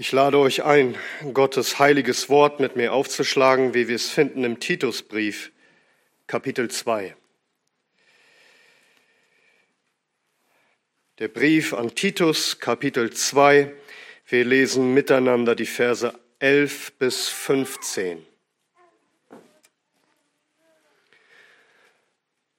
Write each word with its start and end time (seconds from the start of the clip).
Ich 0.00 0.12
lade 0.12 0.38
euch 0.38 0.64
ein, 0.64 0.96
Gottes 1.34 1.78
heiliges 1.78 2.30
Wort 2.30 2.58
mit 2.58 2.74
mir 2.74 2.94
aufzuschlagen, 2.94 3.74
wie 3.74 3.86
wir 3.86 3.96
es 3.96 4.08
finden 4.08 4.44
im 4.44 4.58
Titusbrief, 4.58 5.52
Kapitel 6.26 6.70
2. 6.70 7.14
Der 11.18 11.28
Brief 11.28 11.74
an 11.74 11.94
Titus, 11.94 12.60
Kapitel 12.60 13.12
2. 13.12 13.74
Wir 14.26 14.44
lesen 14.46 14.94
miteinander 14.94 15.54
die 15.54 15.66
Verse 15.66 16.18
11 16.38 16.92
bis 16.92 17.28
15. 17.28 18.24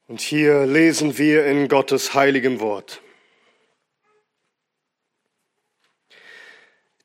Und 0.08 0.22
hier 0.22 0.68
lesen 0.68 1.18
wir 1.18 1.48
in 1.48 1.70
Gottes 1.70 2.14
heiligem 2.14 2.60
Wort. 2.60 3.02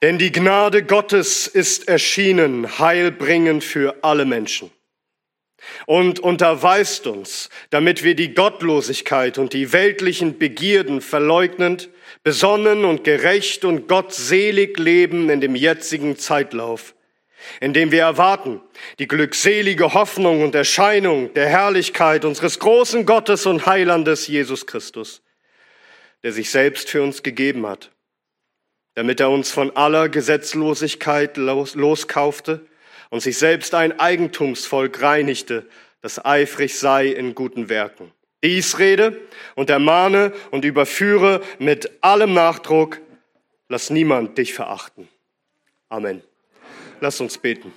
Denn 0.07 0.19
die 0.19 0.31
Gnade 0.31 0.85
Gottes 0.85 1.49
ist 1.49 1.89
erschienen, 1.89 2.79
heilbringend 2.79 3.65
für 3.65 4.05
alle 4.05 4.25
Menschen. 4.25 4.71
Und 5.87 6.21
unterweist 6.21 7.09
uns, 7.09 7.51
damit 7.71 8.05
wir 8.05 8.15
die 8.15 8.33
Gottlosigkeit 8.33 9.37
und 9.37 9.53
die 9.53 9.73
weltlichen 9.73 10.39
Begierden 10.39 11.01
verleugnend, 11.01 11.89
besonnen 12.23 12.85
und 12.85 13.03
gerecht 13.03 13.65
und 13.65 13.89
gottselig 13.89 14.79
leben 14.79 15.29
in 15.29 15.41
dem 15.41 15.57
jetzigen 15.57 16.17
Zeitlauf, 16.17 16.95
in 17.61 17.73
dem 17.73 17.91
wir 17.91 18.03
erwarten 18.03 18.61
die 19.01 19.09
glückselige 19.09 19.93
Hoffnung 19.93 20.45
und 20.45 20.55
Erscheinung 20.55 21.35
der 21.35 21.49
Herrlichkeit 21.49 22.25
unseres 22.25 22.61
großen 22.61 23.07
Gottes 23.07 23.45
und 23.45 23.67
Heilandes 23.67 24.29
Jesus 24.29 24.69
Christus, 24.69 25.21
der 26.23 26.31
sich 26.31 26.49
selbst 26.49 26.91
für 26.91 27.03
uns 27.03 27.25
gegeben 27.25 27.67
hat 27.67 27.91
damit 28.97 29.21
er 29.21 29.31
uns 29.31 29.51
von 29.51 29.77
aller 29.77 30.09
Gesetzlosigkeit 30.09 31.37
los, 31.37 31.75
loskaufte 31.75 32.67
und 33.11 33.21
sich 33.21 33.39
selbst 33.39 33.75
ein 33.75 34.01
Eigentumsvolk 34.01 35.03
reinigte, 35.03 35.67
das 36.01 36.25
eifrig 36.25 36.79
sei 36.79 37.09
in 37.09 37.35
guten 37.35 37.69
Werken. 37.69 38.11
Dies 38.43 38.79
rede 38.79 39.21
und 39.55 39.69
ermahne 39.69 40.33
und 40.51 40.65
überführe 40.65 41.43
mit 41.59 42.03
allem 42.03 42.33
Nachdruck, 42.33 42.99
lass 43.69 43.91
niemand 43.91 44.39
dich 44.39 44.55
verachten. 44.55 45.09
Amen. 45.91 46.23
Lass 47.01 47.21
uns 47.21 47.37
beten. 47.37 47.73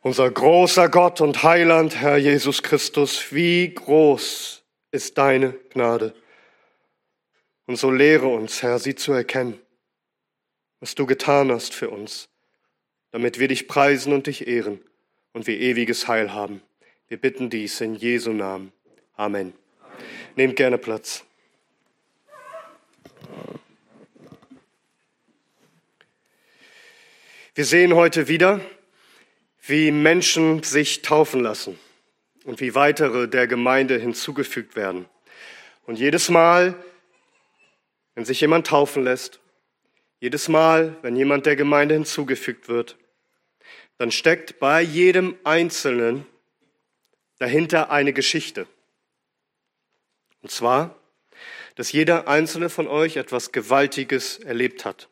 Unser 0.00 0.30
großer 0.30 0.88
Gott 0.90 1.20
und 1.20 1.42
Heiland, 1.42 1.96
Herr 1.96 2.18
Jesus 2.18 2.62
Christus, 2.62 3.32
wie 3.32 3.74
groß 3.74 4.62
ist 4.92 5.18
deine 5.18 5.54
Gnade. 5.70 6.14
Und 7.66 7.76
so 7.76 7.90
lehre 7.90 8.28
uns, 8.28 8.62
Herr, 8.62 8.78
sie 8.78 8.94
zu 8.94 9.12
erkennen 9.12 9.61
was 10.82 10.96
du 10.96 11.06
getan 11.06 11.52
hast 11.52 11.74
für 11.74 11.90
uns, 11.90 12.28
damit 13.12 13.38
wir 13.38 13.46
dich 13.46 13.68
preisen 13.68 14.12
und 14.12 14.26
dich 14.26 14.48
ehren 14.48 14.80
und 15.32 15.46
wir 15.46 15.60
ewiges 15.60 16.08
Heil 16.08 16.32
haben. 16.32 16.60
Wir 17.06 17.18
bitten 17.18 17.50
dies 17.50 17.80
in 17.80 17.94
Jesu 17.94 18.32
Namen. 18.32 18.72
Amen. 19.14 19.52
Nehmt 20.34 20.56
gerne 20.56 20.78
Platz. 20.78 21.24
Wir 27.54 27.64
sehen 27.64 27.94
heute 27.94 28.26
wieder, 28.26 28.60
wie 29.64 29.92
Menschen 29.92 30.64
sich 30.64 31.02
taufen 31.02 31.42
lassen 31.42 31.78
und 32.44 32.60
wie 32.60 32.74
weitere 32.74 33.28
der 33.28 33.46
Gemeinde 33.46 34.00
hinzugefügt 34.00 34.74
werden. 34.74 35.04
Und 35.86 36.00
jedes 36.00 36.28
Mal, 36.28 36.74
wenn 38.16 38.24
sich 38.24 38.40
jemand 38.40 38.66
taufen 38.66 39.04
lässt, 39.04 39.41
jedes 40.22 40.46
Mal, 40.46 40.96
wenn 41.02 41.16
jemand 41.16 41.46
der 41.46 41.56
Gemeinde 41.56 41.96
hinzugefügt 41.96 42.68
wird, 42.68 42.96
dann 43.98 44.12
steckt 44.12 44.60
bei 44.60 44.80
jedem 44.80 45.36
Einzelnen 45.42 46.24
dahinter 47.40 47.90
eine 47.90 48.12
Geschichte. 48.12 48.68
Und 50.40 50.52
zwar, 50.52 50.94
dass 51.74 51.90
jeder 51.90 52.28
einzelne 52.28 52.68
von 52.68 52.86
euch 52.86 53.16
etwas 53.16 53.50
Gewaltiges 53.50 54.38
erlebt 54.38 54.84
hat, 54.84 55.08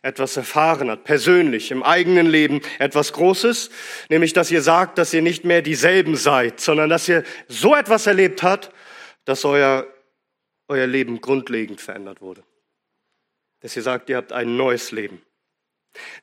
etwas 0.00 0.38
erfahren 0.38 0.90
hat, 0.90 1.04
persönlich, 1.04 1.70
im 1.70 1.82
eigenen 1.82 2.26
Leben, 2.26 2.62
etwas 2.78 3.12
Großes, 3.12 3.68
nämlich 4.08 4.32
dass 4.32 4.50
ihr 4.50 4.62
sagt, 4.62 4.96
dass 4.96 5.12
ihr 5.12 5.20
nicht 5.20 5.44
mehr 5.44 5.60
dieselben 5.60 6.16
seid, 6.16 6.60
sondern 6.60 6.88
dass 6.88 7.06
ihr 7.10 7.24
so 7.46 7.74
etwas 7.74 8.06
erlebt 8.06 8.42
habt, 8.42 8.70
dass 9.26 9.44
euer, 9.44 9.86
euer 10.68 10.86
Leben 10.86 11.20
grundlegend 11.20 11.82
verändert 11.82 12.22
wurde 12.22 12.42
dass 13.66 13.74
ihr 13.74 13.82
sagt, 13.82 14.08
ihr 14.08 14.16
habt 14.16 14.32
ein 14.32 14.56
neues 14.56 14.92
Leben. 14.92 15.20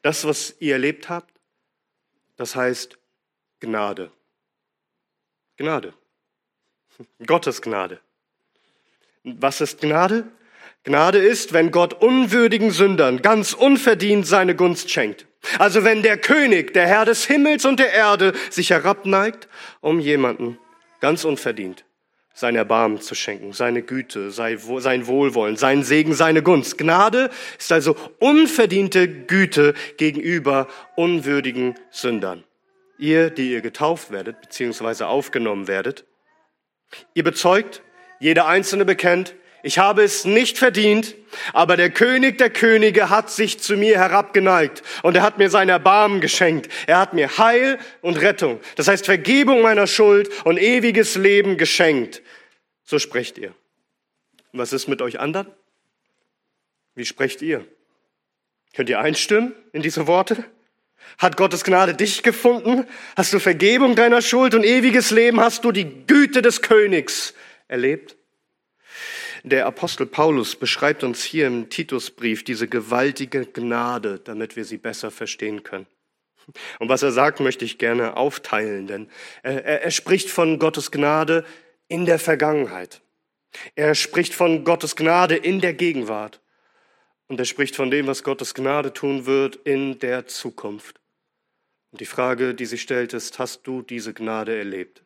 Das, 0.02 0.26
was 0.26 0.56
ihr 0.60 0.76
erlebt 0.76 1.10
habt, 1.10 1.30
das 2.38 2.56
heißt 2.56 2.98
Gnade. 3.60 4.14
Gnade. 5.58 5.94
Gottes 7.28 7.62
Gnade. 7.62 8.00
Was 9.26 9.60
ist 9.60 9.82
Gnade? 9.82 10.26
Gnade 10.86 11.18
ist, 11.18 11.52
wenn 11.52 11.72
Gott 11.72 11.96
unwürdigen 11.96 12.72
Sündern 12.72 13.22
ganz 13.22 13.52
unverdient 13.52 14.26
seine 14.26 14.56
Gunst 14.56 14.90
schenkt. 14.90 15.28
Also 15.60 15.84
wenn 15.84 16.02
der 16.02 16.18
König, 16.18 16.74
der 16.74 16.88
Herr 16.88 17.04
des 17.04 17.26
Himmels 17.26 17.66
und 17.66 17.78
der 17.78 17.92
Erde, 17.92 18.32
sich 18.52 18.70
herabneigt, 18.70 19.50
um 19.82 20.00
jemanden 20.00 20.60
ganz 21.02 21.26
unverdient 21.26 21.84
sein 22.34 22.56
Erbarmen 22.56 23.00
zu 23.00 23.14
schenken, 23.14 23.54
seine 23.54 23.84
Güte, 23.84 24.32
sein 24.32 25.08
Wohlwollen, 25.08 25.56
sein 25.56 25.84
Segen, 25.84 26.14
seine 26.14 26.42
Gunst. 26.42 26.78
Gnade 26.78 27.30
ist 27.60 27.72
also 27.72 27.96
unverdiente 28.20 29.08
Güte 29.08 29.76
gegenüber 29.98 30.68
unwürdigen 30.96 31.76
Sündern. 31.92 32.44
Ihr, 32.98 33.30
die 33.30 33.52
ihr 33.52 33.62
getauft 33.62 34.12
werdet, 34.12 34.42
beziehungsweise 34.42 35.08
aufgenommen 35.08 35.68
werdet, 35.68 36.06
ihr 37.14 37.24
bezeugt, 37.24 37.84
jeder 38.20 38.48
Einzelne 38.48 38.86
bekennt, 38.86 39.36
ich 39.66 39.78
habe 39.78 40.04
es 40.04 40.26
nicht 40.26 40.58
verdient, 40.58 41.16
aber 41.54 41.78
der 41.78 41.90
König 41.90 42.38
der 42.38 42.50
Könige 42.50 43.10
hat 43.10 43.32
sich 43.32 43.62
zu 43.62 43.78
mir 43.78 43.98
herabgeneigt 43.98 44.84
und 45.04 45.16
er 45.16 45.24
hat 45.24 45.38
mir 45.38 45.50
sein 45.50 45.70
Erbarmen 45.70 46.20
geschenkt. 46.20 46.70
Er 46.86 47.00
hat 47.00 47.14
mir 47.14 47.38
Heil 47.38 47.80
und 48.02 48.20
Rettung, 48.22 48.60
das 48.76 48.90
heißt 48.90 49.06
Vergebung 49.06 49.62
meiner 49.62 49.88
Schuld 49.88 50.30
und 50.44 50.58
ewiges 50.58 51.16
Leben 51.16 51.58
geschenkt. 51.58 52.22
So 52.84 53.00
sprecht 53.00 53.38
ihr. 53.38 53.56
was 54.52 54.74
ist 54.74 54.90
mit 54.90 55.02
euch 55.02 55.22
anderen? 55.22 55.48
Wie 56.94 57.06
sprecht 57.06 57.42
ihr? 57.42 57.66
Könnt 58.76 58.90
ihr 58.90 59.00
einstimmen 59.00 59.56
in 59.72 59.82
diese 59.82 60.08
Worte? 60.08 60.44
Hat 61.18 61.38
Gottes 61.38 61.64
Gnade 61.64 61.94
dich 61.94 62.22
gefunden? 62.22 62.86
Hast 63.16 63.32
du 63.32 63.40
Vergebung 63.40 63.96
deiner 63.96 64.22
Schuld 64.22 64.56
und 64.56 64.66
ewiges 64.66 65.10
Leben? 65.10 65.40
Hast 65.40 65.64
du 65.64 65.72
die 65.72 66.06
Güte 66.06 66.42
des 66.42 66.62
Königs 66.62 67.34
erlebt? 67.70 68.18
Der 69.46 69.66
Apostel 69.66 70.06
Paulus 70.06 70.56
beschreibt 70.56 71.04
uns 71.04 71.22
hier 71.22 71.48
im 71.48 71.70
Titusbrief 71.70 72.46
diese 72.46 72.70
gewaltige 72.70 73.46
Gnade, 73.46 74.20
damit 74.20 74.56
wir 74.56 74.64
sie 74.64 74.78
besser 74.78 75.12
verstehen 75.12 75.64
können. 75.64 75.86
Und 76.80 76.88
was 76.88 77.04
er 77.04 77.12
sagt, 77.12 77.42
möchte 77.42 77.66
ich 77.66 77.78
gerne 77.78 78.16
aufteilen, 78.16 78.88
denn 78.88 79.10
er, 79.44 79.84
er, 79.84 79.92
spricht 79.92 80.30
von 80.30 80.60
Gottes 80.60 80.92
Gnade 80.92 81.46
in 81.90 82.06
der 82.06 82.20
Vergangenheit. 82.20 83.02
Er 83.76 83.96
spricht 83.96 84.34
von 84.34 84.64
Gottes 84.64 84.96
Gnade 84.96 85.36
in 85.36 85.60
der 85.60 85.74
Gegenwart. 85.74 86.42
Und 87.28 87.40
er 87.40 87.46
spricht 87.46 87.76
von 87.76 87.92
dem, 87.92 88.08
was 88.08 88.24
Gottes 88.24 88.54
Gnade 88.54 88.94
tun 88.94 89.26
wird 89.26 89.56
in 89.58 90.00
der 90.00 90.26
Zukunft. 90.28 91.00
Und 91.92 92.02
die 92.02 92.06
Frage, 92.06 92.56
die 92.56 92.66
sich 92.66 92.82
stellt, 92.82 93.14
ist, 93.14 93.40
hast 93.40 93.68
du 93.68 93.82
diese 93.82 94.14
Gnade 94.14 94.58
erlebt? 94.58 95.04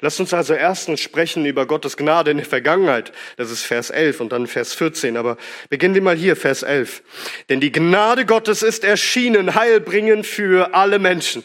Lasst 0.00 0.20
uns 0.20 0.34
also 0.34 0.54
erstens 0.54 1.00
sprechen 1.00 1.46
über 1.46 1.66
Gottes 1.66 1.96
Gnade 1.96 2.30
in 2.30 2.36
der 2.38 2.46
Vergangenheit. 2.46 3.12
Das 3.36 3.50
ist 3.50 3.62
Vers 3.62 3.90
11 3.90 4.20
und 4.20 4.32
dann 4.32 4.46
Vers 4.46 4.74
14. 4.74 5.16
Aber 5.16 5.36
beginnen 5.70 5.94
wir 5.94 6.02
mal 6.02 6.16
hier, 6.16 6.36
Vers 6.36 6.62
11. 6.62 7.02
Denn 7.48 7.60
die 7.60 7.72
Gnade 7.72 8.26
Gottes 8.26 8.62
ist 8.62 8.84
erschienen, 8.84 9.54
heilbringend 9.54 10.26
für 10.26 10.74
alle 10.74 10.98
Menschen. 10.98 11.44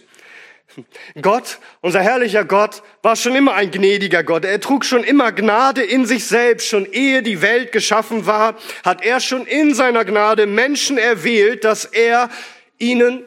Gott, 1.21 1.57
unser 1.81 2.01
herrlicher 2.01 2.45
Gott, 2.45 2.83
war 3.01 3.15
schon 3.15 3.35
immer 3.35 3.55
ein 3.55 3.71
gnädiger 3.71 4.23
Gott. 4.23 4.45
Er 4.45 4.59
trug 4.59 4.85
schon 4.85 5.03
immer 5.03 5.31
Gnade 5.31 5.81
in 5.81 6.05
sich 6.05 6.25
selbst. 6.25 6.67
Schon 6.67 6.85
ehe 6.85 7.23
die 7.23 7.41
Welt 7.41 7.71
geschaffen 7.71 8.25
war, 8.25 8.57
hat 8.83 9.03
er 9.03 9.19
schon 9.19 9.47
in 9.47 9.73
seiner 9.73 10.05
Gnade 10.05 10.45
Menschen 10.45 10.97
erwählt, 10.97 11.63
dass 11.63 11.85
er 11.85 12.29
ihnen 12.77 13.23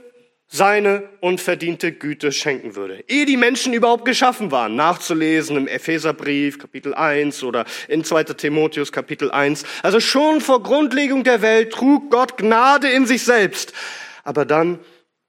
seine 0.52 1.08
unverdiente 1.20 1.93
Güte 1.93 2.32
schenken 2.32 2.75
würde. 2.75 3.05
Ehe 3.06 3.25
die 3.25 3.37
Menschen 3.37 3.73
überhaupt 3.73 4.05
geschaffen 4.05 4.50
waren, 4.50 4.75
nachzulesen 4.75 5.56
im 5.56 5.69
Epheserbrief 5.69 6.58
Kapitel 6.58 6.93
1 6.93 7.44
oder 7.44 7.64
in 7.87 8.02
2. 8.02 8.25
Timotheus 8.25 8.91
Kapitel 8.91 9.31
1. 9.31 9.64
Also 9.85 10.00
schon 10.00 10.41
vor 10.41 10.62
Grundlegung 10.64 11.23
der 11.23 11.41
Welt 11.41 11.73
trug 11.73 12.11
Gott 12.11 12.37
Gnade 12.37 12.91
in 12.91 13.06
sich 13.06 13.23
selbst. 13.23 13.73
Aber 14.25 14.44
dann, 14.44 14.81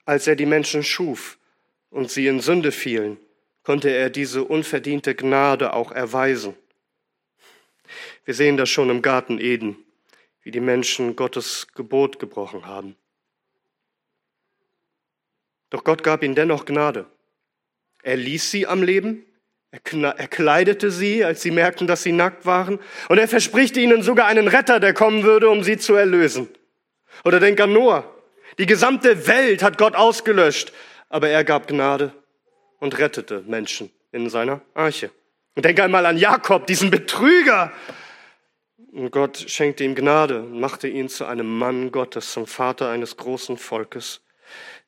als 0.05 0.25
er 0.25 0.35
die 0.35 0.47
Menschen 0.47 0.83
schuf 0.83 1.37
und 1.91 2.09
sie 2.09 2.25
in 2.25 2.39
Sünde 2.39 2.71
fielen, 2.71 3.17
konnte 3.61 3.91
er 3.91 4.09
diese 4.09 4.43
unverdiente 4.43 5.13
Gnade 5.13 5.73
auch 5.73 5.91
erweisen. 5.91 6.55
Wir 8.25 8.33
sehen 8.33 8.57
das 8.57 8.69
schon 8.69 8.89
im 8.89 9.03
Garten 9.03 9.37
Eden. 9.37 9.77
wie 10.43 10.51
die 10.51 10.59
Menschen 10.59 11.15
Gottes 11.15 11.67
Gebot 11.75 12.17
gebrochen 12.17 12.65
haben. 12.65 12.95
Doch 15.71 15.83
Gott 15.83 16.03
gab 16.03 16.21
ihnen 16.21 16.35
dennoch 16.35 16.65
Gnade. 16.65 17.07
Er 18.03 18.17
ließ 18.17 18.51
sie 18.51 18.67
am 18.67 18.83
Leben, 18.83 19.25
er 19.71 20.27
kleidete 20.27 20.91
sie, 20.91 21.23
als 21.23 21.41
sie 21.41 21.51
merkten, 21.51 21.87
dass 21.87 22.03
sie 22.03 22.11
nackt 22.11 22.45
waren, 22.45 22.79
und 23.07 23.17
er 23.17 23.27
verspricht 23.27 23.77
ihnen 23.77 24.03
sogar 24.03 24.27
einen 24.27 24.49
Retter, 24.49 24.79
der 24.81 24.93
kommen 24.93 25.23
würde, 25.23 25.49
um 25.49 25.63
sie 25.63 25.77
zu 25.77 25.95
erlösen. 25.95 26.49
Oder 27.23 27.39
denk 27.39 27.59
an 27.61 27.73
Noah. 27.73 28.03
Die 28.59 28.65
gesamte 28.65 29.27
Welt 29.27 29.63
hat 29.63 29.77
Gott 29.77 29.95
ausgelöscht, 29.95 30.73
aber 31.07 31.29
er 31.29 31.45
gab 31.45 31.67
Gnade 31.67 32.13
und 32.79 32.97
rettete 32.97 33.43
Menschen 33.47 33.91
in 34.11 34.29
seiner 34.29 34.61
Arche. 34.73 35.09
Und 35.55 35.63
denk 35.63 35.79
einmal 35.79 36.05
an 36.05 36.17
Jakob, 36.17 36.67
diesen 36.67 36.91
Betrüger. 36.91 37.71
Und 38.91 39.11
Gott 39.11 39.37
schenkte 39.37 39.85
ihm 39.85 39.95
Gnade 39.95 40.41
und 40.41 40.59
machte 40.59 40.89
ihn 40.89 41.07
zu 41.07 41.25
einem 41.25 41.47
Mann 41.57 41.93
Gottes, 41.93 42.33
zum 42.33 42.45
Vater 42.45 42.89
eines 42.89 43.15
großen 43.15 43.55
Volkes. 43.55 44.21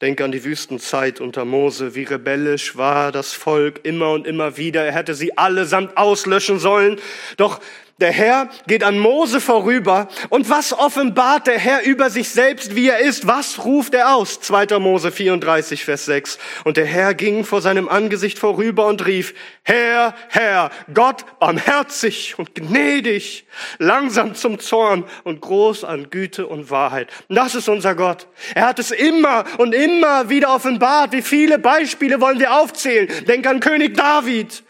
Denk 0.04 0.20
an 0.20 0.34
die 0.34 0.44
Wüstenzeit 0.44 1.22
unter 1.22 1.46
Mose, 1.46 1.96
wie 1.96 2.04
rebellisch 2.04 2.76
war 2.76 3.14
das 3.14 3.32
Volk 3.32 3.80
immer 3.84 4.12
und 4.12 4.28
immer 4.28 4.58
wieder. 4.58 4.84
Er 4.84 4.92
hätte 4.92 5.16
sie 5.16 5.38
allesamt 5.38 5.96
auslöschen 5.96 6.60
sollen. 6.60 7.00
Doch 7.38 7.62
der 8.04 8.12
Herr 8.12 8.50
geht 8.68 8.84
an 8.84 9.00
Mose 9.00 9.40
vorüber 9.40 10.10
und 10.30 10.50
was 10.50 10.78
offenbart 10.78 11.48
der 11.48 11.58
Herr 11.58 11.84
über 11.84 12.10
sich 12.10 12.30
selbst, 12.30 12.76
wie 12.76 12.90
er 12.90 13.00
ist? 13.00 13.28
Was 13.28 13.64
ruft 13.64 13.94
er 13.94 14.14
aus? 14.14 14.42
2. 14.42 14.78
Mose 14.80 15.10
34, 15.10 15.86
Vers 15.86 16.06
6. 16.06 16.38
Und 16.66 16.76
der 16.76 16.86
Herr 16.86 17.14
ging 17.14 17.46
vor 17.46 17.62
seinem 17.62 17.88
Angesicht 17.88 18.38
vorüber 18.38 18.88
und 18.88 19.06
rief, 19.08 19.34
Herr, 19.64 20.14
Herr, 20.28 20.70
Gott 20.94 21.24
barmherzig 21.40 22.38
und 22.38 22.54
gnädig, 22.56 23.46
langsam 23.80 24.36
zum 24.36 24.60
Zorn 24.60 25.06
und 25.24 25.40
groß 25.40 25.86
an 25.86 26.10
Güte 26.10 26.46
und 26.46 26.70
Wahrheit. 26.70 27.10
das 27.30 27.56
ist 27.56 27.70
unser 27.70 27.96
Gott. 27.96 28.28
Er 28.54 28.68
hat 28.68 28.80
es 28.80 28.92
immer 28.92 29.46
und 29.58 29.74
immer 29.74 30.30
wieder 30.30 30.54
offenbart. 30.54 31.14
Wie 31.14 31.22
viele 31.22 31.58
Beispiele 31.58 32.20
wollen 32.20 32.40
wir 32.40 32.54
aufzählen? 32.54 33.08
Denk 33.30 33.48
an 33.48 33.62
König 33.62 33.96
David, 33.96 34.64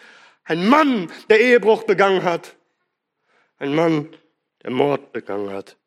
ein 0.45 0.68
Mann, 0.68 1.12
der 1.31 1.41
Ehebruch 1.41 1.83
begangen 1.83 2.24
hat 2.24 2.56
ein 3.63 3.75
Mann, 3.75 4.10
der 4.62 4.71
Mord 4.71 5.13
begangen 5.13 5.50
hat. 5.50 5.77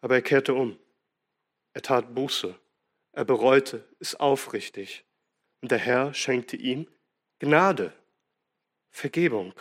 Aber 0.00 0.14
er 0.14 0.22
kehrte 0.22 0.54
um. 0.54 0.78
Er 1.74 1.82
tat 1.82 2.14
Buße. 2.14 2.54
Er 3.12 3.24
bereute, 3.26 3.86
ist 3.98 4.18
aufrichtig. 4.18 5.04
Und 5.60 5.70
der 5.70 5.78
Herr 5.78 6.14
schenkte 6.14 6.56
ihm 6.56 6.88
Gnade, 7.40 7.92
Vergebung. 8.90 9.52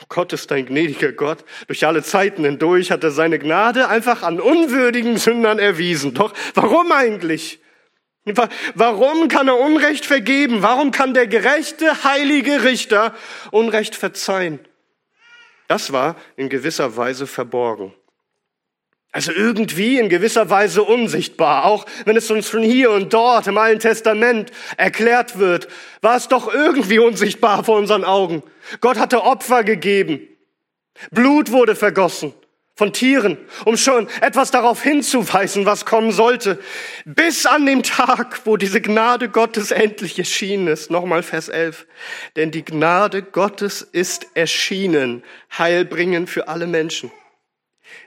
Oh 0.00 0.04
Gott 0.08 0.32
ist 0.32 0.52
ein 0.52 0.66
gnädiger 0.66 1.10
Gott. 1.10 1.44
Durch 1.66 1.84
alle 1.84 2.04
Zeiten 2.04 2.44
hindurch 2.44 2.92
hat 2.92 3.02
er 3.02 3.10
seine 3.10 3.40
Gnade 3.40 3.88
einfach 3.88 4.22
an 4.22 4.40
unwürdigen 4.40 5.16
Sündern 5.16 5.58
erwiesen. 5.58 6.14
Doch 6.14 6.32
warum 6.54 6.92
eigentlich? 6.92 7.60
Warum 8.74 9.28
kann 9.28 9.46
er 9.46 9.58
Unrecht 9.58 10.04
vergeben? 10.04 10.62
Warum 10.62 10.90
kann 10.90 11.14
der 11.14 11.28
gerechte, 11.28 12.02
heilige 12.02 12.64
Richter 12.64 13.14
Unrecht 13.52 13.94
verzeihen? 13.94 14.58
Das 15.68 15.92
war 15.92 16.16
in 16.36 16.48
gewisser 16.48 16.96
Weise 16.96 17.26
verborgen. 17.26 17.92
Also 19.12 19.32
irgendwie 19.32 19.98
in 19.98 20.08
gewisser 20.08 20.50
Weise 20.50 20.82
unsichtbar, 20.82 21.64
auch 21.64 21.86
wenn 22.04 22.16
es 22.16 22.30
uns 22.30 22.48
von 22.48 22.62
hier 22.62 22.90
und 22.90 23.14
dort 23.14 23.46
im 23.46 23.56
Alten 23.56 23.80
Testament 23.80 24.50
erklärt 24.76 25.38
wird, 25.38 25.68
war 26.02 26.16
es 26.16 26.28
doch 26.28 26.52
irgendwie 26.52 26.98
unsichtbar 26.98 27.64
vor 27.64 27.78
unseren 27.78 28.04
Augen. 28.04 28.42
Gott 28.80 28.98
hatte 28.98 29.22
Opfer 29.22 29.64
gegeben. 29.64 30.28
Blut 31.12 31.50
wurde 31.52 31.74
vergossen 31.74 32.34
von 32.76 32.92
Tieren, 32.92 33.38
um 33.64 33.78
schon 33.78 34.06
etwas 34.20 34.50
darauf 34.50 34.82
hinzuweisen, 34.82 35.64
was 35.64 35.86
kommen 35.86 36.12
sollte, 36.12 36.58
bis 37.06 37.46
an 37.46 37.64
dem 37.64 37.82
Tag, 37.82 38.42
wo 38.44 38.58
diese 38.58 38.82
Gnade 38.82 39.30
Gottes 39.30 39.70
endlich 39.70 40.18
erschienen 40.18 40.68
ist. 40.68 40.90
Nochmal 40.90 41.22
Vers 41.22 41.48
11. 41.48 41.86
Denn 42.36 42.50
die 42.50 42.64
Gnade 42.64 43.22
Gottes 43.22 43.80
ist 43.80 44.26
erschienen, 44.34 45.24
heilbringend 45.56 46.28
für 46.28 46.48
alle 46.48 46.66
Menschen. 46.66 47.10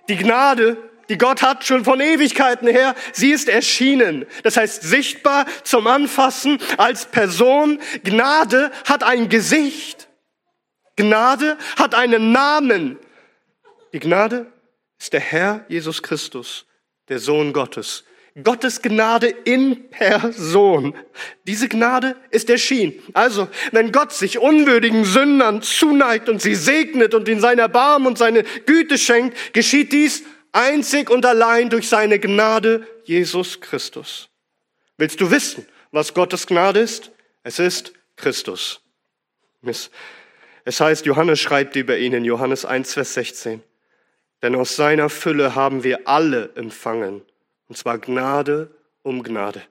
Die 0.07 0.18
Gnade, 0.18 0.77
die 1.10 1.18
Gott 1.18 1.42
hat 1.42 1.66
schon 1.66 1.83
von 1.83 2.00
Ewigkeiten 2.00 2.68
her, 2.68 2.94
sie 3.12 3.31
ist 3.31 3.50
erschienen. 3.50 4.27
Das 4.44 4.56
heißt 4.56 4.83
sichtbar 4.83 5.48
zum 5.63 5.88
Anfassen 5.88 6.60
als 6.77 7.07
Person. 7.07 7.80
Gnade 8.04 8.69
hat 8.86 9.01
ein 9.01 9.30
Gesicht. 9.30 10.10
Gnade 10.95 11.57
hat 11.75 11.95
einen 11.95 12.31
Namen. 12.31 13.00
Die 13.94 14.00
Gnade 14.00 14.51
ist 15.00 15.13
der 15.13 15.22
Herr 15.22 15.66
Jesus 15.69 16.04
Christus, 16.04 16.66
der 17.07 17.19
Sohn 17.19 17.54
Gottes. 17.54 18.04
Gottes 18.44 18.81
Gnade 18.81 19.28
in 19.28 19.90
Person. 19.90 20.94
Diese 21.48 21.68
Gnade 21.68 22.16
ist 22.30 22.50
erschienen. 22.50 22.94
Also, 23.13 23.48
wenn 23.72 23.92
Gott 23.92 24.13
sich 24.13 24.38
unwürdigen 24.38 25.04
Sündern 25.04 25.62
zuneigt 25.62 26.30
und 26.30 26.42
sie 26.42 26.56
segnet 26.56 27.13
und 27.13 27.28
ihnen 27.28 27.42
seine 27.42 27.62
Erbarmen 27.62 28.07
und 28.07 28.18
seine 28.18 28.44
Güte 28.66 28.98
schenkt, 28.98 29.54
geschieht 29.54 29.92
dies 29.92 30.24
einzig 30.51 31.10
und 31.10 31.25
allein 31.25 31.69
durch 31.69 31.90
seine 31.90 32.19
Gnade 32.19 32.88
Jesus 33.04 33.60
Christus. 33.62 34.30
Willst 34.98 35.19
du 35.22 35.31
wissen, 35.31 35.66
was 35.92 36.13
Gottes 36.13 36.45
Gnade 36.45 36.80
ist? 36.80 37.12
Es 37.44 37.60
ist 37.60 37.94
Christus. 38.16 38.81
Es 39.62 40.80
heißt, 40.80 41.06
Johannes 41.06 41.40
schreibt 41.40 41.75
über 41.75 41.98
ihn 41.98 42.13
in 42.13 42.25
Johannes 42.25 42.63
1, 42.63 42.94
Vers 42.94 43.13
16. 43.16 43.63
Denn 44.41 44.56
aus 44.56 44.75
seiner 44.75 45.09
Fülle 45.09 45.56
haben 45.56 45.83
wir 45.83 46.07
alle 46.07 46.51
empfangen, 46.56 47.21
und 47.68 47.77
zwar 47.77 47.97
Gnade 47.97 48.74
um 49.03 49.24
Gnade. 49.24 49.62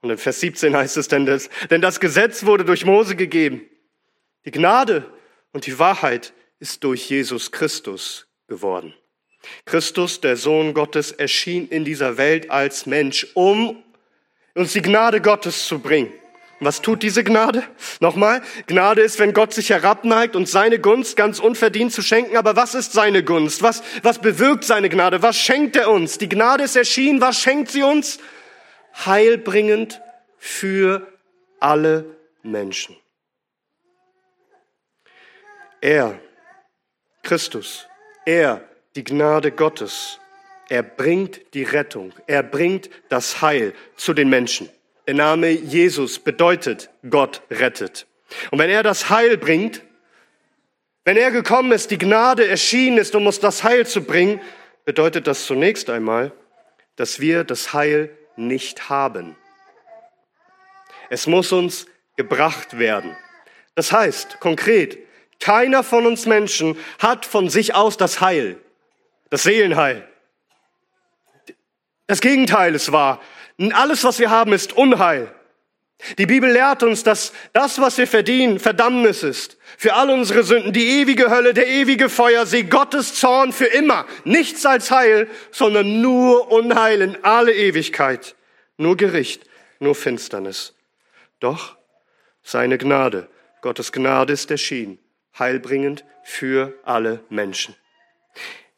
Und 0.00 0.10
in 0.10 0.18
Vers 0.18 0.40
17 0.40 0.76
heißt 0.76 0.96
es, 0.96 1.08
denn 1.08 1.26
das, 1.26 1.48
denn 1.70 1.80
das 1.80 2.00
Gesetz 2.00 2.44
wurde 2.44 2.64
durch 2.64 2.84
Mose 2.84 3.16
gegeben. 3.16 3.62
Die 4.44 4.50
Gnade 4.50 5.06
und 5.52 5.66
die 5.66 5.78
Wahrheit 5.78 6.32
ist 6.58 6.82
durch 6.84 7.08
Jesus 7.08 7.52
Christus 7.52 8.26
geworden. 8.48 8.94
Christus, 9.64 10.20
der 10.20 10.36
Sohn 10.36 10.74
Gottes, 10.74 11.12
erschien 11.12 11.68
in 11.68 11.84
dieser 11.84 12.16
Welt 12.16 12.50
als 12.50 12.86
Mensch, 12.86 13.26
um 13.34 13.82
uns 14.54 14.72
die 14.72 14.82
Gnade 14.82 15.20
Gottes 15.20 15.66
zu 15.66 15.78
bringen. 15.78 16.12
Was 16.64 16.80
tut 16.80 17.02
diese 17.02 17.24
Gnade? 17.24 17.64
Nochmal, 17.98 18.40
Gnade 18.68 19.02
ist, 19.02 19.18
wenn 19.18 19.32
Gott 19.32 19.52
sich 19.52 19.70
herabneigt 19.70 20.36
und 20.36 20.48
seine 20.48 20.78
Gunst 20.78 21.16
ganz 21.16 21.40
unverdient 21.40 21.92
zu 21.92 22.02
schenken. 22.02 22.36
Aber 22.36 22.54
was 22.54 22.76
ist 22.76 22.92
seine 22.92 23.24
Gunst? 23.24 23.64
Was, 23.64 23.82
was 24.04 24.20
bewirkt 24.20 24.62
seine 24.62 24.88
Gnade? 24.88 25.22
Was 25.22 25.36
schenkt 25.36 25.74
er 25.74 25.90
uns? 25.90 26.18
Die 26.18 26.28
Gnade 26.28 26.62
ist 26.62 26.76
erschienen. 26.76 27.20
Was 27.20 27.40
schenkt 27.40 27.72
sie 27.72 27.82
uns? 27.82 28.20
Heilbringend 29.04 30.00
für 30.38 31.08
alle 31.58 32.04
Menschen. 32.44 32.96
Er, 35.80 36.20
Christus, 37.24 37.88
er, 38.24 38.62
die 38.94 39.02
Gnade 39.02 39.50
Gottes, 39.50 40.20
er 40.68 40.84
bringt 40.84 41.54
die 41.54 41.64
Rettung, 41.64 42.12
er 42.28 42.44
bringt 42.44 42.88
das 43.08 43.42
Heil 43.42 43.74
zu 43.96 44.14
den 44.14 44.28
Menschen. 44.28 44.70
Der 45.06 45.14
Name 45.14 45.50
Jesus 45.50 46.18
bedeutet 46.20 46.90
Gott 47.08 47.42
rettet. 47.50 48.06
Und 48.50 48.58
wenn 48.58 48.70
er 48.70 48.82
das 48.82 49.10
Heil 49.10 49.36
bringt, 49.36 49.82
wenn 51.04 51.16
er 51.16 51.32
gekommen 51.32 51.72
ist, 51.72 51.90
die 51.90 51.98
Gnade 51.98 52.46
erschienen 52.46 52.98
ist, 52.98 53.14
um 53.16 53.26
uns 53.26 53.40
das 53.40 53.64
Heil 53.64 53.86
zu 53.86 54.04
bringen, 54.04 54.40
bedeutet 54.84 55.26
das 55.26 55.46
zunächst 55.46 55.90
einmal, 55.90 56.32
dass 56.94 57.18
wir 57.18 57.42
das 57.42 57.72
Heil 57.72 58.16
nicht 58.36 58.88
haben. 58.88 59.36
Es 61.10 61.26
muss 61.26 61.52
uns 61.52 61.86
gebracht 62.16 62.78
werden. 62.78 63.16
Das 63.74 63.90
heißt 63.90 64.38
konkret, 64.38 64.98
keiner 65.40 65.82
von 65.82 66.06
uns 66.06 66.26
Menschen 66.26 66.78
hat 67.00 67.26
von 67.26 67.48
sich 67.48 67.74
aus 67.74 67.96
das 67.96 68.20
Heil, 68.20 68.60
das 69.30 69.42
Seelenheil. 69.42 70.06
Das 72.06 72.20
Gegenteil 72.20 72.74
ist 72.74 72.92
wahr. 72.92 73.20
Alles, 73.72 74.04
was 74.04 74.18
wir 74.18 74.30
haben, 74.30 74.52
ist 74.52 74.72
Unheil. 74.72 75.32
Die 76.18 76.26
Bibel 76.26 76.50
lehrt 76.50 76.82
uns, 76.82 77.04
dass 77.04 77.32
das, 77.52 77.80
was 77.80 77.96
wir 77.96 78.08
verdienen, 78.08 78.58
Verdammnis 78.58 79.22
ist. 79.22 79.56
Für 79.78 79.94
all 79.94 80.10
unsere 80.10 80.42
Sünden, 80.42 80.72
die 80.72 81.00
ewige 81.00 81.30
Hölle, 81.30 81.54
der 81.54 81.68
ewige 81.68 82.08
Feuersee, 82.08 82.64
Gottes 82.64 83.14
Zorn 83.14 83.52
für 83.52 83.66
immer. 83.66 84.06
Nichts 84.24 84.66
als 84.66 84.90
Heil, 84.90 85.28
sondern 85.52 86.00
nur 86.00 86.50
Unheil 86.50 87.02
in 87.02 87.24
alle 87.24 87.54
Ewigkeit. 87.54 88.34
Nur 88.78 88.96
Gericht, 88.96 89.44
nur 89.78 89.94
Finsternis. 89.94 90.74
Doch 91.38 91.76
seine 92.42 92.78
Gnade, 92.78 93.28
Gottes 93.60 93.92
Gnade 93.92 94.32
ist 94.32 94.50
erschienen, 94.50 94.98
heilbringend 95.38 96.04
für 96.24 96.74
alle 96.84 97.22
Menschen. 97.28 97.76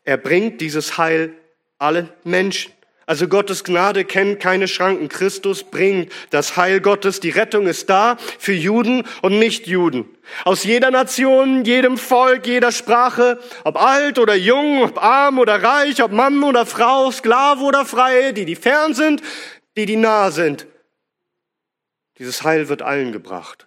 Er 0.05 0.19
bringt 0.19 0.61
dieses 0.61 0.99
Heil 0.99 1.35
alle 1.79 2.11
Menschen. 2.25 2.73
Also 3.07 3.29
Gottes 3.29 3.65
Gnade 3.65 4.05
kennt 4.05 4.41
keine 4.41 4.67
Schranken. 4.67 5.09
Christus 5.09 5.63
bringt 5.65 6.11
das 6.31 6.57
Heil 6.57 6.81
Gottes. 6.81 7.21
Die 7.21 7.31
Rettung 7.31 7.67
ist 7.67 7.91
da 7.91 8.17
für 8.39 8.55
Juden 8.55 9.05
und 9.21 9.39
Nichtjuden. 9.39 10.09
Aus 10.45 10.65
jeder 10.65 10.91
Nation, 10.91 11.65
jedem 11.65 11.99
Volk, 11.99 12.47
jeder 12.47 12.73
Sprache, 12.73 13.39
ob 13.65 13.77
alt 13.77 14.19
oder 14.19 14.35
jung, 14.35 14.83
ob 14.83 15.03
arm 15.03 15.39
oder 15.39 15.63
reich, 15.63 16.03
ob 16.03 16.13
Mann 16.13 16.43
oder 16.43 16.65
Frau, 16.65 17.11
Sklave 17.11 17.63
oder 17.63 17.85
Freie, 17.85 18.33
die 18.33 18.47
die 18.47 18.57
fern 18.57 18.95
sind, 18.95 19.23
die 19.77 19.85
die 19.85 19.97
nah 19.97 20.31
sind. 20.31 20.67
Dieses 22.19 22.43
Heil 22.43 22.69
wird 22.69 22.81
allen 22.81 23.13
gebracht. 23.13 23.67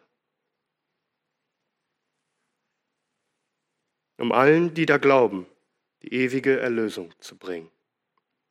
Um 4.17 4.32
allen, 4.32 4.74
die 4.74 4.88
da 4.88 4.98
glauben, 4.98 5.46
die 6.01 6.13
ewige 6.13 6.60
Erlösung 6.60 7.13
zu 7.20 7.38
bringen. 7.38 7.70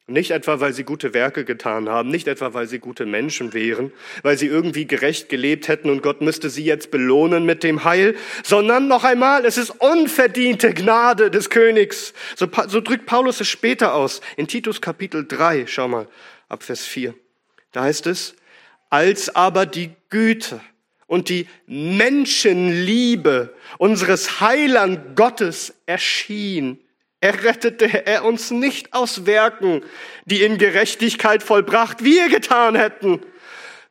Nicht 0.09 0.31
etwa, 0.31 0.61
weil 0.61 0.73
sie 0.73 0.85
gute 0.85 1.15
Werke 1.15 1.45
getan 1.45 1.89
haben, 1.89 2.11
nicht 2.11 2.29
etwa, 2.29 2.55
weil 2.55 2.69
sie 2.69 2.79
gute 2.79 3.07
Menschen 3.07 3.53
wären, 3.55 3.91
weil 4.23 4.39
sie 4.39 4.47
irgendwie 4.47 4.87
gerecht 4.87 5.29
gelebt 5.29 5.67
hätten 5.67 5.91
und 5.91 6.01
Gott 6.01 6.21
müsste 6.21 6.49
sie 6.49 6.65
jetzt 6.65 6.93
belohnen 6.93 7.45
mit 7.45 7.65
dem 7.65 7.83
Heil, 7.83 8.15
sondern 8.45 8.87
noch 8.87 9.03
einmal, 9.03 9.45
es 9.45 9.59
ist 9.59 9.71
unverdiente 9.71 10.73
Gnade 10.75 11.29
des 11.29 11.51
Königs. 11.51 12.15
So, 12.37 12.47
so 12.69 12.81
drückt 12.81 13.07
Paulus 13.07 13.41
es 13.41 13.49
später 13.49 13.95
aus, 13.95 14.21
in 14.37 14.47
Titus 14.47 14.81
Kapitel 14.81 15.27
3, 15.27 15.67
schau 15.67 15.89
mal, 15.89 16.07
ab 16.49 16.63
Vers 16.63 16.85
4. 16.85 17.13
Da 17.73 17.83
heißt 17.83 18.07
es, 18.07 18.37
als 18.91 19.35
aber 19.35 19.67
die 19.67 19.91
Güte 20.11 20.61
und 21.09 21.29
die 21.29 21.49
Menschenliebe 21.67 23.53
unseres 23.79 24.41
Heiland 24.41 25.17
Gottes 25.17 25.75
erschien, 25.85 26.79
errettete 27.21 28.07
er 28.07 28.25
uns 28.25 28.51
nicht 28.51 28.93
aus 28.93 29.27
Werken, 29.27 29.83
die 30.25 30.43
in 30.43 30.59
Gerechtigkeit 30.59 31.43
vollbracht 31.43 32.05
wir 32.05 32.29
getan 32.29 32.75
hätten, 32.75 33.21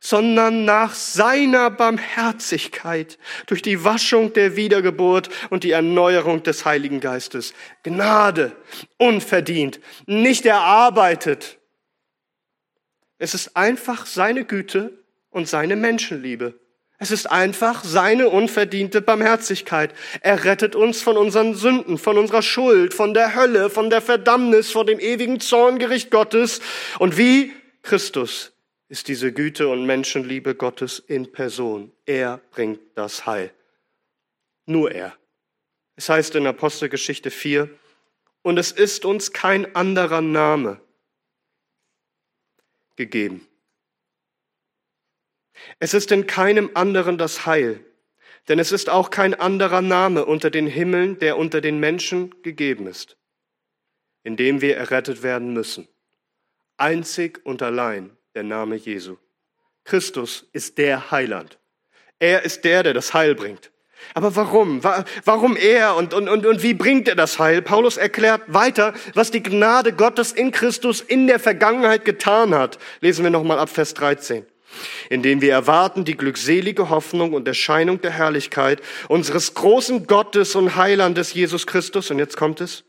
sondern 0.00 0.64
nach 0.64 0.94
seiner 0.94 1.70
Barmherzigkeit 1.70 3.18
durch 3.46 3.62
die 3.62 3.82
Waschung 3.82 4.32
der 4.32 4.54
Wiedergeburt 4.54 5.28
und 5.50 5.64
die 5.64 5.72
Erneuerung 5.72 6.42
des 6.42 6.64
Heiligen 6.64 7.00
Geistes. 7.00 7.54
Gnade, 7.82 8.52
unverdient, 8.98 9.80
nicht 10.06 10.46
erarbeitet. 10.46 11.58
Es 13.18 13.34
ist 13.34 13.56
einfach 13.56 14.06
seine 14.06 14.44
Güte 14.44 15.02
und 15.30 15.48
seine 15.48 15.74
Menschenliebe. 15.74 16.54
Es 16.98 17.10
ist 17.10 17.30
einfach 17.30 17.84
seine 17.84 18.30
unverdiente 18.30 19.02
Barmherzigkeit. 19.02 19.94
Er 20.22 20.44
rettet 20.44 20.74
uns 20.74 21.02
von 21.02 21.18
unseren 21.18 21.54
Sünden, 21.54 21.98
von 21.98 22.16
unserer 22.16 22.40
Schuld, 22.40 22.94
von 22.94 23.12
der 23.12 23.34
Hölle, 23.34 23.68
von 23.68 23.90
der 23.90 24.00
Verdammnis, 24.00 24.70
vor 24.70 24.86
dem 24.86 24.98
ewigen 24.98 25.40
Zorngericht 25.40 26.10
Gottes. 26.10 26.60
Und 26.98 27.18
wie 27.18 27.52
Christus 27.82 28.52
ist 28.88 29.08
diese 29.08 29.32
Güte 29.32 29.68
und 29.68 29.84
Menschenliebe 29.84 30.54
Gottes 30.54 30.98
in 30.98 31.30
Person. 31.32 31.92
Er 32.06 32.40
bringt 32.50 32.80
das 32.94 33.26
Heil. 33.26 33.52
Nur 34.64 34.90
er. 34.90 35.14
Es 35.96 36.08
heißt 36.08 36.34
in 36.34 36.46
Apostelgeschichte 36.46 37.30
4, 37.30 37.68
und 38.42 38.58
es 38.58 38.70
ist 38.70 39.04
uns 39.04 39.32
kein 39.32 39.74
anderer 39.74 40.20
Name 40.20 40.80
gegeben 42.94 43.46
es 45.78 45.94
ist 45.94 46.12
in 46.12 46.26
keinem 46.26 46.70
anderen 46.74 47.18
das 47.18 47.46
Heil, 47.46 47.80
denn 48.48 48.58
es 48.58 48.72
ist 48.72 48.88
auch 48.88 49.10
kein 49.10 49.34
anderer 49.34 49.82
Name 49.82 50.24
unter 50.24 50.50
den 50.50 50.66
Himmeln, 50.66 51.18
der 51.18 51.36
unter 51.36 51.60
den 51.60 51.78
Menschen 51.80 52.34
gegeben 52.42 52.86
ist, 52.86 53.16
in 54.22 54.36
dem 54.36 54.60
wir 54.60 54.76
errettet 54.76 55.22
werden 55.22 55.52
müssen. 55.52 55.88
Einzig 56.76 57.40
und 57.44 57.62
allein 57.62 58.16
der 58.34 58.42
Name 58.42 58.76
Jesu. 58.76 59.16
Christus 59.84 60.48
ist 60.52 60.78
der 60.78 61.10
Heiland. 61.10 61.58
Er 62.18 62.42
ist 62.42 62.64
der, 62.64 62.82
der 62.82 62.94
das 62.94 63.14
Heil 63.14 63.34
bringt. 63.34 63.70
Aber 64.14 64.36
warum? 64.36 64.84
Warum 65.24 65.56
er 65.56 65.96
und, 65.96 66.12
und, 66.12 66.28
und, 66.28 66.44
und 66.44 66.62
wie 66.62 66.74
bringt 66.74 67.08
er 67.08 67.14
das 67.14 67.38
Heil? 67.38 67.62
Paulus 67.62 67.96
erklärt 67.96 68.42
weiter, 68.46 68.94
was 69.14 69.30
die 69.30 69.42
Gnade 69.42 69.92
Gottes 69.92 70.32
in 70.32 70.52
Christus 70.52 71.00
in 71.00 71.26
der 71.26 71.38
Vergangenheit 71.38 72.04
getan 72.04 72.54
hat. 72.54 72.78
Lesen 73.00 73.24
wir 73.24 73.30
nochmal 73.30 73.58
ab 73.58 73.70
Vers 73.70 73.94
13 73.94 74.46
in 75.10 75.22
dem 75.22 75.40
wir 75.40 75.52
erwarten 75.52 76.04
die 76.04 76.16
glückselige 76.16 76.90
Hoffnung 76.90 77.32
und 77.32 77.46
Erscheinung 77.46 78.00
der 78.00 78.12
Herrlichkeit 78.12 78.80
unseres 79.08 79.54
großen 79.54 80.06
Gottes 80.06 80.54
und 80.54 80.76
Heilandes 80.76 81.34
Jesus 81.34 81.66
Christus. 81.66 82.10
Und 82.10 82.18
jetzt 82.18 82.36
kommt 82.36 82.60
es, 82.60 82.84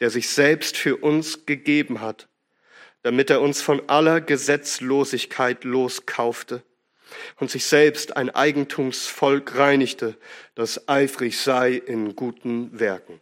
der 0.00 0.10
sich 0.10 0.28
selbst 0.28 0.76
für 0.76 0.96
uns 0.96 1.46
gegeben 1.46 2.00
hat, 2.00 2.28
damit 3.02 3.30
er 3.30 3.40
uns 3.40 3.62
von 3.62 3.82
aller 3.88 4.20
Gesetzlosigkeit 4.20 5.64
loskaufte 5.64 6.62
und 7.38 7.50
sich 7.50 7.64
selbst 7.64 8.16
ein 8.16 8.30
Eigentumsvolk 8.30 9.56
reinigte, 9.56 10.16
das 10.54 10.88
eifrig 10.88 11.38
sei 11.38 11.72
in 11.72 12.14
guten 12.14 12.78
Werken. 12.78 13.20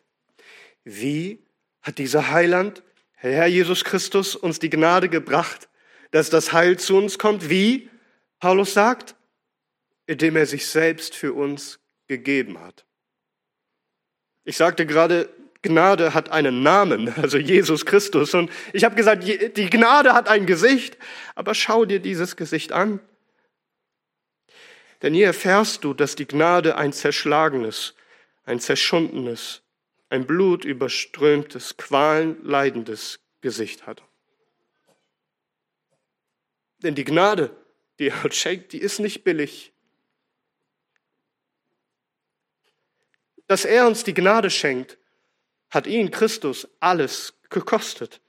Wie 0.85 1.41
hat 1.83 1.99
dieser 1.99 2.31
Heiland, 2.31 2.83
Herr 3.15 3.47
Jesus 3.47 3.85
Christus, 3.85 4.35
uns 4.35 4.59
die 4.59 4.71
Gnade 4.71 5.09
gebracht, 5.09 5.69
dass 6.11 6.31
das 6.31 6.53
Heil 6.53 6.79
zu 6.79 6.97
uns 6.97 7.19
kommt. 7.19 7.51
Wie? 7.51 7.91
Paulus 8.39 8.75
sagt, 8.75 9.15
indem 10.07 10.37
er 10.37 10.47
sich 10.47 10.67
selbst 10.67 11.15
für 11.15 11.33
uns 11.33 11.81
gegeben 12.07 12.61
hat. 12.61 12.85
Ich 14.45 14.57
sagte 14.57 14.87
gerade, 14.87 15.29
Gnade 15.63 16.15
hat 16.15 16.31
einen 16.31 16.63
Namen, 16.63 17.13
also 17.17 17.39
Jesus 17.39 17.85
Christus. 17.85 18.35
Und 18.35 18.51
ich 18.73 18.85
habe 18.85 18.95
gesagt, 18.95 19.25
die 19.25 19.71
Gnade 19.71 20.15
hat 20.15 20.29
ein 20.29 20.47
Gesicht, 20.47 20.97
aber 21.35 21.55
schau 21.55 21.85
dir 21.85 22.01
dieses 22.01 22.37
Gesicht 22.37 22.73
an. 22.73 23.01
Denn 25.03 25.13
hier 25.13 25.27
erfährst 25.27 25.85
du, 25.85 25.93
dass 25.93 26.15
die 26.15 26.27
Gnade 26.27 26.77
ein 26.77 26.93
zerschlagenes, 26.93 27.95
ein 28.45 28.61
zerschundenes, 28.61 29.63
ein 30.09 30.27
blutüberströmtes, 30.27 31.77
qualenleidendes 31.77 33.21
Gesicht 33.41 33.87
hat. 33.87 34.03
Denn 36.87 36.95
die 36.95 37.05
Gnade, 37.05 37.51
die 37.99 38.11
er 38.11 38.25
uns 38.25 38.37
schenkt, 38.37 38.73
die 38.73 38.79
ist 38.79 39.01
nicht 39.01 39.25
billig. 39.25 39.73
Dass 43.49 43.65
er 43.65 43.89
uns 43.89 44.05
die 44.05 44.15
Gnade 44.15 44.51
schenkt, 44.51 44.97
hat 45.69 45.89
ihn, 45.89 46.13
Christus, 46.13 46.69
alles 46.79 47.35
gekostet. 47.51 48.21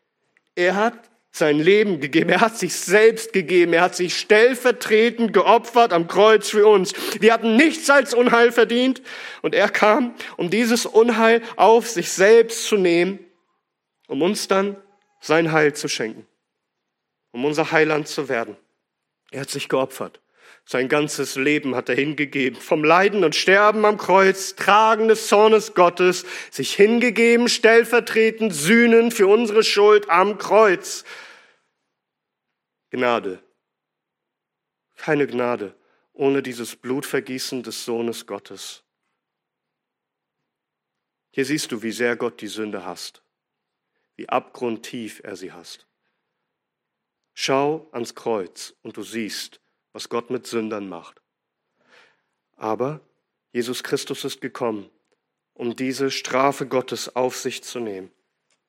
Er 0.55 0.73
hat 0.73 1.11
sein 1.29 1.59
Leben 1.59 1.99
gegeben, 1.99 2.31
er 2.31 2.41
hat 2.41 2.57
sich 2.57 2.73
selbst 2.73 3.31
gegeben, 3.31 3.73
er 3.73 3.83
hat 3.83 3.95
sich 3.95 4.17
stellvertretend 4.17 5.33
geopfert 5.33 5.93
am 5.93 6.07
Kreuz 6.07 6.49
für 6.49 6.65
uns. 6.65 6.93
Wir 7.21 7.33
hatten 7.33 7.57
nichts 7.57 7.87
als 7.91 8.15
Unheil 8.15 8.51
verdient 8.51 9.03
und 9.43 9.53
er 9.53 9.69
kam, 9.69 10.15
um 10.35 10.49
dieses 10.49 10.87
Unheil 10.87 11.43
auf 11.57 11.87
sich 11.87 12.09
selbst 12.11 12.65
zu 12.65 12.75
nehmen, 12.75 13.19
um 14.07 14.23
uns 14.23 14.47
dann 14.47 14.77
sein 15.19 15.51
Heil 15.51 15.75
zu 15.75 15.87
schenken 15.87 16.25
um 17.37 17.45
unser 17.45 17.71
Heiland 17.71 18.07
zu 18.07 18.29
werden. 18.29 18.57
Er 19.29 19.41
hat 19.41 19.51
sich 19.51 19.69
geopfert. 19.69 20.21
Sein 20.65 20.89
ganzes 20.89 21.35
Leben 21.35 21.75
hat 21.75 21.87
er 21.87 21.93
hingegeben. 21.93 22.59
Vom 22.59 22.83
Leiden 22.83 23.23
und 23.23 23.35
Sterben 23.35 23.85
am 23.85 23.97
Kreuz, 23.97 24.55
Tragen 24.55 25.07
des 25.07 25.27
Zornes 25.27 25.75
Gottes, 25.75 26.25
sich 26.49 26.73
hingegeben, 26.73 27.47
stellvertretend, 27.47 28.55
sühnen 28.55 29.11
für 29.11 29.27
unsere 29.27 29.61
Schuld 29.61 30.09
am 30.09 30.39
Kreuz. 30.39 31.03
Gnade. 32.89 33.43
Keine 34.95 35.27
Gnade 35.27 35.75
ohne 36.13 36.41
dieses 36.41 36.75
Blutvergießen 36.75 37.61
des 37.61 37.85
Sohnes 37.85 38.25
Gottes. 38.25 38.83
Hier 41.29 41.45
siehst 41.45 41.71
du, 41.71 41.83
wie 41.83 41.91
sehr 41.91 42.15
Gott 42.15 42.41
die 42.41 42.47
Sünde 42.47 42.83
hasst, 42.83 43.21
wie 44.15 44.27
abgrundtief 44.27 45.21
er 45.23 45.35
sie 45.35 45.51
hasst. 45.51 45.86
Schau 47.39 47.87
ans 47.91 48.15
Kreuz 48.15 48.73
und 48.81 48.97
du 48.97 49.03
siehst, 49.03 49.59
was 49.93 50.09
Gott 50.09 50.31
mit 50.31 50.47
Sündern 50.47 50.89
macht. 50.89 51.21
Aber 52.55 52.99
Jesus 53.53 53.83
Christus 53.83 54.25
ist 54.25 54.41
gekommen, 54.41 54.89
um 55.53 55.75
diese 55.75 56.09
Strafe 56.09 56.65
Gottes 56.65 57.15
auf 57.15 57.37
sich 57.37 57.63
zu 57.63 57.79
nehmen, 57.79 58.09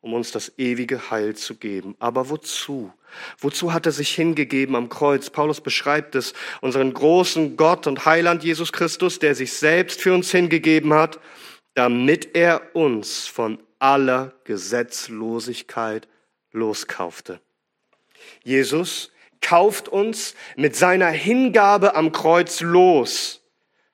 um 0.02 0.12
uns 0.12 0.32
das 0.32 0.58
ewige 0.58 1.10
Heil 1.10 1.34
zu 1.34 1.54
geben. 1.54 1.96
Aber 1.98 2.28
wozu? 2.28 2.92
Wozu 3.38 3.72
hat 3.72 3.86
er 3.86 3.92
sich 3.92 4.14
hingegeben 4.14 4.76
am 4.76 4.90
Kreuz? 4.90 5.30
Paulus 5.30 5.62
beschreibt 5.62 6.14
es, 6.14 6.34
unseren 6.60 6.92
großen 6.92 7.56
Gott 7.56 7.86
und 7.86 8.04
Heiland 8.04 8.44
Jesus 8.44 8.70
Christus, 8.70 9.18
der 9.18 9.34
sich 9.34 9.54
selbst 9.54 9.98
für 10.02 10.12
uns 10.12 10.30
hingegeben 10.30 10.92
hat, 10.92 11.18
damit 11.72 12.36
er 12.36 12.76
uns 12.76 13.26
von 13.26 13.62
aller 13.78 14.34
Gesetzlosigkeit 14.44 16.06
loskaufte. 16.52 17.40
Jesus 18.44 19.10
kauft 19.40 19.88
uns 19.88 20.34
mit 20.56 20.76
seiner 20.76 21.08
Hingabe 21.08 21.94
am 21.94 22.12
Kreuz 22.12 22.60
los. 22.60 23.42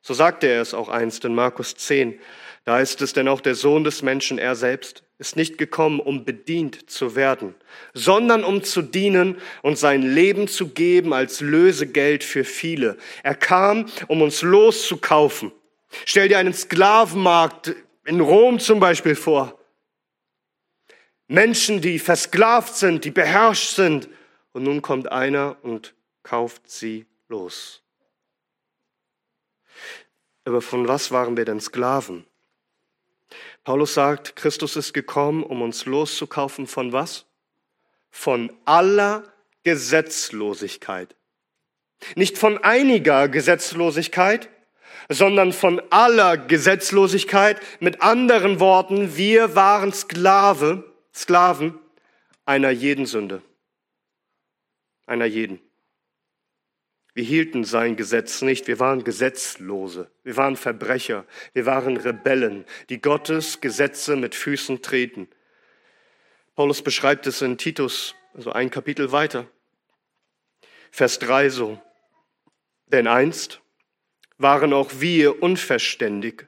So 0.03 0.14
sagte 0.14 0.47
er 0.47 0.61
es 0.61 0.75
auch 0.75 0.88
einst 0.88 1.25
in 1.25 1.35
Markus 1.35 1.75
10. 1.76 2.19
Da 2.64 2.81
ist 2.81 3.03
es 3.03 3.12
denn 3.12 3.29
auch 3.29 3.41
der 3.41 3.55
Sohn 3.55 3.85
des 3.85 4.03
Menschen, 4.03 4.38
er 4.38 4.55
selbst, 4.55 5.03
ist 5.19 5.37
nicht 5.37 5.59
gekommen, 5.59 6.00
um 6.00 6.25
bedient 6.25 6.91
zu 6.91 7.14
werden, 7.14 7.55
sondern 7.93 8.43
um 8.43 8.62
zu 8.62 8.83
dienen 8.83 9.37
und 9.62 9.79
sein 9.79 10.03
Leben 10.03 10.49
zu 10.49 10.69
geben 10.69 11.12
als 11.12 11.41
Lösegeld 11.41 12.25
für 12.25 12.45
viele. 12.45 12.97
Er 13.23 13.35
kam, 13.35 13.87
um 14.09 14.23
uns 14.23 14.43
loszukaufen. 14.43 15.53
Stell 16.05 16.29
dir 16.29 16.38
einen 16.38 16.55
Sklavenmarkt 16.55 17.75
in 18.05 18.21
Rom 18.21 18.59
zum 18.59 18.81
Beispiel 18.81 19.14
vor. 19.14 19.59
Menschen, 21.29 21.81
die 21.81 21.99
versklavt 21.99 22.75
sind, 22.75 23.05
die 23.05 23.11
beherrscht 23.11 23.76
sind. 23.76 24.09
Und 24.55 24.63
nun 24.63 24.83
kommt 24.83 25.13
einer 25.13 25.57
und 25.63 25.95
kauft 26.23 26.71
sie 26.71 27.07
los. 27.29 27.83
Aber 30.45 30.63
von 30.63 30.87
was 30.89 31.11
waren 31.11 31.37
wir 31.37 31.45
denn 31.45 31.61
Sklaven? 31.61 32.25
Paulus 33.65 33.95
sagt, 33.95 34.37
Christus 34.37 34.77
ist 34.77 34.93
gekommen, 34.93 35.43
um 35.43 35.61
uns 35.61 35.87
loszukaufen 35.87 36.69
von 36.69 36.93
was? 36.93 37.27
Von 38.11 38.57
aller 38.65 39.25
Gesetzlosigkeit. 39.65 41.17
Nicht 42.15 42.39
von 42.39 42.59
einiger 42.59 43.29
Gesetzlosigkeit, 43.29 44.49
sondern 45.09 45.53
von 45.53 45.83
aller 45.91 46.37
Gesetzlosigkeit. 46.37 47.61
Mit 47.81 48.03
anderen 48.03 48.61
Worten, 48.61 49.17
wir 49.17 49.57
waren 49.57 49.93
Sklave, 49.93 50.85
Sklaven 51.13 51.77
einer 52.45 52.71
jeden 52.71 53.07
Sünde. 53.07 53.43
Einer 55.07 55.27
jeden. 55.27 55.61
Wir 57.15 57.25
hielten 57.25 57.63
sein 57.63 57.95
Gesetz 57.97 58.43
nicht, 58.43 58.67
wir 58.67 58.81
waren 58.81 59.05
Gesetzlose, 59.05 60.11
wir 60.25 60.37
waren 60.37 60.57
Verbrecher, 60.57 61.25
wir 61.53 61.65
waren 61.65 61.97
Rebellen, 61.97 62.65
die 62.89 63.01
Gottes 63.01 63.61
Gesetze 63.61 64.17
mit 64.17 64.35
Füßen 64.35 64.83
treten. 64.83 65.29
Paulus 66.57 66.83
beschreibt 66.83 67.29
es 67.29 67.41
in 67.41 67.57
Titus, 67.57 68.17
also 68.35 68.51
ein 68.51 68.69
Kapitel 68.71 69.13
weiter. 69.13 69.47
Vers 70.91 71.21
3 71.21 71.51
so. 71.51 71.81
Denn 72.87 73.07
einst 73.07 73.61
waren 74.39 74.73
auch 74.73 74.91
wir 74.99 75.41
unverständig 75.43 76.47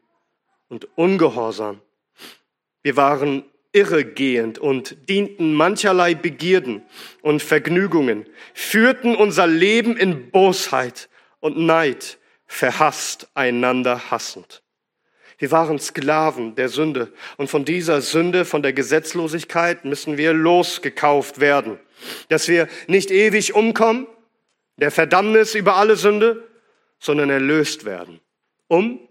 und 0.69 0.97
ungehorsam. 0.97 1.81
Wir 2.83 2.97
waren 2.97 3.45
irregehend 3.77 4.59
und 4.59 4.97
dienten 5.11 5.53
mancherlei 5.53 6.15
Begierden 6.15 6.83
und 7.21 7.43
Vergnügungen, 7.43 8.27
führten 8.55 9.15
unser 9.15 9.47
Leben 9.47 9.99
in 9.99 10.31
Bosheit 10.31 11.11
und 11.41 11.59
Neid, 11.59 12.19
verhasst 12.47 13.29
einander 13.35 14.11
hassend. 14.11 14.63
Wir 15.39 15.51
waren 15.51 15.79
Sklaven 15.79 16.55
der 16.55 16.71
Sünde 16.71 17.13
und 17.37 17.51
von 17.51 17.67
dieser 17.67 18.01
Sünde, 18.01 18.47
von 18.47 18.63
der 18.63 18.73
Gesetzlosigkeit 18.73 19.85
müssen 19.85 20.17
wir 20.17 20.33
losgekauft 20.33 21.39
werden, 21.39 21.79
dass 22.31 22.49
wir 22.49 22.69
nicht 22.87 23.11
ewig 23.11 23.55
umkommen, 23.55 24.07
der 24.79 24.91
Verdammnis 24.91 25.55
über 25.55 25.77
alle 25.77 25.97
Sünde, 25.97 26.49
sondern 26.99 27.29
erlöst 27.29 27.85
werden. 27.85 28.21
Um, 28.69 29.07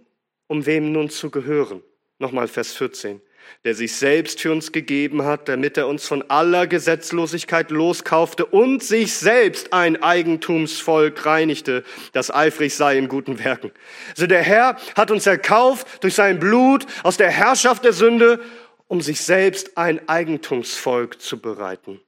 um 0.48 0.66
wem 0.66 0.92
nun 0.92 1.12
zu 1.12 1.30
gehören? 1.30 1.84
Nochmal 2.18 2.48
Vers 2.48 2.74
14 2.74 3.22
der 3.64 3.76
sich 3.76 3.96
selbst 3.96 4.42
für 4.42 4.52
uns 4.52 4.72
gegeben 4.72 5.24
hat, 5.24 5.50
damit 5.50 5.78
er 5.78 5.88
uns 5.88 6.08
von 6.08 6.24
aller 6.30 6.68
Gesetzlosigkeit 6.68 7.72
loskaufte 7.72 8.46
und 8.46 8.84
sich 8.84 9.14
selbst 9.14 9.74
ein 9.74 10.02
Eigentumsvolk 10.02 11.26
reinigte, 11.26 11.84
das 12.14 12.34
eifrig 12.34 12.76
sei 12.76 12.98
in 12.98 13.08
guten 13.08 13.44
Werken. 13.44 13.72
Also 14.10 14.28
der 14.28 14.42
Herr 14.42 14.78
hat 14.96 15.12
uns 15.12 15.26
erkauft 15.26 16.04
durch 16.04 16.16
sein 16.16 16.40
Blut 16.40 16.86
aus 17.04 17.18
der 17.18 17.32
Herrschaft 17.32 17.84
der 17.84 17.94
Sünde, 17.94 18.40
um 18.88 19.02
sich 19.02 19.22
selbst 19.22 19.78
ein 19.78 20.08
Eigentumsvolk 20.08 21.22
zu 21.22 21.40
bereiten, 21.40 22.00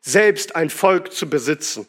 selbst 0.00 0.56
ein 0.56 0.70
Volk 0.70 1.12
zu 1.12 1.28
besitzen 1.30 1.86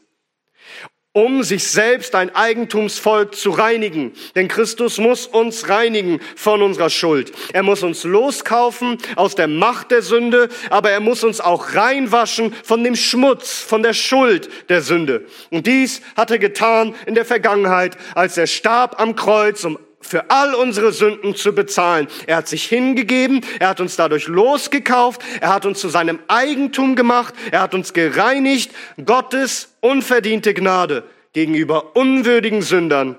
um 1.19 1.43
sich 1.43 1.67
selbst 1.67 2.15
ein 2.15 2.33
Eigentumsvolk 2.33 3.35
zu 3.35 3.49
reinigen. 3.49 4.13
Denn 4.35 4.47
Christus 4.47 4.99
muss 4.99 5.27
uns 5.27 5.67
reinigen 5.67 6.21
von 6.37 6.61
unserer 6.61 6.89
Schuld. 6.89 7.33
Er 7.51 7.61
muss 7.61 7.83
uns 7.83 8.05
loskaufen 8.05 8.98
aus 9.17 9.35
der 9.35 9.50
Macht 9.50 9.91
der 9.91 10.01
Sünde, 10.01 10.48
aber 10.70 10.91
er 10.91 11.01
muss 11.01 11.25
uns 11.25 11.41
auch 11.41 11.75
reinwaschen 11.75 12.53
von 12.63 12.85
dem 12.85 12.96
Schmutz, 12.96 13.59
von 13.59 13.83
der 13.83 13.94
Schuld 13.94 14.50
der 14.70 14.81
Sünde. 14.81 15.25
Und 15.50 15.67
dies 15.67 16.01
hat 16.15 16.31
er 16.31 16.39
getan 16.39 16.96
in 17.05 17.15
der 17.15 17.25
Vergangenheit, 17.25 17.98
als 18.15 18.37
er 18.37 18.48
starb 18.48 18.98
am 19.01 19.17
Kreuz, 19.17 19.65
um 19.65 19.77
für 20.01 20.29
all 20.29 20.55
unsere 20.55 20.92
Sünden 20.92 21.35
zu 21.35 21.53
bezahlen. 21.53 22.07
Er 22.25 22.38
hat 22.38 22.48
sich 22.48 22.66
hingegeben, 22.66 23.46
er 23.59 23.70
hat 23.70 23.81
uns 23.81 23.96
dadurch 23.96 24.27
losgekauft, 24.27 25.22
er 25.42 25.53
hat 25.53 25.66
uns 25.66 25.79
zu 25.79 25.90
seinem 25.90 26.20
Eigentum 26.27 26.96
gemacht, 26.96 27.33
er 27.51 27.62
hat 27.62 27.74
uns 27.74 27.94
gereinigt. 27.94 28.72
Gottes 29.03 29.75
unverdiente 29.81 30.53
Gnade 30.53 31.03
gegenüber 31.33 31.96
unwürdigen 31.96 32.62
Sündern. 32.62 33.18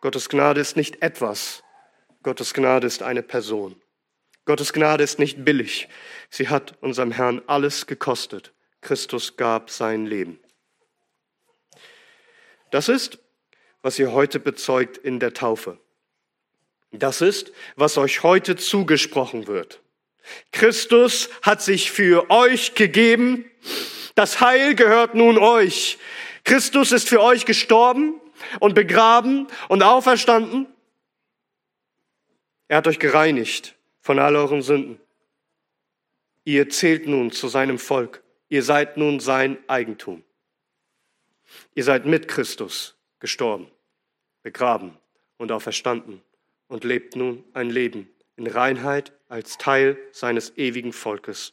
Gottes 0.00 0.28
Gnade 0.28 0.60
ist 0.60 0.76
nicht 0.76 1.02
etwas, 1.02 1.62
Gottes 2.22 2.52
Gnade 2.52 2.86
ist 2.86 3.02
eine 3.02 3.22
Person. 3.22 3.76
Gottes 4.44 4.74
Gnade 4.74 5.02
ist 5.02 5.18
nicht 5.18 5.44
billig. 5.44 5.88
Sie 6.28 6.48
hat 6.48 6.74
unserem 6.82 7.10
Herrn 7.10 7.40
alles 7.46 7.86
gekostet. 7.86 8.52
Christus 8.82 9.38
gab 9.38 9.70
sein 9.70 10.04
Leben. 10.04 10.38
Das 12.70 12.90
ist 12.90 13.18
was 13.84 13.98
ihr 13.98 14.12
heute 14.12 14.40
bezeugt 14.40 14.96
in 14.96 15.20
der 15.20 15.34
Taufe. 15.34 15.78
Das 16.90 17.20
ist, 17.20 17.52
was 17.76 17.98
euch 17.98 18.22
heute 18.22 18.56
zugesprochen 18.56 19.46
wird. 19.46 19.82
Christus 20.52 21.28
hat 21.42 21.60
sich 21.60 21.90
für 21.90 22.30
euch 22.30 22.74
gegeben. 22.74 23.44
Das 24.14 24.40
Heil 24.40 24.74
gehört 24.74 25.14
nun 25.14 25.36
euch. 25.36 25.98
Christus 26.44 26.92
ist 26.92 27.10
für 27.10 27.20
euch 27.20 27.44
gestorben 27.44 28.18
und 28.58 28.74
begraben 28.74 29.48
und 29.68 29.82
auferstanden. 29.82 30.66
Er 32.68 32.78
hat 32.78 32.86
euch 32.86 32.98
gereinigt 32.98 33.74
von 34.00 34.18
all 34.18 34.34
euren 34.34 34.62
Sünden. 34.62 34.98
Ihr 36.44 36.70
zählt 36.70 37.06
nun 37.06 37.32
zu 37.32 37.48
seinem 37.48 37.78
Volk. 37.78 38.22
Ihr 38.48 38.62
seid 38.62 38.96
nun 38.96 39.20
sein 39.20 39.58
Eigentum. 39.66 40.24
Ihr 41.74 41.84
seid 41.84 42.06
mit 42.06 42.28
Christus 42.28 42.96
gestorben 43.20 43.70
begraben 44.44 44.96
und 45.38 45.50
auferstanden 45.50 46.22
und 46.68 46.84
lebt 46.84 47.16
nun 47.16 47.42
ein 47.54 47.70
Leben 47.70 48.08
in 48.36 48.46
Reinheit 48.46 49.12
als 49.28 49.58
Teil 49.58 49.98
seines 50.12 50.56
ewigen 50.56 50.92
Volkes. 50.92 51.52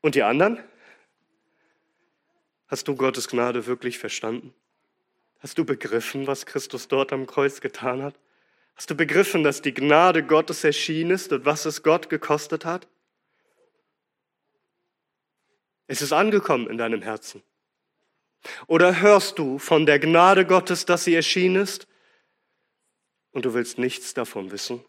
Und 0.00 0.14
die 0.14 0.22
anderen? 0.22 0.62
Hast 2.68 2.86
du 2.86 2.94
Gottes 2.94 3.28
Gnade 3.28 3.66
wirklich 3.66 3.98
verstanden? 3.98 4.54
Hast 5.40 5.58
du 5.58 5.64
begriffen, 5.64 6.26
was 6.26 6.46
Christus 6.46 6.86
dort 6.86 7.12
am 7.12 7.26
Kreuz 7.26 7.60
getan 7.60 8.02
hat? 8.02 8.14
Hast 8.76 8.90
du 8.90 8.94
begriffen, 8.94 9.42
dass 9.42 9.62
die 9.62 9.74
Gnade 9.74 10.24
Gottes 10.24 10.64
erschienen 10.64 11.10
ist 11.10 11.32
und 11.32 11.44
was 11.44 11.64
es 11.66 11.82
Gott 11.82 12.08
gekostet 12.08 12.64
hat? 12.64 12.88
Es 15.86 16.00
ist 16.00 16.12
angekommen 16.12 16.68
in 16.68 16.78
deinem 16.78 17.02
Herzen. 17.02 17.42
Oder 18.66 19.00
hörst 19.00 19.38
du 19.38 19.58
von 19.58 19.86
der 19.86 19.98
Gnade 19.98 20.46
Gottes, 20.46 20.84
dass 20.84 21.04
sie 21.04 21.14
erschienen 21.14 21.56
ist 21.56 21.86
und 23.30 23.44
du 23.44 23.54
willst 23.54 23.78
nichts 23.78 24.14
davon 24.14 24.50
wissen? 24.50 24.84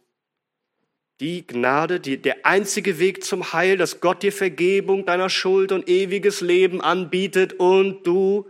Die 1.19 1.45
Gnade, 1.45 1.99
die, 1.99 2.21
der 2.21 2.45
einzige 2.45 2.97
Weg 2.99 3.23
zum 3.23 3.53
Heil, 3.53 3.77
dass 3.77 3.99
Gott 3.99 4.23
dir 4.23 4.33
Vergebung 4.33 5.05
deiner 5.05 5.29
Schuld 5.29 5.71
und 5.71 5.87
ewiges 5.87 6.41
Leben 6.41 6.81
anbietet 6.81 7.53
und 7.53 8.03
du 8.05 8.49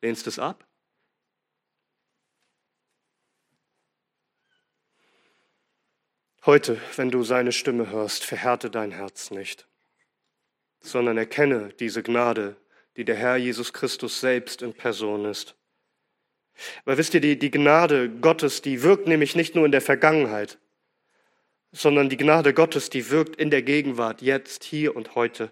lehnst 0.00 0.26
es 0.26 0.38
ab? 0.38 0.66
Heute, 6.46 6.80
wenn 6.96 7.10
du 7.10 7.22
seine 7.22 7.52
Stimme 7.52 7.90
hörst, 7.90 8.24
verhärte 8.24 8.70
dein 8.70 8.92
Herz 8.92 9.30
nicht, 9.30 9.68
sondern 10.80 11.18
erkenne 11.18 11.68
diese 11.78 12.02
Gnade, 12.02 12.56
die 13.00 13.04
der 13.06 13.16
Herr 13.16 13.38
Jesus 13.38 13.72
Christus 13.72 14.20
selbst 14.20 14.60
in 14.60 14.74
Person 14.74 15.24
ist. 15.24 15.54
Weil 16.84 16.98
wisst 16.98 17.14
ihr, 17.14 17.22
die, 17.22 17.38
die 17.38 17.50
Gnade 17.50 18.10
Gottes, 18.10 18.60
die 18.60 18.82
wirkt 18.82 19.08
nämlich 19.08 19.34
nicht 19.34 19.54
nur 19.54 19.64
in 19.64 19.72
der 19.72 19.80
Vergangenheit, 19.80 20.58
sondern 21.72 22.10
die 22.10 22.18
Gnade 22.18 22.52
Gottes, 22.52 22.90
die 22.90 23.08
wirkt 23.08 23.36
in 23.36 23.48
der 23.48 23.62
Gegenwart, 23.62 24.20
jetzt, 24.20 24.64
hier 24.64 24.94
und 24.94 25.14
heute. 25.14 25.50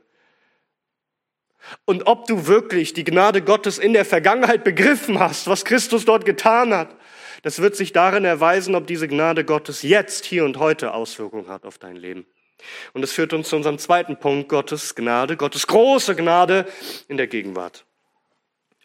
Und 1.86 2.06
ob 2.06 2.26
du 2.26 2.46
wirklich 2.46 2.92
die 2.92 3.04
Gnade 3.04 3.40
Gottes 3.40 3.78
in 3.78 3.94
der 3.94 4.04
Vergangenheit 4.04 4.62
begriffen 4.62 5.18
hast, 5.18 5.46
was 5.46 5.64
Christus 5.64 6.04
dort 6.04 6.26
getan 6.26 6.74
hat, 6.74 6.94
das 7.40 7.62
wird 7.62 7.76
sich 7.76 7.94
darin 7.94 8.26
erweisen, 8.26 8.74
ob 8.74 8.86
diese 8.86 9.08
Gnade 9.08 9.46
Gottes 9.46 9.80
jetzt, 9.80 10.26
hier 10.26 10.44
und 10.44 10.58
heute 10.58 10.92
Auswirkungen 10.92 11.48
hat 11.48 11.64
auf 11.64 11.78
dein 11.78 11.96
Leben. 11.96 12.26
Und 12.92 13.02
das 13.02 13.12
führt 13.12 13.32
uns 13.32 13.48
zu 13.48 13.56
unserem 13.56 13.78
zweiten 13.78 14.18
Punkt, 14.18 14.48
Gottes 14.48 14.94
Gnade, 14.94 15.36
Gottes 15.36 15.66
große 15.66 16.16
Gnade 16.16 16.66
in 17.08 17.16
der 17.16 17.26
Gegenwart. 17.26 17.84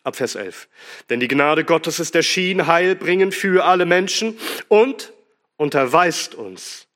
Ab 0.04 0.18
Vers 0.18 0.36
11. 0.36 0.68
Denn 1.10 1.20
die 1.20 1.30
Gnade 1.30 1.64
Gottes 1.64 2.00
ist 2.00 2.16
erschienen, 2.16 2.68
heilbringend 2.68 3.34
für 3.34 3.64
alle 3.66 3.86
Menschen 3.86 4.38
und 4.68 5.14
unterweist 5.56 6.36
uns, 6.36 6.88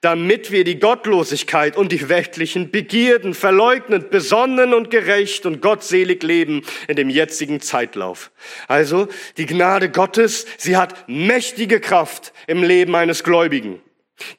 damit 0.00 0.50
wir 0.50 0.64
die 0.64 0.78
Gottlosigkeit 0.78 1.76
und 1.76 1.92
die 1.92 2.08
weltlichen 2.08 2.70
Begierden 2.70 3.34
verleugnet, 3.34 4.10
besonnen 4.10 4.72
und 4.72 4.90
gerecht 4.90 5.44
und 5.44 5.60
gottselig 5.60 6.22
leben 6.22 6.62
in 6.88 6.96
dem 6.96 7.10
jetzigen 7.10 7.60
Zeitlauf. 7.60 8.30
Also 8.68 9.08
die 9.36 9.46
Gnade 9.46 9.90
Gottes, 9.90 10.46
sie 10.56 10.78
hat 10.78 11.08
mächtige 11.08 11.78
Kraft 11.78 12.32
im 12.46 12.62
Leben 12.62 12.94
eines 12.94 13.22
Gläubigen. 13.22 13.82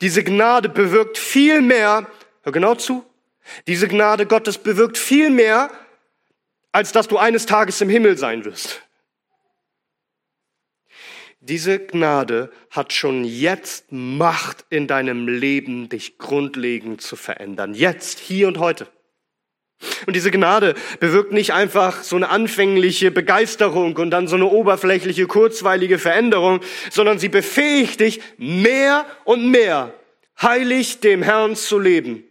Diese 0.02 0.24
Gnade 0.24 0.70
bewirkt 0.70 1.17
viel 1.17 1.62
mehr, 1.62 2.08
hör 2.44 2.52
genau 2.52 2.76
zu, 2.76 3.06
diese 3.67 3.88
Gnade 3.88 4.26
Gottes 4.26 4.58
bewirkt 4.58 4.98
viel 4.98 5.30
mehr, 5.30 5.72
als 6.72 6.91
dass 6.91 7.08
du 7.08 7.17
eines 7.17 7.46
Tages 7.46 7.82
im 7.82 7.89
Himmel 7.89 8.17
sein 8.17 8.46
wirst. 8.46 8.82
Diese 11.44 11.80
Gnade 11.80 12.52
hat 12.70 12.94
schon 12.94 13.24
jetzt 13.24 13.91
Macht 13.91 14.65
in 14.70 14.88
deinem 14.88 15.28
Leben, 15.28 15.89
dich 15.89 16.20
grundlegend 16.20 17.02
zu 17.02 17.15
verändern. 17.15 17.74
Jetzt, 17.74 18.20
hier 18.20 18.48
und 18.48 18.60
heute. 18.60 18.88
Und 20.06 20.15
diese 20.15 20.32
Gnade 20.32 20.76
bewirkt 21.00 21.32
nicht 21.32 21.54
einfach 21.54 22.04
so 22.04 22.15
eine 22.15 22.30
anfängliche 22.30 23.12
Begeisterung 23.12 23.96
und 23.96 24.12
dann 24.12 24.28
so 24.28 24.36
eine 24.36 24.46
oberflächliche, 24.46 25.28
kurzweilige 25.28 26.00
Veränderung, 26.00 26.62
sondern 26.89 27.20
sie 27.20 27.30
befähigt 27.30 28.00
dich, 28.00 28.22
mehr 28.38 29.06
und 29.24 29.50
mehr 29.50 29.94
heilig 30.41 31.00
dem 31.00 31.24
Herrn 31.24 31.56
zu 31.56 31.80
leben, 31.80 32.24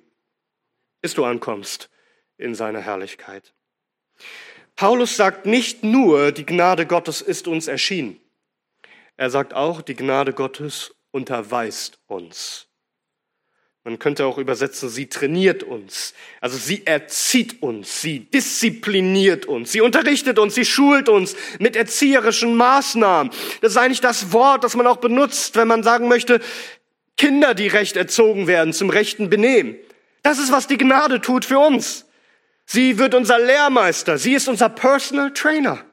bis 1.02 1.14
du 1.14 1.24
ankommst 1.24 1.90
in 2.38 2.54
seiner 2.54 2.80
Herrlichkeit. 2.80 3.52
Paulus 4.76 5.16
sagt 5.16 5.46
nicht 5.46 5.84
nur, 5.84 6.32
die 6.32 6.46
Gnade 6.46 6.86
Gottes 6.86 7.20
ist 7.20 7.48
uns 7.48 7.68
erschienen. 7.68 8.20
Er 9.16 9.28
sagt 9.28 9.52
auch, 9.52 9.82
die 9.82 9.94
Gnade 9.94 10.32
Gottes 10.32 10.94
unterweist 11.10 11.98
uns. 12.06 12.69
Man 13.84 13.98
könnte 13.98 14.26
auch 14.26 14.36
übersetzen, 14.36 14.90
sie 14.90 15.08
trainiert 15.08 15.62
uns. 15.62 16.12
Also 16.40 16.58
sie 16.58 16.86
erzieht 16.86 17.62
uns, 17.62 18.02
sie 18.02 18.20
diszipliniert 18.20 19.46
uns, 19.46 19.72
sie 19.72 19.80
unterrichtet 19.80 20.38
uns, 20.38 20.54
sie 20.54 20.66
schult 20.66 21.08
uns 21.08 21.34
mit 21.58 21.76
erzieherischen 21.76 22.56
Maßnahmen. 22.56 23.32
Das 23.62 23.72
ist 23.72 23.78
eigentlich 23.78 24.02
das 24.02 24.32
Wort, 24.32 24.64
das 24.64 24.76
man 24.76 24.86
auch 24.86 24.98
benutzt, 24.98 25.56
wenn 25.56 25.68
man 25.68 25.82
sagen 25.82 26.08
möchte, 26.08 26.40
Kinder, 27.16 27.54
die 27.54 27.68
recht 27.68 27.96
erzogen 27.96 28.46
werden, 28.46 28.72
zum 28.72 28.90
rechten 28.90 29.30
Benehmen. 29.30 29.76
Das 30.22 30.38
ist, 30.38 30.52
was 30.52 30.66
die 30.66 30.78
Gnade 30.78 31.20
tut 31.20 31.44
für 31.46 31.58
uns. 31.58 32.06
Sie 32.66 32.98
wird 32.98 33.14
unser 33.14 33.38
Lehrmeister, 33.38 34.18
sie 34.18 34.34
ist 34.34 34.48
unser 34.48 34.68
Personal 34.68 35.32
Trainer. 35.32 35.84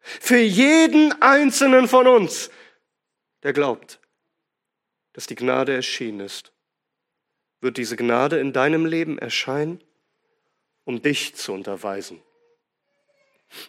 Für 0.00 0.38
jeden 0.38 1.20
einzelnen 1.22 1.88
von 1.88 2.06
uns 2.06 2.50
der 3.42 3.52
glaubt, 3.52 4.00
dass 5.12 5.26
die 5.26 5.34
Gnade 5.34 5.74
erschienen 5.74 6.20
ist, 6.20 6.52
wird 7.62 7.76
diese 7.78 7.96
Gnade 7.96 8.38
in 8.38 8.52
deinem 8.52 8.84
Leben 8.84 9.18
erscheinen, 9.18 9.80
um 10.84 11.00
dich 11.00 11.34
zu 11.34 11.52
unterweisen, 11.52 12.20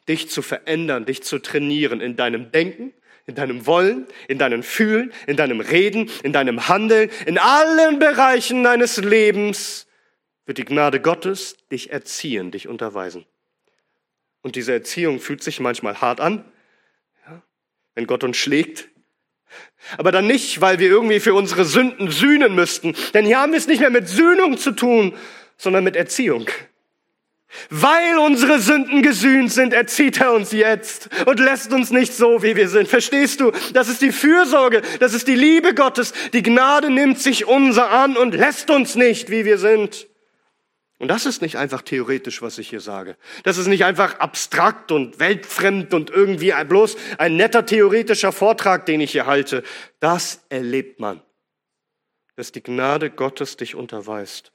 dich 0.08 0.30
zu 0.30 0.42
verändern, 0.42 1.06
dich 1.06 1.24
zu 1.24 1.40
trainieren 1.40 2.02
in 2.02 2.16
deinem 2.16 2.52
Denken, 2.52 2.94
in 3.26 3.36
deinem 3.36 3.66
Wollen, 3.66 4.08
in 4.28 4.38
deinem 4.38 4.64
Fühlen, 4.64 5.14
in 5.28 5.38
deinem 5.38 5.62
Reden, 5.62 6.10
in 6.24 6.34
deinem 6.34 6.68
Handeln, 6.68 7.10
in 7.26 7.38
allen 7.38 8.00
Bereichen 8.00 8.64
deines 8.64 8.98
Lebens 8.98 9.88
wird 10.46 10.58
die 10.58 10.66
Gnade 10.66 11.00
Gottes 11.00 11.56
dich 11.72 11.92
erziehen, 11.92 12.52
dich 12.52 12.68
unterweisen. 12.68 13.26
Und 14.42 14.58
diese 14.58 14.74
Erziehung 14.74 15.20
fühlt 15.20 15.42
sich 15.42 15.62
manchmal 15.62 16.02
hart 16.02 16.20
an. 16.20 16.44
Ja? 17.26 17.42
Wenn 17.96 18.08
Gott 18.08 18.26
uns 18.26 18.36
schlägt, 18.36 18.90
aber 19.98 20.12
dann 20.12 20.28
nicht, 20.28 20.62
weil 20.62 20.80
wir 20.80 20.90
irgendwie 20.90 21.20
für 21.20 21.34
unsere 21.34 21.66
Sünden 21.66 22.12
sühnen 22.12 22.56
müssten. 22.56 22.96
Denn 23.14 23.26
hier 23.26 23.40
haben 23.40 23.52
wir 23.52 23.60
es 23.60 23.68
nicht 23.68 23.80
mehr 23.80 23.90
mit 23.90 24.08
Sühnung 24.08 24.58
zu 24.58 24.72
tun, 24.72 25.14
sondern 25.58 25.84
mit 25.84 25.96
Erziehung. 25.96 26.48
Weil 27.70 28.18
unsere 28.18 28.60
Sünden 28.60 29.02
gesühnt 29.04 29.52
sind, 29.52 29.74
erzieht 29.74 30.20
er 30.20 30.34
uns 30.34 30.52
jetzt 30.52 31.10
und 31.26 31.40
lässt 31.40 31.72
uns 31.72 31.92
nicht 31.92 32.14
so, 32.14 32.42
wie 32.42 32.56
wir 32.56 32.68
sind. 32.68 32.88
Verstehst 32.88 33.40
du? 33.40 33.52
Das 33.74 33.90
ist 33.90 34.02
die 34.02 34.12
Fürsorge, 34.12 34.82
das 35.00 35.14
ist 35.14 35.28
die 35.28 35.36
Liebe 35.36 35.74
Gottes. 35.76 36.14
Die 36.34 36.42
Gnade 36.42 36.90
nimmt 36.90 37.20
sich 37.20 37.46
unser 37.46 37.92
an 37.92 38.18
und 38.18 38.34
lässt 38.34 38.72
uns 38.72 38.96
nicht, 38.96 39.30
wie 39.30 39.46
wir 39.46 39.58
sind. 39.58 40.08
Und 41.04 41.10
das 41.10 41.26
ist 41.26 41.42
nicht 41.42 41.58
einfach 41.58 41.82
theoretisch, 41.82 42.42
was 42.42 42.58
ich 42.60 42.70
hier 42.70 42.80
sage. 42.80 43.18
Das 43.44 43.58
ist 43.58 43.68
nicht 43.68 43.84
einfach 43.84 44.20
abstrakt 44.20 44.90
und 44.90 45.20
weltfremd 45.20 45.94
und 45.94 46.10
irgendwie 46.10 46.54
bloß 46.64 46.96
ein 47.18 47.36
netter 47.36 47.66
theoretischer 47.66 48.32
Vortrag, 48.32 48.86
den 48.86 49.02
ich 49.02 49.12
hier 49.12 49.26
halte. 49.26 49.64
Das 50.00 50.46
erlebt 50.48 51.02
man, 51.02 51.22
dass 52.38 52.54
die 52.54 52.64
Gnade 52.64 53.10
Gottes 53.10 53.58
dich 53.58 53.76
unterweist. 53.76 54.54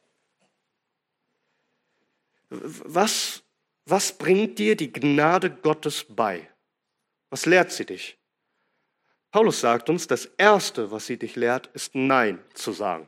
Was, 2.48 3.42
was 3.84 4.16
bringt 4.16 4.58
dir 4.58 4.74
die 4.74 4.90
Gnade 4.90 5.50
Gottes 5.50 6.06
bei? 6.08 6.48
Was 7.28 7.44
lehrt 7.44 7.72
sie 7.72 7.84
dich? 7.84 8.16
Paulus 9.32 9.60
sagt 9.60 9.90
uns, 9.90 10.06
das 10.06 10.24
Erste, 10.38 10.90
was 10.90 11.04
sie 11.04 11.18
dich 11.18 11.36
lehrt, 11.36 11.66
ist 11.74 11.94
Nein 11.94 12.42
zu 12.54 12.72
sagen. 12.72 13.06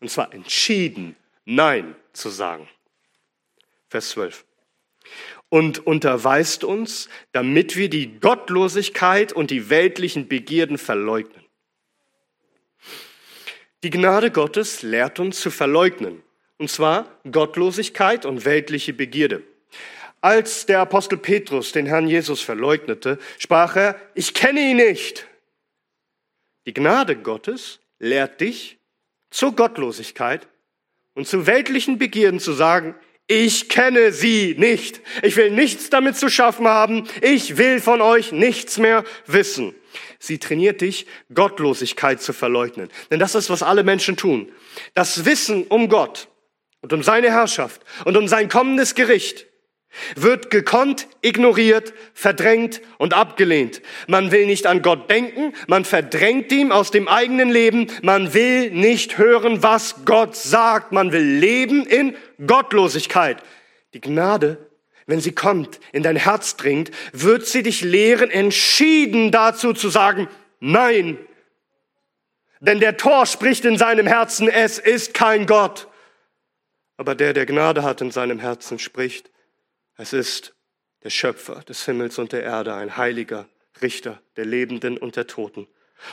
Und 0.00 0.10
zwar 0.10 0.32
entschieden 0.32 1.14
Nein 1.44 1.94
zu 2.12 2.30
sagen. 2.30 2.68
Vers 3.88 4.10
12. 4.10 4.44
Und 5.50 5.86
unterweist 5.86 6.64
uns, 6.64 7.08
damit 7.32 7.76
wir 7.76 7.88
die 7.88 8.18
Gottlosigkeit 8.18 9.32
und 9.32 9.50
die 9.50 9.70
weltlichen 9.70 10.26
Begierden 10.26 10.78
verleugnen. 10.78 11.44
Die 13.82 13.90
Gnade 13.90 14.30
Gottes 14.30 14.82
lehrt 14.82 15.20
uns 15.20 15.40
zu 15.40 15.50
verleugnen, 15.50 16.22
und 16.56 16.70
zwar 16.70 17.20
Gottlosigkeit 17.30 18.24
und 18.24 18.46
weltliche 18.46 18.94
Begierde. 18.94 19.42
Als 20.22 20.64
der 20.64 20.80
Apostel 20.80 21.18
Petrus 21.18 21.72
den 21.72 21.84
Herrn 21.84 22.08
Jesus 22.08 22.40
verleugnete, 22.40 23.18
sprach 23.38 23.76
er, 23.76 24.00
ich 24.14 24.32
kenne 24.32 24.70
ihn 24.70 24.78
nicht. 24.78 25.26
Die 26.66 26.72
Gnade 26.72 27.14
Gottes 27.14 27.80
lehrt 27.98 28.40
dich 28.40 28.78
zur 29.30 29.54
Gottlosigkeit 29.54 30.48
und 31.14 31.26
zu 31.26 31.46
weltlichen 31.46 31.98
Begierden 31.98 32.40
zu 32.40 32.52
sagen, 32.52 32.94
ich 33.26 33.70
kenne 33.70 34.12
sie 34.12 34.54
nicht. 34.58 35.00
Ich 35.22 35.36
will 35.36 35.50
nichts 35.50 35.88
damit 35.88 36.16
zu 36.16 36.28
schaffen 36.28 36.68
haben. 36.68 37.08
Ich 37.22 37.56
will 37.56 37.80
von 37.80 38.02
euch 38.02 38.32
nichts 38.32 38.76
mehr 38.76 39.02
wissen. 39.26 39.74
Sie 40.18 40.38
trainiert 40.38 40.82
dich, 40.82 41.06
Gottlosigkeit 41.32 42.20
zu 42.20 42.34
verleugnen. 42.34 42.90
Denn 43.10 43.20
das 43.20 43.34
ist, 43.34 43.48
was 43.48 43.62
alle 43.62 43.82
Menschen 43.82 44.16
tun. 44.16 44.52
Das 44.92 45.24
Wissen 45.24 45.64
um 45.68 45.88
Gott 45.88 46.28
und 46.82 46.92
um 46.92 47.02
seine 47.02 47.30
Herrschaft 47.30 47.80
und 48.04 48.16
um 48.16 48.28
sein 48.28 48.48
kommendes 48.48 48.94
Gericht 48.94 49.46
wird 50.16 50.50
gekonnt, 50.50 51.06
ignoriert, 51.20 51.92
verdrängt 52.12 52.80
und 52.98 53.14
abgelehnt. 53.14 53.82
Man 54.06 54.30
will 54.32 54.46
nicht 54.46 54.66
an 54.66 54.82
Gott 54.82 55.10
denken, 55.10 55.54
man 55.66 55.84
verdrängt 55.84 56.52
ihm 56.52 56.72
aus 56.72 56.90
dem 56.90 57.08
eigenen 57.08 57.50
Leben, 57.50 57.88
man 58.02 58.34
will 58.34 58.70
nicht 58.70 59.18
hören, 59.18 59.62
was 59.62 60.04
Gott 60.04 60.36
sagt, 60.36 60.92
man 60.92 61.12
will 61.12 61.22
leben 61.22 61.86
in 61.86 62.16
Gottlosigkeit. 62.46 63.42
Die 63.94 64.00
Gnade, 64.00 64.58
wenn 65.06 65.20
sie 65.20 65.32
kommt, 65.32 65.80
in 65.92 66.02
dein 66.02 66.16
Herz 66.16 66.56
dringt, 66.56 66.90
wird 67.12 67.46
sie 67.46 67.62
dich 67.62 67.82
lehren, 67.82 68.30
entschieden 68.30 69.30
dazu 69.30 69.72
zu 69.72 69.88
sagen, 69.88 70.28
nein. 70.60 71.18
Denn 72.60 72.80
der 72.80 72.96
Tor 72.96 73.26
spricht 73.26 73.64
in 73.64 73.76
seinem 73.76 74.06
Herzen, 74.06 74.48
es 74.48 74.78
ist 74.78 75.12
kein 75.14 75.46
Gott. 75.46 75.88
Aber 76.96 77.14
der, 77.14 77.32
der 77.32 77.46
Gnade 77.46 77.82
hat 77.82 78.00
in 78.00 78.10
seinem 78.10 78.38
Herzen, 78.38 78.78
spricht, 78.78 79.30
es 79.96 80.12
ist 80.12 80.54
der 81.02 81.10
Schöpfer 81.10 81.62
des 81.68 81.84
Himmels 81.84 82.18
und 82.18 82.32
der 82.32 82.42
Erde, 82.42 82.74
ein 82.74 82.96
heiliger 82.96 83.48
Richter 83.82 84.20
der 84.36 84.44
Lebenden 84.44 84.98
und 84.98 85.16
der 85.16 85.26
Toten. 85.26 85.66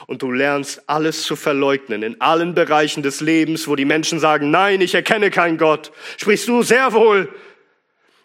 Und 0.07 0.21
du 0.21 0.31
lernst 0.31 0.83
alles 0.87 1.23
zu 1.23 1.35
verleugnen 1.35 2.03
in 2.03 2.21
allen 2.21 2.53
Bereichen 2.53 3.03
des 3.03 3.21
Lebens, 3.21 3.67
wo 3.67 3.75
die 3.75 3.85
Menschen 3.85 4.19
sagen, 4.19 4.51
nein, 4.51 4.81
ich 4.81 4.93
erkenne 4.93 5.31
keinen 5.31 5.57
Gott. 5.57 5.91
Sprichst 6.17 6.47
du 6.47 6.63
sehr 6.63 6.93
wohl. 6.93 7.33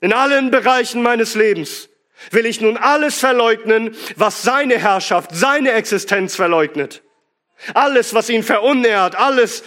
In 0.01 0.13
allen 0.13 0.51
Bereichen 0.51 1.03
meines 1.03 1.35
Lebens 1.35 1.89
will 2.31 2.47
ich 2.47 2.61
nun 2.61 2.77
alles 2.77 3.19
verleugnen, 3.19 3.97
was 4.17 4.43
seine 4.43 4.79
Herrschaft, 4.79 5.31
seine 5.35 5.73
Existenz 5.73 6.37
verleugnet. 6.37 7.03
Alles, 7.75 8.15
was 8.15 8.29
ihn 8.29 8.43
verunehrt, 8.43 9.17
alles, 9.17 9.65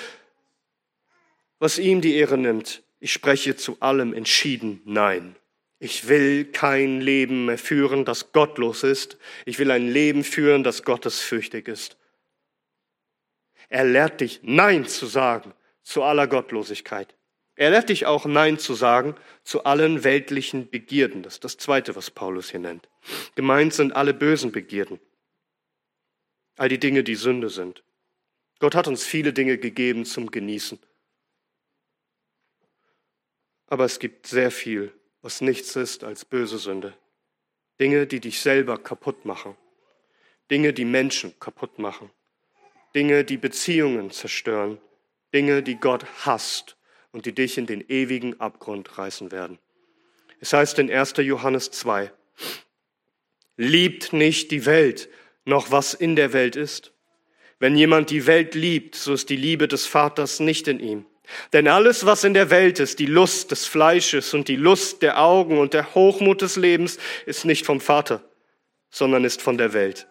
was 1.58 1.80
ihm 1.80 2.02
die 2.02 2.16
Ehre 2.16 2.38
nimmt. 2.38 2.84
Ich 3.00 3.12
spreche 3.12 3.56
zu 3.56 3.78
allem 3.80 4.14
entschieden 4.14 4.82
Nein. 4.86 5.36
Ich 5.80 6.10
will 6.10 6.46
kein 6.46 7.00
Leben 7.00 7.46
mehr 7.46 7.58
führen, 7.58 8.04
das 8.04 8.34
gottlos 8.34 8.84
ist. 8.84 9.18
Ich 9.46 9.60
will 9.60 9.72
ein 9.72 9.88
Leben 9.88 10.26
führen, 10.26 10.64
das 10.64 10.84
gottesfürchtig 10.84 11.70
ist. 11.70 11.98
Er 13.70 13.86
lehrt 13.86 14.20
dich, 14.20 14.42
Nein 14.44 14.86
zu 14.86 15.06
sagen 15.06 15.54
zu 15.82 16.04
aller 16.04 16.28
Gottlosigkeit. 16.28 17.16
Er 17.56 17.72
lehrt 17.72 17.90
dich 17.90 18.06
auch, 18.06 18.26
Nein 18.26 18.60
zu 18.60 18.74
sagen 18.74 19.16
zu 19.44 19.64
allen 19.64 20.04
weltlichen 20.04 20.70
Begierden. 20.70 21.24
Das 21.24 21.36
ist 21.36 21.44
das 21.44 21.58
Zweite, 21.58 21.96
was 21.96 22.12
Paulus 22.12 22.52
hier 22.52 22.60
nennt. 22.60 22.90
Gemeint 23.36 23.74
sind 23.74 23.94
alle 23.94 24.14
bösen 24.14 24.52
Begierden. 24.52 25.00
All 26.58 26.68
die 26.68 26.80
Dinge, 26.80 27.04
die 27.04 27.16
Sünde 27.16 27.50
sind. 27.50 27.84
Gott 28.60 28.76
hat 28.76 28.88
uns 28.88 29.06
viele 29.06 29.32
Dinge 29.32 29.58
gegeben 29.58 30.04
zum 30.04 30.30
Genießen. 30.30 30.80
Aber 33.68 33.86
es 33.86 34.00
gibt 34.00 34.28
sehr 34.28 34.52
viel, 34.52 34.92
was 35.22 35.42
nichts 35.42 35.76
ist 35.76 36.04
als 36.04 36.26
böse 36.26 36.58
Sünde. 36.58 36.94
Dinge, 37.80 38.08
die 38.08 38.20
dich 38.20 38.42
selber 38.42 38.78
kaputt 38.78 39.26
machen. 39.26 39.56
Dinge, 40.52 40.74
die 40.74 40.86
Menschen 40.86 41.38
kaputt 41.40 41.80
machen. 41.80 42.10
Dinge, 42.96 43.24
die 43.24 43.38
Beziehungen 43.38 44.12
zerstören. 44.12 44.80
Dinge, 45.34 45.62
die 45.64 45.76
Gott 45.76 46.06
hasst 46.26 46.76
und 47.12 47.26
die 47.26 47.34
dich 47.34 47.58
in 47.58 47.66
den 47.66 47.88
ewigen 47.88 48.40
Abgrund 48.40 48.98
reißen 48.98 49.32
werden. 49.32 49.60
Es 50.40 50.54
heißt 50.54 50.80
in 50.80 50.92
1. 50.92 51.14
Johannes 51.18 51.72
2, 51.72 52.12
liebt 53.58 54.14
nicht 54.14 54.52
die 54.52 54.66
Welt, 54.66 55.10
noch 55.46 55.72
was 55.72 55.94
in 55.94 56.16
der 56.16 56.34
Welt 56.34 56.56
ist. 56.56 56.94
Wenn 57.60 57.76
jemand 57.76 58.10
die 58.10 58.26
Welt 58.26 58.56
liebt, 58.56 58.96
so 58.96 59.14
ist 59.14 59.30
die 59.30 59.36
Liebe 59.36 59.68
des 59.68 59.86
Vaters 59.86 60.40
nicht 60.40 60.68
in 60.68 60.80
ihm. 60.80 61.06
Denn 61.54 61.68
alles, 61.68 62.06
was 62.06 62.24
in 62.24 62.34
der 62.34 62.50
Welt 62.50 62.80
ist, 62.80 63.00
die 63.00 63.06
Lust 63.06 63.52
des 63.52 63.66
Fleisches 63.66 64.34
und 64.34 64.48
die 64.48 64.56
Lust 64.56 65.02
der 65.02 65.22
Augen 65.22 65.58
und 65.58 65.74
der 65.74 65.94
Hochmut 65.94 66.42
des 66.42 66.56
Lebens, 66.56 66.98
ist 67.26 67.46
nicht 67.46 67.66
vom 67.66 67.82
Vater, 67.82 68.24
sondern 68.90 69.24
ist 69.24 69.42
von 69.42 69.58
der 69.58 69.74
Welt. 69.74 70.08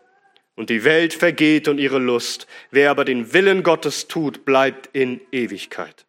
Und 0.54 0.70
die 0.70 0.85
Welt 0.85 1.14
vergeht 1.14 1.68
und 1.68 1.78
ihre 1.78 1.98
Lust. 1.98 2.46
Wer 2.70 2.90
aber 2.90 3.04
den 3.04 3.33
Willen 3.33 3.62
Gottes 3.62 4.09
tut, 4.09 4.44
bleibt 4.44 4.88
in 4.92 5.20
Ewigkeit. 5.31 6.07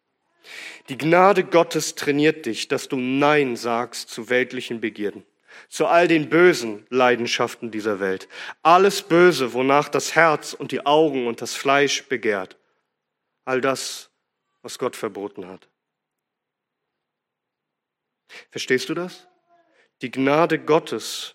Die 0.88 0.98
Gnade 0.98 1.44
Gottes 1.44 1.94
trainiert 1.94 2.46
dich, 2.46 2.66
dass 2.66 2.88
du 2.88 2.96
Nein 2.96 3.54
sagst 3.54 4.10
zu 4.10 4.28
weltlichen 4.28 4.80
Begierden, 4.80 5.24
zu 5.68 5.86
all 5.86 6.08
den 6.08 6.28
bösen 6.28 6.84
Leidenschaften 6.90 7.70
dieser 7.70 8.00
Welt. 8.00 8.26
Alles 8.62 9.02
Böse, 9.02 9.52
wonach 9.52 9.88
das 9.88 10.16
Herz 10.16 10.52
und 10.52 10.72
die 10.72 10.84
Augen 10.84 11.28
und 11.28 11.42
das 11.42 11.54
Fleisch 11.54 12.04
begehrt. 12.08 12.56
All 13.44 13.60
das, 13.60 14.09
was 14.62 14.78
Gott 14.78 14.96
verboten 14.96 15.46
hat. 15.46 15.68
Verstehst 18.50 18.88
du 18.88 18.94
das? 18.94 19.26
Die 20.02 20.10
Gnade 20.10 20.58
Gottes, 20.58 21.34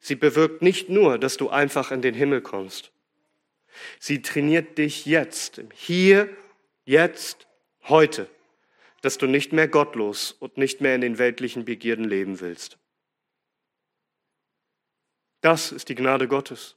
sie 0.00 0.16
bewirkt 0.16 0.62
nicht 0.62 0.88
nur, 0.88 1.18
dass 1.18 1.36
du 1.36 1.50
einfach 1.50 1.90
in 1.90 2.02
den 2.02 2.14
Himmel 2.14 2.42
kommst. 2.42 2.92
Sie 3.98 4.22
trainiert 4.22 4.78
dich 4.78 5.06
jetzt, 5.06 5.62
hier, 5.72 6.28
jetzt, 6.84 7.46
heute, 7.84 8.28
dass 9.00 9.18
du 9.18 9.26
nicht 9.26 9.52
mehr 9.52 9.68
gottlos 9.68 10.32
und 10.32 10.56
nicht 10.56 10.80
mehr 10.80 10.94
in 10.94 11.00
den 11.00 11.18
weltlichen 11.18 11.64
Begierden 11.64 12.04
leben 12.04 12.40
willst. 12.40 12.78
Das 15.40 15.72
ist 15.72 15.88
die 15.88 15.94
Gnade 15.94 16.28
Gottes. 16.28 16.76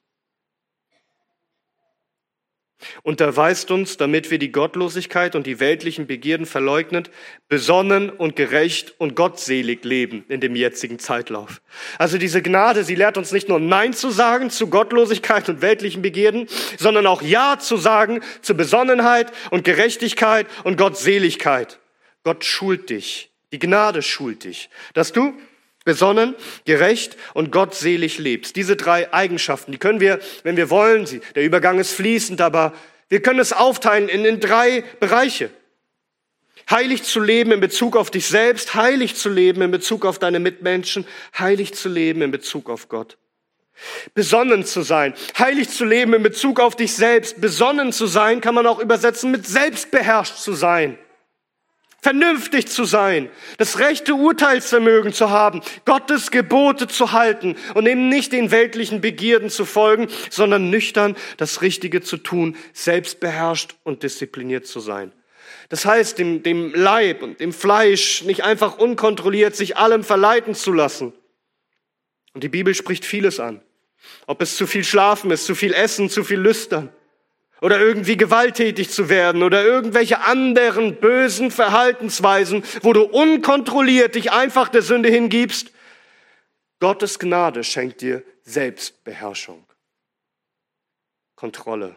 Unterweist 3.02 3.72
uns, 3.72 3.98
damit 3.98 4.30
wir 4.30 4.38
die 4.38 4.52
Gottlosigkeit 4.52 5.36
und 5.36 5.48
die 5.48 5.60
weltlichen 5.60 6.06
Begierden 6.06 6.46
verleugnet, 6.46 7.10
besonnen 7.50 8.10
und 8.10 8.36
gerecht 8.36 8.94
und 9.00 9.16
gottselig 9.16 9.84
leben 9.84 10.24
in 10.30 10.42
dem 10.42 10.56
jetzigen 10.56 11.00
Zeitlauf. 11.00 11.62
Also 11.98 12.18
diese 12.18 12.42
Gnade, 12.42 12.84
sie 12.84 12.96
lehrt 12.96 13.18
uns 13.18 13.32
nicht 13.32 13.50
nur 13.50 13.60
Nein 13.60 13.94
zu 13.94 14.12
sagen 14.12 14.52
zu 14.52 14.68
Gottlosigkeit 14.68 15.50
und 15.50 15.62
weltlichen 15.62 16.02
Begierden, 16.02 16.48
sondern 16.78 17.08
auch 17.08 17.22
Ja 17.22 17.58
zu 17.60 17.78
sagen 17.78 18.22
zu 18.42 18.56
Besonnenheit 18.56 19.32
und 19.50 19.64
Gerechtigkeit 19.64 20.46
und 20.64 20.78
Gottseligkeit. 20.78 21.80
Gott 22.24 22.46
schult 22.46 22.90
dich, 22.90 23.32
die 23.52 23.60
Gnade 23.60 24.02
schult 24.02 24.44
dich, 24.44 24.70
dass 24.94 25.14
du 25.14 25.34
besonnen, 25.88 26.36
gerecht 26.66 27.18
und 27.34 27.52
gottselig 27.52 28.20
lebst. 28.20 28.56
Diese 28.56 28.76
drei 28.76 29.12
Eigenschaften, 29.12 29.72
die 29.72 29.80
können 29.80 30.00
wir, 30.00 30.20
wenn 30.44 30.58
wir 30.58 30.70
wollen, 30.70 31.08
sie, 31.08 31.22
der 31.34 31.44
Übergang 31.44 31.80
ist 31.80 31.94
fließend, 31.94 32.42
aber 32.42 32.74
wir 33.10 33.24
können 33.24 33.40
es 33.40 33.54
aufteilen 33.54 34.10
in, 34.10 34.26
in 34.26 34.40
drei 34.40 34.84
Bereiche. 35.00 35.50
Heilig 36.70 37.04
zu 37.04 37.22
leben 37.22 37.54
in 37.54 37.62
Bezug 37.62 37.96
auf 37.96 38.12
dich 38.12 38.28
selbst, 38.28 38.76
heilig 38.76 39.16
zu 39.16 39.30
leben 39.30 39.62
in 39.62 39.72
Bezug 39.72 40.06
auf 40.06 40.20
deine 40.20 40.42
Mitmenschen, 40.42 41.08
heilig 41.40 41.74
zu 41.74 41.88
leben 41.88 42.22
in 42.22 42.30
Bezug 42.30 42.70
auf 42.70 42.90
Gott. 42.90 43.18
Besonnen 44.14 44.66
zu 44.66 44.82
sein, 44.82 45.14
heilig 45.40 45.70
zu 45.70 45.86
leben 45.86 46.14
in 46.14 46.24
Bezug 46.24 46.60
auf 46.60 46.76
dich 46.76 46.94
selbst, 46.94 47.40
besonnen 47.40 47.94
zu 47.94 48.08
sein, 48.08 48.42
kann 48.42 48.56
man 48.56 48.68
auch 48.68 48.80
übersetzen 48.80 49.32
mit 49.32 49.48
selbstbeherrscht 49.48 50.36
zu 50.36 50.54
sein 50.54 50.98
vernünftig 52.02 52.68
zu 52.68 52.86
sein, 52.86 53.30
das 53.58 53.80
rechte 53.80 54.14
Urteilsvermögen 54.14 55.14
zu 55.14 55.30
haben, 55.30 55.62
Gottes 55.86 56.32
Gebote 56.32 56.88
zu 56.88 57.12
halten 57.12 57.56
und 57.74 57.88
eben 57.88 58.10
nicht 58.10 58.32
den 58.32 58.52
weltlichen 58.52 59.02
Begierden 59.02 59.50
zu 59.50 59.66
folgen, 59.66 60.08
sondern 60.30 60.70
nüchtern 60.70 61.16
das 61.38 61.62
Richtige 61.62 62.02
zu 62.02 62.18
tun, 62.18 62.56
selbstbeherrscht 62.74 63.76
und 63.84 64.04
diszipliniert 64.04 64.68
zu 64.68 64.80
sein. 64.80 65.12
Das 65.70 65.86
heißt, 65.86 66.18
dem, 66.18 66.44
dem 66.44 66.74
Leib 66.74 67.24
und 67.24 67.40
dem 67.40 67.52
Fleisch 67.52 68.24
nicht 68.24 68.44
einfach 68.44 68.78
unkontrolliert 68.78 69.56
sich 69.56 69.78
allem 69.78 70.04
verleiten 70.04 70.56
zu 70.56 70.72
lassen. 70.72 71.14
Und 72.34 72.44
die 72.44 72.50
Bibel 72.50 72.74
spricht 72.74 73.06
vieles 73.06 73.40
an. 73.40 73.62
Ob 74.28 74.42
es 74.42 74.56
zu 74.56 74.68
viel 74.68 74.84
Schlafen 74.84 75.32
ist, 75.32 75.46
zu 75.46 75.56
viel 75.56 75.74
Essen, 75.74 76.10
zu 76.10 76.24
viel 76.24 76.40
Lüstern 76.40 76.90
oder 77.62 77.80
irgendwie 77.80 78.18
gewalttätig 78.18 78.90
zu 78.90 79.10
werden 79.10 79.44
oder 79.44 79.64
irgendwelche 79.64 80.20
anderen 80.22 80.98
bösen 80.98 81.52
Verhaltensweisen, 81.52 82.64
wo 82.82 82.94
du 82.94 83.04
unkontrolliert 83.04 84.16
dich 84.16 84.32
einfach 84.32 84.70
der 84.70 84.82
Sünde 84.82 85.10
hingibst. 85.10 85.72
Gottes 86.80 87.18
Gnade 87.20 87.64
schenkt 87.64 88.02
dir 88.02 88.24
Selbstbeherrschung, 88.44 89.66
Kontrolle 91.36 91.96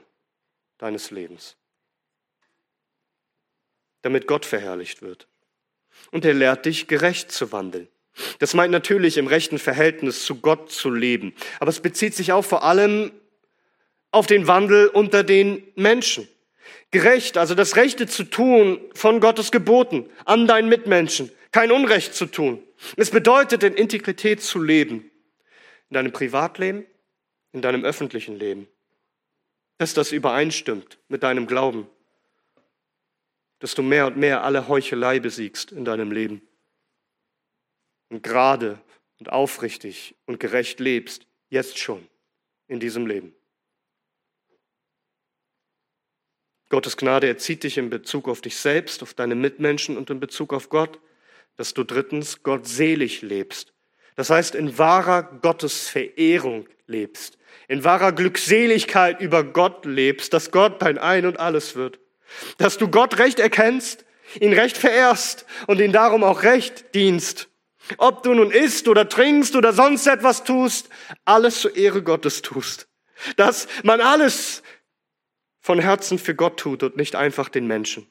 deines 0.79 1.11
Lebens, 1.11 1.57
damit 4.03 4.27
Gott 4.27 4.46
verherrlicht 4.46 5.03
wird. 5.03 5.29
Und 6.11 6.25
er 6.25 6.35
lehrt 6.35 6.64
dich, 6.64 6.87
gerecht 6.87 7.31
zu 7.31 7.53
wandeln. 7.53 7.88
Das 8.38 8.55
meint 8.55 8.73
natürlich 8.73 9.18
im 9.18 9.27
rechten 9.27 9.59
Verhältnis 9.59 10.25
zu 10.25 10.37
Gott 10.37 10.70
zu 10.73 10.90
leben, 10.90 11.35
aber 11.59 11.68
es 11.68 11.81
bezieht 11.81 12.14
sich 12.14 12.33
auch 12.33 12.44
vor 12.44 12.64
allem 12.64 13.12
auf 14.11 14.27
den 14.27 14.46
Wandel 14.46 14.88
unter 14.88 15.23
den 15.23 15.62
Menschen. 15.77 16.29
Gerecht, 16.90 17.38
also 17.38 17.55
das 17.55 17.77
Rechte 17.77 18.07
zu 18.07 18.25
tun 18.25 18.81
von 18.94 19.20
Gottes 19.20 19.53
Geboten 19.53 20.11
an 20.25 20.46
deinen 20.46 20.68
Mitmenschen, 20.68 21.31
kein 21.53 21.70
Unrecht 21.70 22.14
zu 22.14 22.27
tun. 22.27 22.62
Es 22.96 23.11
bedeutet, 23.11 23.62
in 23.62 23.75
Integrität 23.75 24.42
zu 24.42 24.61
leben. 24.61 25.11
In 25.90 25.94
deinem 25.94 26.12
Privatleben, 26.12 26.87
in 27.53 27.62
deinem 27.62 27.85
öffentlichen 27.85 28.37
Leben. 28.37 28.68
Dass 29.79 29.94
das 29.94 30.12
übereinstimmt 30.12 30.99
mit 31.09 31.23
deinem 31.23 31.46
Glauben. 31.46 31.88
Dass 33.61 33.75
du 33.75 33.83
mehr 33.83 34.07
und 34.07 34.16
mehr 34.16 34.44
alle 34.44 34.68
Heuchelei 34.68 35.20
besiegst 35.20 35.73
in 35.73 35.85
deinem 35.85 36.11
Leben. 36.11 36.42
Und 38.09 38.23
gerade 38.23 38.81
und 39.20 39.31
aufrichtig 39.31 40.16
und 40.27 40.40
gerecht 40.40 40.81
lebst, 40.81 41.27
jetzt 41.51 41.79
schon 41.79 42.07
in 42.66 42.81
diesem 42.81 43.07
Leben. 43.07 43.35
Gottes 46.71 46.97
Gnade 46.97 47.27
erzieht 47.27 47.65
dich 47.65 47.79
in 47.79 47.91
Bezug 47.91 48.29
auf 48.29 48.41
dich 48.41 48.57
selbst, 48.57 49.03
auf 49.03 49.13
deine 49.13 49.35
Mitmenschen 49.35 49.97
und 49.97 50.09
in 50.09 50.21
Bezug 50.21 50.53
auf 50.55 50.69
Gott, 50.69 51.01
dass 51.57 51.75
du 51.75 51.85
drittens 51.85 52.43
gottselig 52.43 53.23
lebst. 53.23 53.75
Das 54.15 54.31
heißt, 54.31 54.55
in 54.55 54.79
wahrer 54.79 55.25
Gottesverehrung 55.25 56.69
lebst, 56.87 57.39
in 57.69 57.85
wahrer 57.85 58.13
Glückseligkeit 58.13 59.21
über 59.21 59.43
Gott 59.45 59.85
lebst, 59.85 60.33
dass 60.33 60.53
Gott 60.53 60.81
dein 60.81 60.97
Ein 60.97 61.27
und 61.27 61.41
alles 61.41 61.75
wird, 61.75 61.99
dass 62.59 62.79
du 62.79 62.89
Gott 62.89 63.19
recht 63.19 63.41
erkennst, 63.41 64.05
ihn 64.41 64.53
recht 64.53 64.77
verehrst 64.77 65.47
und 65.67 65.81
ihn 65.81 65.93
darum 65.93 66.23
auch 66.23 66.45
recht 66.45 66.95
dienst. 66.95 67.49
Ob 67.99 68.23
du 68.23 68.33
nun 68.33 68.53
isst 68.53 68.87
oder 68.87 69.09
trinkst 69.09 69.57
oder 69.57 69.73
sonst 69.73 70.07
etwas 70.07 70.45
tust, 70.45 70.89
alles 71.25 71.61
zur 71.61 71.77
Ehre 71.77 72.03
Gottes 72.03 72.43
tust. 72.43 72.87
Dass 73.37 73.67
man 73.83 74.01
alles 74.01 74.63
von 75.71 75.79
Herzen 75.79 76.19
für 76.19 76.35
Gott 76.35 76.59
tut 76.59 76.83
und 76.83 76.97
nicht 76.97 77.15
einfach 77.15 77.49
den 77.49 77.69
Menschen. 77.69 78.09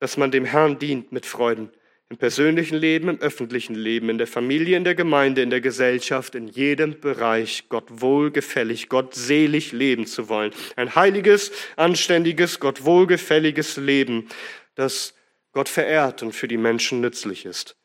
Dass 0.00 0.18
man 0.18 0.30
dem 0.30 0.44
Herrn 0.44 0.78
dient 0.78 1.12
mit 1.12 1.24
Freuden. 1.24 1.70
Im 2.10 2.18
persönlichen 2.18 2.76
Leben, 2.76 3.08
im 3.08 3.18
öffentlichen 3.22 3.74
Leben, 3.74 4.10
in 4.10 4.18
der 4.18 4.26
Familie, 4.26 4.76
in 4.76 4.84
der 4.84 4.94
Gemeinde, 4.94 5.40
in 5.40 5.48
der 5.48 5.62
Gesellschaft, 5.62 6.34
in 6.34 6.46
jedem 6.46 7.00
Bereich 7.00 7.70
Gott 7.70 7.86
wohlgefällig, 7.88 8.90
Gott 8.90 9.14
selig 9.14 9.72
leben 9.72 10.04
zu 10.04 10.28
wollen. 10.28 10.52
Ein 10.76 10.94
heiliges, 10.94 11.50
anständiges, 11.76 12.60
Gott 12.60 12.84
wohlgefälliges 12.84 13.78
Leben, 13.78 14.28
das 14.74 15.14
Gott 15.52 15.70
verehrt 15.70 16.22
und 16.22 16.32
für 16.32 16.48
die 16.48 16.58
Menschen 16.58 17.00
nützlich 17.00 17.46
ist. 17.46 17.78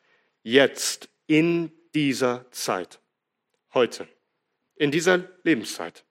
Jetzt, 0.44 1.08
in 1.26 1.72
dieser 1.94 2.52
Zeit. 2.52 3.00
Heute. 3.74 4.10
In 4.76 4.92
dieser 4.92 5.24
Lebenszeit. 5.46 6.04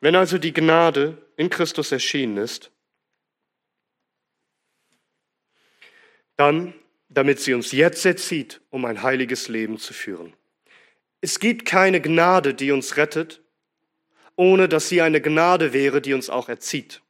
Wenn 0.00 0.16
also 0.16 0.38
die 0.38 0.52
Gnade 0.52 1.18
in 1.42 1.50
Christus 1.50 1.90
erschienen 1.90 2.36
ist, 2.36 2.70
dann, 6.36 6.72
damit 7.08 7.40
sie 7.40 7.52
uns 7.52 7.72
jetzt 7.72 8.06
erzieht, 8.06 8.60
um 8.70 8.84
ein 8.84 9.02
heiliges 9.02 9.48
Leben 9.48 9.76
zu 9.76 9.92
führen. 9.92 10.34
Es 11.20 11.40
gibt 11.40 11.64
keine 11.66 12.00
Gnade, 12.00 12.54
die 12.54 12.70
uns 12.70 12.96
rettet, 12.96 13.42
ohne 14.36 14.68
dass 14.68 14.88
sie 14.88 15.02
eine 15.02 15.20
Gnade 15.20 15.72
wäre, 15.72 16.00
die 16.00 16.14
uns 16.14 16.30
auch 16.30 16.48
erzieht. 16.48 17.02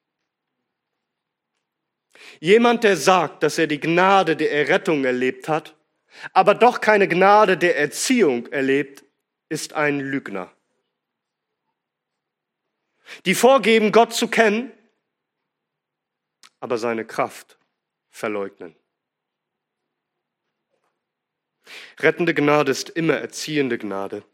Jemand, 2.40 2.84
der 2.84 2.96
sagt, 2.96 3.42
dass 3.42 3.58
er 3.58 3.66
die 3.66 3.80
Gnade 3.80 4.34
der 4.34 4.50
Errettung 4.50 5.04
erlebt 5.04 5.46
hat, 5.46 5.76
aber 6.32 6.54
doch 6.54 6.80
keine 6.80 7.06
Gnade 7.06 7.58
der 7.58 7.76
Erziehung 7.76 8.46
erlebt, 8.46 9.04
ist 9.50 9.74
ein 9.74 10.00
Lügner. 10.00 10.50
Die 13.24 13.34
vorgeben, 13.34 13.92
Gott 13.92 14.12
zu 14.12 14.28
kennen, 14.28 14.72
aber 16.60 16.78
seine 16.78 17.04
Kraft 17.04 17.58
verleugnen. 18.10 18.76
Rettende 21.98 22.34
Gnade 22.34 22.70
ist 22.72 22.90
immer 22.90 23.14
erziehende 23.14 23.78
Gnade 23.78 24.24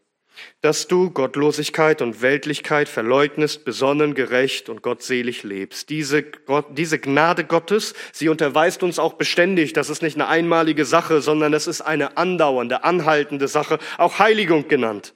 dass 0.61 0.87
du 0.87 1.09
Gottlosigkeit 1.09 2.01
und 2.01 2.21
Weltlichkeit 2.21 2.89
verleugnest, 2.89 3.65
besonnen, 3.65 4.13
gerecht 4.13 4.69
und 4.69 4.81
gottselig 4.81 5.43
lebst. 5.43 5.89
Diese, 5.89 6.25
diese 6.71 6.99
Gnade 6.99 7.45
Gottes, 7.45 7.93
sie 8.11 8.29
unterweist 8.29 8.83
uns 8.83 8.99
auch 8.99 9.13
beständig. 9.13 9.73
Das 9.73 9.89
ist 9.89 10.01
nicht 10.01 10.15
eine 10.15 10.27
einmalige 10.27 10.85
Sache, 10.85 11.21
sondern 11.21 11.53
es 11.53 11.67
ist 11.67 11.81
eine 11.81 12.17
andauernde, 12.17 12.83
anhaltende 12.83 13.47
Sache, 13.47 13.79
auch 13.97 14.19
Heiligung 14.19 14.67
genannt. 14.67 15.13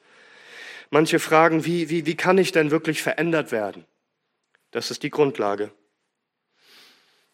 Manche 0.94 1.18
fragen, 1.18 1.66
wie, 1.66 1.90
wie, 1.90 2.06
wie 2.06 2.16
kann 2.16 2.38
ich 2.38 2.52
denn 2.52 2.70
wirklich 2.70 3.02
verändert 3.02 3.52
werden? 3.52 3.84
Das 4.70 4.92
ist 4.92 5.02
die 5.02 5.10
Grundlage. 5.10 5.72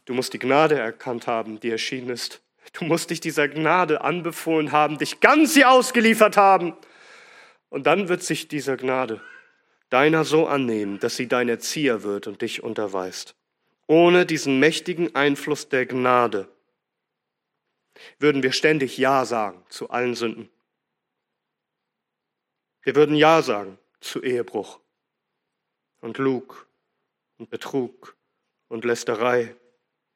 Du 0.05 0.13
musst 0.13 0.31
die 0.31 0.39
Gnade 0.39 0.79
erkannt 0.79 1.27
haben, 1.27 1.59
die 1.59 1.69
erschienen 1.69 2.09
ist. 2.09 2.41
Du 2.71 2.85
musst 2.85 3.09
dich 3.09 3.19
dieser 3.19 3.49
Gnade 3.49 3.99
anbefohlen 3.99 4.71
haben, 4.71 4.97
dich 4.97 5.19
ganz 5.19 5.55
sie 5.55 5.65
ausgeliefert 5.65 6.37
haben. 6.37 6.73
Und 7.67 7.85
dann 7.85 8.07
wird 8.07 8.23
sich 8.23 8.47
dieser 8.47 8.77
Gnade 8.77 9.19
deiner 9.89 10.23
so 10.23 10.47
annehmen, 10.47 10.97
dass 10.99 11.17
sie 11.17 11.27
dein 11.27 11.49
Erzieher 11.49 12.03
wird 12.03 12.27
und 12.27 12.41
dich 12.41 12.63
unterweist. 12.63 13.35
Ohne 13.87 14.25
diesen 14.25 14.59
mächtigen 14.59 15.15
Einfluss 15.15 15.67
der 15.67 15.85
Gnade 15.85 16.47
würden 18.19 18.41
wir 18.41 18.53
ständig 18.53 18.97
Ja 18.97 19.25
sagen 19.25 19.65
zu 19.67 19.89
allen 19.89 20.15
Sünden. 20.15 20.49
Wir 22.83 22.95
würden 22.95 23.15
Ja 23.15 23.41
sagen 23.41 23.77
zu 23.99 24.21
Ehebruch 24.21 24.79
und 26.01 26.17
Lug 26.17 26.67
und 27.37 27.49
Betrug 27.49 28.15
und 28.67 28.85
Lästerei 28.85 29.55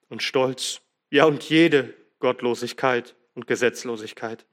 und 0.09 0.23
Stolz, 0.23 0.81
ja 1.09 1.25
und 1.25 1.43
jede 1.49 1.93
Gottlosigkeit 2.19 3.15
und 3.35 3.47
Gesetzlosigkeit. 3.47 4.45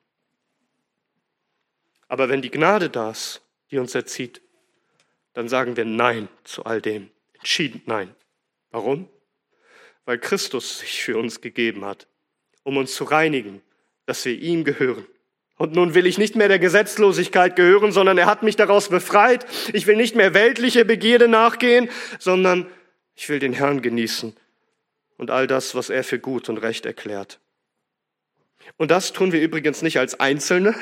Aber 2.09 2.29
wenn 2.29 2.43
die 2.43 2.51
Gnade 2.51 2.91
da 2.91 3.13
ist, 3.13 3.43
die 3.71 3.79
uns 3.79 3.95
erzieht, 3.95 4.43
dann 5.33 5.49
sagen 5.49 5.77
wir 5.77 5.85
Nein 5.85 6.29
zu 6.43 6.65
all 6.65 6.83
dem. 6.83 7.11
Entschieden 7.35 7.83
Nein. 7.87 8.15
Warum? 8.71 9.09
Weil 10.05 10.19
Christus 10.19 10.81
sich 10.81 11.03
für 11.03 11.17
uns 11.19 11.41
gegeben 11.41 11.85
hat, 11.85 12.09
um 12.65 12.77
uns 12.77 12.95
zu 12.95 13.05
reinigen, 13.05 13.63
dass 14.07 14.25
wir 14.25 14.37
ihm 14.37 14.65
gehören. 14.65 15.07
Und 15.61 15.75
nun 15.75 15.93
will 15.93 16.07
ich 16.07 16.17
nicht 16.17 16.37
mehr 16.37 16.49
der 16.49 16.59
Gesetzlosigkeit 16.59 17.55
gehören, 17.55 17.93
sondern 17.93 18.17
er 18.17 18.25
hat 18.25 18.43
mich 18.43 18.57
daraus 18.57 18.89
befreit. 18.89 19.45
Ich 19.75 19.87
will 19.87 19.97
nicht 19.97 20.17
mehr 20.17 20.33
weltliche 20.33 20.87
Begierde 20.87 21.29
nachgehen, 21.29 21.91
sondern 22.19 22.67
ich 23.15 23.29
will 23.29 23.41
den 23.41 23.53
Herrn 23.53 23.83
genießen 23.83 24.35
und 25.19 25.31
all 25.31 25.47
das, 25.47 25.75
was 25.75 25.91
er 25.91 26.03
für 26.03 26.19
gut 26.19 26.49
und 26.49 26.57
recht 26.57 26.87
erklärt. 26.87 27.41
Und 28.79 28.91
das 28.91 29.13
tun 29.13 29.33
wir 29.33 29.43
übrigens 29.43 29.83
nicht 29.83 29.99
als 29.99 30.19
Einzelne, 30.19 30.75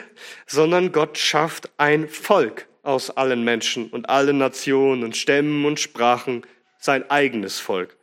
sondern 0.46 0.92
Gott 0.92 1.18
schafft 1.18 1.70
ein 1.76 2.08
Volk 2.08 2.68
aus 2.84 3.10
allen 3.10 3.42
Menschen 3.42 3.90
und 3.90 4.08
allen 4.08 4.38
Nationen 4.38 5.02
und 5.02 5.16
Stämmen 5.16 5.64
und 5.64 5.80
Sprachen, 5.80 6.46
sein 6.78 7.10
eigenes 7.10 7.58
Volk, 7.58 7.96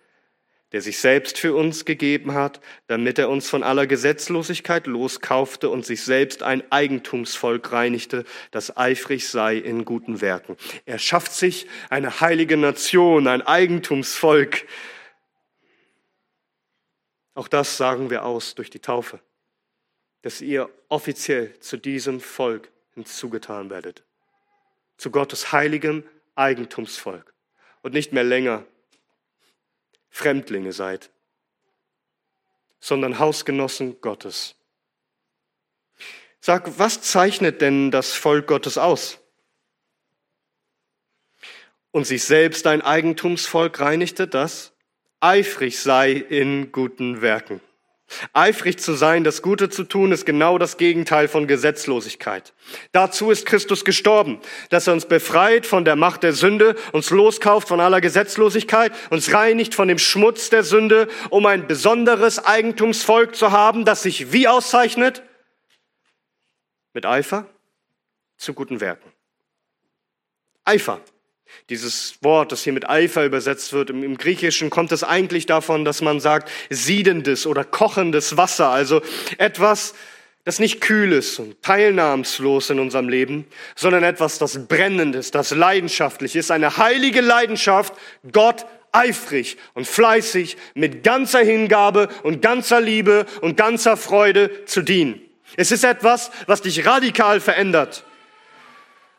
der 0.75 0.81
sich 0.81 0.99
selbst 0.99 1.39
für 1.39 1.55
uns 1.55 1.85
gegeben 1.85 2.33
hat, 2.33 2.59
damit 2.87 3.17
er 3.17 3.29
uns 3.29 3.49
von 3.49 3.63
aller 3.63 3.87
Gesetzlosigkeit 3.87 4.87
loskaufte 4.87 5.69
und 5.69 5.85
sich 5.85 6.03
selbst 6.03 6.43
ein 6.43 6.69
Eigentumsvolk 6.69 7.71
reinigte, 7.71 8.25
das 8.51 8.75
eifrig 8.75 9.29
sei 9.29 9.55
in 9.55 9.85
guten 9.85 10.19
Werken. 10.19 10.57
Er 10.85 10.99
schafft 10.99 11.31
sich 11.31 11.67
eine 11.89 12.19
heilige 12.19 12.57
Nation, 12.57 13.27
ein 13.27 13.41
Eigentumsvolk. 13.41 14.67
Auch 17.35 17.47
das 17.47 17.77
sagen 17.77 18.09
wir 18.09 18.25
aus 18.25 18.53
durch 18.55 18.69
die 18.69 18.79
Taufe 18.79 19.21
dass 20.25 20.41
ihr 20.41 20.71
offiziell 20.89 21.53
zu 21.59 21.77
diesem 21.77 22.19
Volk 22.19 22.71
hinzugetan 22.95 23.69
werdet. 23.69 24.03
Zu 24.97 25.11
Gottes 25.11 25.51
heiligem 25.51 26.03
Eigentumsvolk 26.33 27.31
und 27.83 27.93
nicht 27.93 28.11
mehr 28.11 28.23
länger 28.23 28.65
Fremdlinge 30.15 30.71
seid, 30.71 31.11
sondern 32.79 33.19
Hausgenossen 33.19 33.99
Gottes. 33.99 34.55
Sag, 36.39 36.79
was 36.79 37.01
zeichnet 37.01 37.59
denn 37.59 37.91
das 37.91 38.13
Volk 38.13 38.47
Gottes 38.47 38.77
aus? 38.77 39.19
Und 41.91 42.07
sich 42.07 42.23
selbst 42.23 42.65
ein 42.65 42.81
Eigentumsvolk 42.81 43.81
reinigte, 43.81 44.25
das 44.25 44.71
eifrig 45.19 45.79
sei 45.81 46.13
in 46.13 46.71
guten 46.71 47.21
Werken. 47.21 47.59
Eifrig 48.33 48.79
zu 48.79 48.93
sein, 48.93 49.23
das 49.23 49.41
Gute 49.41 49.69
zu 49.69 49.83
tun, 49.83 50.11
ist 50.11 50.25
genau 50.25 50.57
das 50.57 50.77
Gegenteil 50.77 51.27
von 51.27 51.47
Gesetzlosigkeit. 51.47 52.53
Dazu 52.91 53.31
ist 53.31 53.45
Christus 53.45 53.83
gestorben, 53.83 54.39
dass 54.69 54.87
er 54.87 54.93
uns 54.93 55.07
befreit 55.07 55.65
von 55.65 55.85
der 55.85 55.95
Macht 55.95 56.23
der 56.23 56.33
Sünde, 56.33 56.75
uns 56.91 57.09
loskauft 57.09 57.67
von 57.67 57.79
aller 57.79 58.01
Gesetzlosigkeit, 58.01 58.93
uns 59.09 59.33
reinigt 59.33 59.73
von 59.73 59.87
dem 59.87 59.97
Schmutz 59.97 60.49
der 60.49 60.63
Sünde, 60.63 61.07
um 61.29 61.45
ein 61.45 61.67
besonderes 61.67 62.43
Eigentumsvolk 62.43 63.35
zu 63.35 63.51
haben, 63.51 63.85
das 63.85 64.03
sich 64.03 64.31
wie 64.31 64.47
auszeichnet? 64.47 65.23
Mit 66.93 67.05
Eifer 67.05 67.47
zu 68.37 68.53
guten 68.53 68.81
Werken. 68.81 69.11
Eifer. 70.63 71.01
Dieses 71.69 72.17
Wort, 72.21 72.51
das 72.51 72.63
hier 72.63 72.73
mit 72.73 72.89
Eifer 72.89 73.25
übersetzt 73.25 73.73
wird, 73.73 73.89
im, 73.89 74.17
Griechischen 74.17 74.69
kommt 74.69 74.91
es 74.91 75.03
eigentlich 75.03 75.45
davon, 75.45 75.85
dass 75.85 76.01
man 76.01 76.19
sagt, 76.19 76.51
siedendes 76.69 77.47
oder 77.47 77.63
kochendes 77.63 78.37
Wasser, 78.37 78.69
also 78.69 79.01
etwas, 79.37 79.95
das 80.43 80.59
nicht 80.59 80.79
kühl 80.79 81.11
ist 81.11 81.39
und 81.39 81.61
teilnahmslos 81.63 82.69
in 82.69 82.79
unserem 82.79 83.09
Leben, 83.09 83.47
sondern 83.75 84.03
etwas, 84.03 84.37
das 84.37 84.67
brennendes, 84.67 85.31
das 85.31 85.51
leidenschaftlich 85.51 86.35
ist, 86.35 86.51
eine 86.51 86.77
heilige 86.77 87.21
Leidenschaft, 87.21 87.93
Gott 88.31 88.65
eifrig 88.91 89.57
und 89.73 89.87
fleißig 89.87 90.57
mit 90.73 91.03
ganzer 91.03 91.39
Hingabe 91.39 92.09
und 92.23 92.41
ganzer 92.41 92.79
Liebe 92.79 93.25
und 93.41 93.57
ganzer 93.57 93.97
Freude 93.97 94.65
zu 94.65 94.81
dienen. 94.81 95.19
Es 95.57 95.71
ist 95.71 95.83
etwas, 95.83 96.31
was 96.47 96.61
dich 96.61 96.85
radikal 96.85 97.39
verändert. 97.39 98.03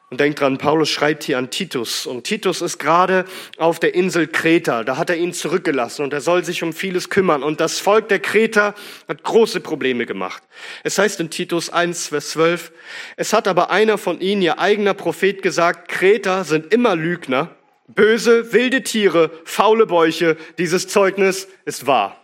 Und 0.08 0.20
denkt 0.20 0.40
dran, 0.40 0.56
Paulus 0.56 0.88
schreibt 0.88 1.24
hier 1.24 1.36
an 1.36 1.50
Titus. 1.50 2.06
Und 2.06 2.22
Titus 2.22 2.62
ist 2.62 2.78
gerade 2.78 3.24
auf 3.58 3.80
der 3.80 3.96
Insel 3.96 4.28
Kreta. 4.28 4.84
Da 4.84 4.98
hat 4.98 5.10
er 5.10 5.16
ihn 5.16 5.32
zurückgelassen 5.32 6.02
und 6.04 6.12
er 6.12 6.20
soll 6.20 6.44
sich 6.44 6.62
um 6.62 6.72
vieles 6.72 7.10
kümmern. 7.10 7.42
Und 7.42 7.60
das 7.60 7.80
Volk 7.80 8.08
der 8.08 8.20
Kreter 8.20 8.76
hat 9.08 9.24
große 9.24 9.58
Probleme 9.58 10.06
gemacht. 10.06 10.44
Es 10.84 10.98
heißt 10.98 11.18
in 11.18 11.30
Titus 11.30 11.70
1, 11.70 12.08
Vers 12.08 12.30
12, 12.30 12.70
es 13.16 13.32
hat 13.32 13.48
aber 13.48 13.70
einer 13.70 13.98
von 13.98 14.20
ihnen, 14.20 14.42
ihr 14.42 14.60
eigener 14.60 14.94
Prophet, 14.94 15.42
gesagt, 15.42 15.88
Kreter 15.88 16.44
sind 16.44 16.72
immer 16.72 16.94
Lügner, 16.94 17.56
böse, 17.88 18.52
wilde 18.52 18.84
Tiere, 18.84 19.32
faule 19.44 19.86
Bäuche. 19.86 20.36
Dieses 20.56 20.86
Zeugnis 20.86 21.48
ist 21.64 21.88
wahr. 21.88 22.22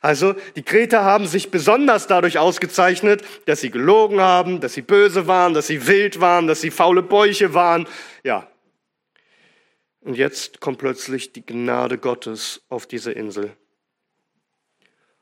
Also 0.00 0.34
die 0.56 0.62
Kreter 0.62 1.04
haben 1.04 1.26
sich 1.26 1.50
besonders 1.50 2.06
dadurch 2.06 2.38
ausgezeichnet, 2.38 3.22
dass 3.46 3.60
sie 3.60 3.70
gelogen 3.70 4.20
haben, 4.20 4.60
dass 4.60 4.74
sie 4.74 4.82
böse 4.82 5.26
waren, 5.26 5.54
dass 5.54 5.66
sie 5.66 5.86
wild 5.86 6.20
waren, 6.20 6.46
dass 6.46 6.60
sie 6.60 6.70
faule 6.70 7.02
Bäuche 7.02 7.54
waren. 7.54 7.86
Ja. 8.24 8.50
Und 10.00 10.14
jetzt 10.14 10.60
kommt 10.60 10.78
plötzlich 10.78 11.32
die 11.32 11.44
Gnade 11.44 11.98
Gottes 11.98 12.62
auf 12.68 12.86
diese 12.86 13.12
Insel. 13.12 13.52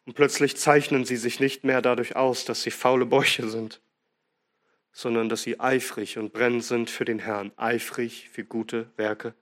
Und 0.04 0.14
plötzlich 0.14 0.56
zeichnen 0.56 1.04
sie 1.04 1.16
sich 1.16 1.40
nicht 1.40 1.64
mehr 1.64 1.82
dadurch 1.82 2.14
aus, 2.14 2.44
dass 2.44 2.62
sie 2.62 2.70
faule 2.70 3.06
Bäuche 3.06 3.48
sind, 3.48 3.80
sondern 4.92 5.28
dass 5.28 5.42
sie 5.42 5.58
eifrig 5.58 6.16
und 6.18 6.32
brennend 6.32 6.62
sind 6.62 6.90
für 6.90 7.04
den 7.04 7.18
Herrn, 7.18 7.50
eifrig 7.56 8.30
für 8.32 8.44
gute 8.44 8.88
Werke. 8.96 9.34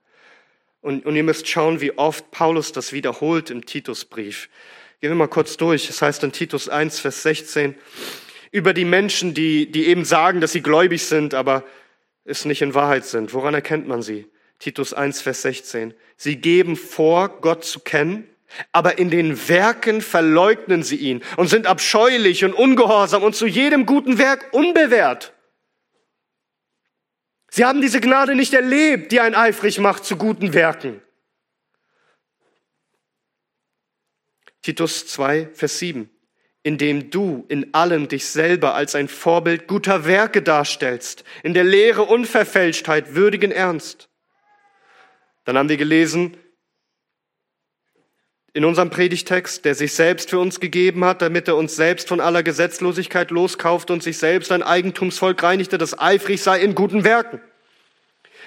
Und, 0.81 1.05
und 1.05 1.15
ihr 1.15 1.23
müsst 1.23 1.47
schauen, 1.47 1.81
wie 1.81 1.97
oft 1.97 2.31
Paulus 2.31 2.71
das 2.71 2.93
wiederholt 2.93 3.51
im 3.51 3.65
Titusbrief. 3.65 4.49
Gehen 5.05 5.11
wir 5.11 5.17
mal 5.17 5.27
kurz 5.27 5.55
durch. 5.55 5.85
Das 5.85 6.01
heißt 6.01 6.23
in 6.23 6.31
Titus 6.31 6.67
1, 6.67 6.97
Vers 6.97 7.21
16, 7.21 7.75
über 8.49 8.73
die 8.73 8.85
Menschen, 8.85 9.35
die, 9.35 9.71
die 9.71 9.85
eben 9.85 10.03
sagen, 10.03 10.41
dass 10.41 10.51
sie 10.51 10.63
gläubig 10.63 11.05
sind, 11.05 11.35
aber 11.35 11.63
es 12.23 12.43
nicht 12.43 12.63
in 12.63 12.73
Wahrheit 12.73 13.05
sind. 13.05 13.31
Woran 13.31 13.53
erkennt 13.53 13.87
man 13.87 14.01
sie? 14.01 14.25
Titus 14.57 14.95
1, 14.95 15.21
Vers 15.21 15.43
16. 15.43 15.93
Sie 16.17 16.37
geben 16.37 16.75
vor, 16.75 17.39
Gott 17.41 17.65
zu 17.65 17.81
kennen, 17.81 18.27
aber 18.71 18.97
in 18.97 19.11
den 19.11 19.47
Werken 19.47 20.01
verleugnen 20.01 20.81
sie 20.81 20.95
ihn 20.95 21.21
und 21.37 21.49
sind 21.49 21.67
abscheulich 21.67 22.43
und 22.43 22.53
ungehorsam 22.53 23.21
und 23.21 23.35
zu 23.35 23.45
jedem 23.45 23.85
guten 23.85 24.17
Werk 24.17 24.47
unbewährt. 24.53 25.33
Sie 27.51 27.63
haben 27.63 27.79
diese 27.79 28.01
Gnade 28.01 28.33
nicht 28.33 28.55
erlebt, 28.55 29.11
die 29.11 29.19
ein 29.19 29.35
eifrig 29.35 29.77
macht 29.77 30.03
zu 30.03 30.17
guten 30.17 30.55
Werken. 30.55 30.99
Titus 34.65 35.05
2, 35.05 35.49
Vers 35.53 35.77
7. 35.77 36.09
Indem 36.63 37.11
du 37.11 37.45
in 37.49 37.75
allem 37.75 38.07
dich 38.07 38.25
selber 38.25 38.73
als 38.73 38.95
ein 38.95 39.07
Vorbild 39.07 39.67
guter 39.67 40.05
Werke 40.05 40.41
darstellst, 40.41 41.23
in 41.43 41.53
der 41.53 41.63
Lehre 41.63 42.01
Unverfälschtheit, 42.01 43.13
würdigen 43.13 43.51
Ernst. 43.51 44.09
Dann 45.43 45.55
haben 45.55 45.69
wir 45.69 45.77
gelesen, 45.77 46.35
in 48.53 48.65
unserem 48.65 48.89
Predigtext, 48.89 49.65
der 49.65 49.75
sich 49.75 49.93
selbst 49.93 50.31
für 50.31 50.39
uns 50.39 50.59
gegeben 50.59 51.05
hat, 51.05 51.21
damit 51.21 51.47
er 51.47 51.57
uns 51.57 51.75
selbst 51.75 52.07
von 52.07 52.19
aller 52.19 52.41
Gesetzlosigkeit 52.41 53.29
loskauft 53.29 53.91
und 53.91 54.01
sich 54.01 54.17
selbst 54.17 54.51
ein 54.51 54.63
Eigentumsvolk 54.63 55.43
reinigte, 55.43 55.77
das 55.77 55.99
eifrig 55.99 56.41
sei 56.41 56.61
in 56.61 56.73
guten 56.73 57.03
Werken. 57.03 57.39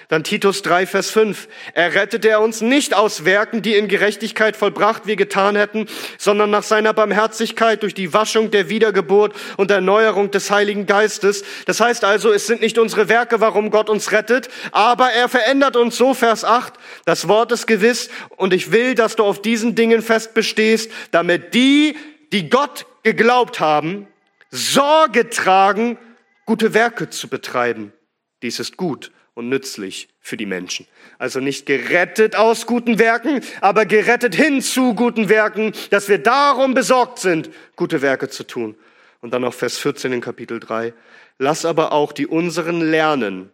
Dann 0.09 0.23
Titus 0.23 0.63
3, 0.63 0.87
Vers 0.87 1.11
5. 1.11 1.47
Errettete 1.75 2.29
er 2.29 2.41
uns 2.41 2.61
nicht 2.61 2.95
aus 2.95 3.25
Werken, 3.25 3.61
die 3.61 3.75
in 3.75 3.87
Gerechtigkeit 3.87 4.57
vollbracht 4.57 5.05
wir 5.05 5.15
getan 5.15 5.55
hätten, 5.55 5.85
sondern 6.17 6.49
nach 6.49 6.63
seiner 6.63 6.93
Barmherzigkeit 6.93 7.83
durch 7.83 7.93
die 7.93 8.11
Waschung 8.11 8.49
der 8.49 8.69
Wiedergeburt 8.69 9.35
und 9.57 9.69
Erneuerung 9.69 10.31
des 10.31 10.49
Heiligen 10.49 10.87
Geistes. 10.87 11.43
Das 11.67 11.79
heißt 11.79 12.03
also, 12.03 12.31
es 12.31 12.47
sind 12.47 12.59
nicht 12.59 12.79
unsere 12.79 13.07
Werke, 13.07 13.39
warum 13.39 13.69
Gott 13.69 13.87
uns 13.87 14.11
rettet, 14.11 14.49
aber 14.71 15.11
er 15.11 15.29
verändert 15.29 15.75
uns 15.75 15.95
so, 15.95 16.15
Vers 16.15 16.43
8. 16.43 16.73
Das 17.05 17.27
Wort 17.27 17.51
ist 17.51 17.67
gewiss 17.67 18.09
und 18.35 18.51
ich 18.51 18.71
will, 18.71 18.95
dass 18.95 19.15
du 19.15 19.23
auf 19.23 19.43
diesen 19.43 19.75
Dingen 19.75 20.01
fest 20.01 20.33
bestehst, 20.33 20.91
damit 21.11 21.53
die, 21.53 21.95
die 22.33 22.49
Gott 22.49 22.87
geglaubt 23.03 23.59
haben, 23.59 24.07
Sorge 24.49 25.29
tragen, 25.29 25.99
gute 26.47 26.73
Werke 26.73 27.11
zu 27.11 27.27
betreiben. 27.27 27.93
Dies 28.41 28.59
ist 28.59 28.75
gut 28.75 29.11
und 29.33 29.49
nützlich 29.49 30.09
für 30.19 30.37
die 30.37 30.45
Menschen. 30.45 30.87
Also 31.17 31.39
nicht 31.39 31.65
gerettet 31.65 32.35
aus 32.35 32.65
guten 32.65 32.99
Werken, 32.99 33.41
aber 33.61 33.85
gerettet 33.85 34.35
hin 34.35 34.61
zu 34.61 34.93
guten 34.93 35.29
Werken, 35.29 35.73
dass 35.89 36.09
wir 36.09 36.19
darum 36.19 36.73
besorgt 36.73 37.19
sind, 37.19 37.49
gute 37.75 38.01
Werke 38.01 38.29
zu 38.29 38.43
tun. 38.43 38.75
Und 39.21 39.33
dann 39.33 39.41
noch 39.41 39.53
Vers 39.53 39.77
14 39.77 40.13
in 40.13 40.21
Kapitel 40.21 40.59
3. 40.59 40.93
Lass 41.37 41.65
aber 41.65 41.91
auch 41.91 42.11
die 42.11 42.27
unseren 42.27 42.81
lernen, 42.81 43.51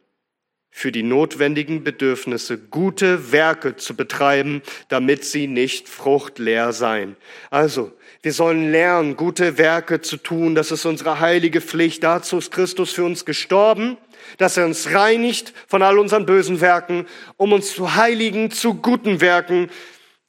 für 0.77 0.91
die 0.91 1.03
notwendigen 1.03 1.85
Bedürfnisse 1.85 2.57
gute 2.57 3.31
Werke 3.31 3.77
zu 3.77 3.95
betreiben, 3.95 4.61
damit 4.89 5.23
sie 5.23 5.47
nicht 5.47 5.87
fruchtleer 5.87 6.73
seien. 6.73 7.15
Also, 7.49 7.93
wir 8.21 8.33
sollen 8.33 8.73
lernen, 8.73 9.15
gute 9.15 9.57
Werke 9.57 10.01
zu 10.01 10.17
tun. 10.17 10.53
Das 10.53 10.71
ist 10.71 10.83
unsere 10.83 11.21
heilige 11.21 11.61
Pflicht. 11.61 12.03
Dazu 12.03 12.39
ist 12.39 12.51
Christus 12.51 12.91
für 12.91 13.05
uns 13.05 13.23
gestorben 13.23 13.97
dass 14.39 14.57
er 14.57 14.65
uns 14.65 14.91
reinigt 14.91 15.53
von 15.67 15.83
all 15.83 15.99
unseren 15.99 16.25
bösen 16.25 16.59
Werken, 16.59 17.05
um 17.37 17.53
uns 17.53 17.75
zu 17.75 17.93
heiligen 17.93 18.49
zu 18.49 18.73
guten 18.73 19.21
Werken, 19.21 19.69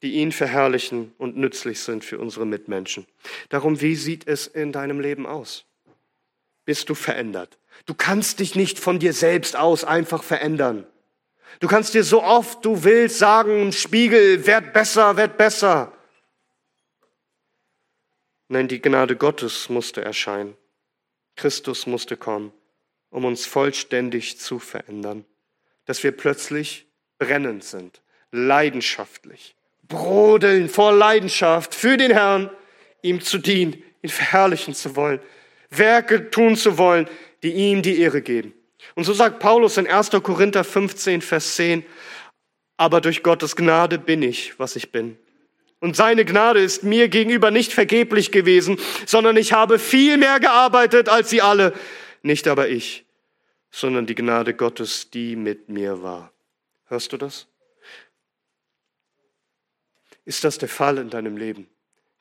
die 0.03 0.13
ihn 0.13 0.31
verherrlichen 0.31 1.13
und 1.17 1.35
nützlich 1.35 1.79
sind 1.79 2.05
für 2.05 2.19
unsere 2.19 2.45
Mitmenschen. 2.45 3.07
Darum, 3.49 3.81
wie 3.81 3.95
sieht 3.95 4.27
es 4.27 4.45
in 4.45 4.71
deinem 4.71 4.99
Leben 4.99 5.25
aus? 5.25 5.65
Bist 6.63 6.89
du 6.89 6.93
verändert? 6.93 7.57
Du 7.85 7.93
kannst 7.93 8.39
dich 8.39 8.55
nicht 8.55 8.79
von 8.79 8.99
dir 8.99 9.13
selbst 9.13 9.55
aus 9.55 9.83
einfach 9.83 10.23
verändern. 10.23 10.85
Du 11.59 11.67
kannst 11.67 11.93
dir 11.93 12.03
so 12.03 12.23
oft 12.23 12.63
du 12.63 12.83
willst 12.83 13.19
sagen, 13.19 13.71
Spiegel, 13.71 14.45
werd 14.45 14.73
besser, 14.73 15.17
werd 15.17 15.37
besser. 15.37 15.93
Nein, 18.49 18.67
die 18.67 18.81
Gnade 18.81 19.15
Gottes 19.15 19.69
musste 19.69 20.03
erscheinen. 20.03 20.55
Christus 21.35 21.87
musste 21.87 22.17
kommen 22.17 22.51
um 23.09 23.25
uns 23.25 23.45
vollständig 23.45 24.39
zu 24.39 24.59
verändern, 24.59 25.25
dass 25.85 26.03
wir 26.03 26.11
plötzlich 26.11 26.87
brennend 27.17 27.63
sind, 27.63 28.01
leidenschaftlich, 28.31 29.55
brodeln 29.87 30.69
vor 30.69 30.91
Leidenschaft 30.91 31.73
für 31.73 31.97
den 31.97 32.11
Herrn, 32.11 32.49
ihm 33.01 33.21
zu 33.21 33.37
dienen, 33.37 33.81
ihn 34.01 34.09
verherrlichen 34.09 34.73
zu 34.73 34.95
wollen, 34.95 35.19
Werke 35.69 36.29
tun 36.29 36.55
zu 36.55 36.77
wollen, 36.77 37.09
die 37.43 37.51
ihm 37.51 37.81
die 37.81 37.99
Ehre 37.99 38.21
geben. 38.21 38.53
Und 38.95 39.03
so 39.03 39.13
sagt 39.13 39.39
Paulus 39.39 39.77
in 39.77 39.87
1. 39.87 40.11
Korinther 40.23 40.63
15, 40.63 41.21
Vers 41.21 41.55
10, 41.55 41.85
aber 42.77 43.01
durch 43.01 43.23
Gottes 43.23 43.55
Gnade 43.55 43.97
bin 43.97 44.21
ich, 44.21 44.59
was 44.59 44.75
ich 44.75 44.91
bin. 44.91 45.17
Und 45.79 45.95
seine 45.95 46.25
Gnade 46.25 46.59
ist 46.59 46.83
mir 46.83 47.07
gegenüber 47.07 47.51
nicht 47.51 47.73
vergeblich 47.73 48.31
gewesen, 48.31 48.79
sondern 49.05 49.37
ich 49.37 49.53
habe 49.53 49.77
viel 49.77 50.17
mehr 50.17 50.39
gearbeitet 50.39 51.09
als 51.09 51.29
sie 51.29 51.41
alle 51.41 51.73
nicht 52.23 52.47
aber 52.47 52.69
ich, 52.69 53.05
sondern 53.71 54.05
die 54.05 54.15
Gnade 54.15 54.53
Gottes, 54.53 55.09
die 55.09 55.35
mit 55.35 55.69
mir 55.69 56.01
war. 56.01 56.31
Hörst 56.87 57.13
du 57.13 57.17
das? 57.17 57.47
Ist 60.25 60.43
das 60.43 60.57
der 60.57 60.69
Fall 60.69 60.97
in 60.97 61.09
deinem 61.09 61.37
Leben? 61.37 61.69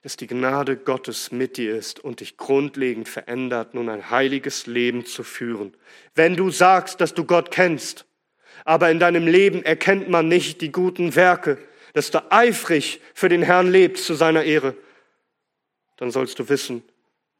Dass 0.03 0.17
die 0.17 0.27
Gnade 0.27 0.77
Gottes 0.77 1.33
mit 1.33 1.57
dir 1.57 1.77
ist 1.77 1.99
und 2.01 2.21
dich 2.21 2.37
grundlegend 2.37 3.09
verändert, 3.09 3.75
nun 3.75 3.89
ein 3.89 4.11
heiliges 4.11 4.67
Leben 4.67 5.05
zu 5.05 5.25
führen. 5.25 5.75
Wenn 6.15 6.37
du 6.37 6.51
sagst, 6.51 7.01
dass 7.01 7.15
du 7.15 7.25
Gott 7.25 7.51
kennst, 7.51 8.05
aber 8.65 8.91
in 8.91 8.99
deinem 8.99 9.27
Leben 9.27 9.65
erkennt 9.65 10.09
man 10.09 10.29
nicht 10.29 10.61
die 10.61 10.73
guten 10.73 11.15
Werke, 11.15 11.59
dass 11.93 12.11
du 12.11 12.31
eifrig 12.31 13.01
für 13.15 13.29
den 13.29 13.43
Herrn 13.43 13.71
lebst 13.71 14.05
zu 14.05 14.15
seiner 14.15 14.45
Ehre, 14.45 14.77
dann 15.97 16.11
sollst 16.11 16.39
du 16.39 16.49
wissen, 16.49 16.83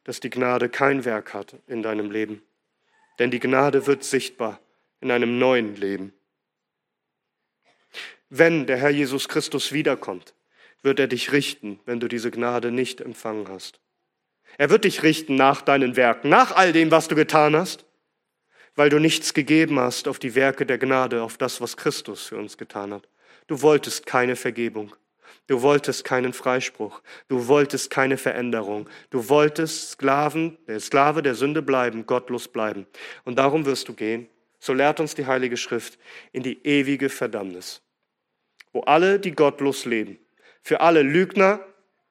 dass 0.03 0.19
die 0.19 0.29
Gnade 0.29 0.69
kein 0.69 1.05
Werk 1.05 1.33
hat 1.33 1.55
in 1.67 1.83
deinem 1.83 2.11
Leben. 2.11 2.41
Denn 3.19 3.29
die 3.29 3.39
Gnade 3.39 3.87
wird 3.87 4.03
sichtbar 4.03 4.59
in 4.99 5.11
einem 5.11 5.37
neuen 5.37 5.75
Leben. 5.75 6.13
Wenn 8.29 8.65
der 8.65 8.77
Herr 8.77 8.89
Jesus 8.89 9.27
Christus 9.27 9.71
wiederkommt, 9.71 10.33
wird 10.83 10.99
er 10.99 11.07
dich 11.07 11.31
richten, 11.31 11.79
wenn 11.85 11.99
du 11.99 12.07
diese 12.07 12.31
Gnade 12.31 12.71
nicht 12.71 13.01
empfangen 13.01 13.47
hast. 13.47 13.79
Er 14.57 14.69
wird 14.69 14.85
dich 14.85 15.03
richten 15.03 15.35
nach 15.35 15.61
deinen 15.61 15.95
Werken, 15.95 16.29
nach 16.29 16.55
all 16.55 16.71
dem, 16.71 16.91
was 16.91 17.07
du 17.07 17.15
getan 17.15 17.55
hast, 17.55 17.85
weil 18.75 18.89
du 18.89 18.99
nichts 18.99 19.33
gegeben 19.33 19.79
hast 19.79 20.07
auf 20.07 20.19
die 20.19 20.35
Werke 20.35 20.65
der 20.65 20.77
Gnade, 20.77 21.21
auf 21.21 21.37
das, 21.37 21.61
was 21.61 21.77
Christus 21.77 22.27
für 22.27 22.37
uns 22.37 22.57
getan 22.57 22.93
hat. 22.93 23.07
Du 23.47 23.61
wolltest 23.61 24.05
keine 24.05 24.35
Vergebung. 24.35 24.95
Du 25.47 25.61
wolltest 25.61 26.03
keinen 26.03 26.33
Freispruch. 26.33 27.01
Du 27.27 27.47
wolltest 27.47 27.89
keine 27.89 28.17
Veränderung. 28.17 28.89
Du 29.09 29.29
wolltest 29.29 29.91
Sklaven, 29.91 30.57
der 30.67 30.79
Sklave 30.79 31.21
der 31.21 31.35
Sünde 31.35 31.61
bleiben, 31.61 32.05
gottlos 32.05 32.47
bleiben. 32.47 32.85
Und 33.23 33.39
darum 33.39 33.65
wirst 33.65 33.87
du 33.87 33.93
gehen, 33.93 34.27
so 34.59 34.73
lehrt 34.73 34.99
uns 34.99 35.15
die 35.15 35.25
Heilige 35.25 35.57
Schrift, 35.57 35.97
in 36.31 36.43
die 36.43 36.65
ewige 36.65 37.09
Verdammnis, 37.09 37.81
wo 38.73 38.81
alle, 38.81 39.19
die 39.19 39.31
gottlos 39.31 39.85
leben, 39.85 40.19
für 40.67 40.81
alle 40.81 41.01
Lügner, 41.01 41.65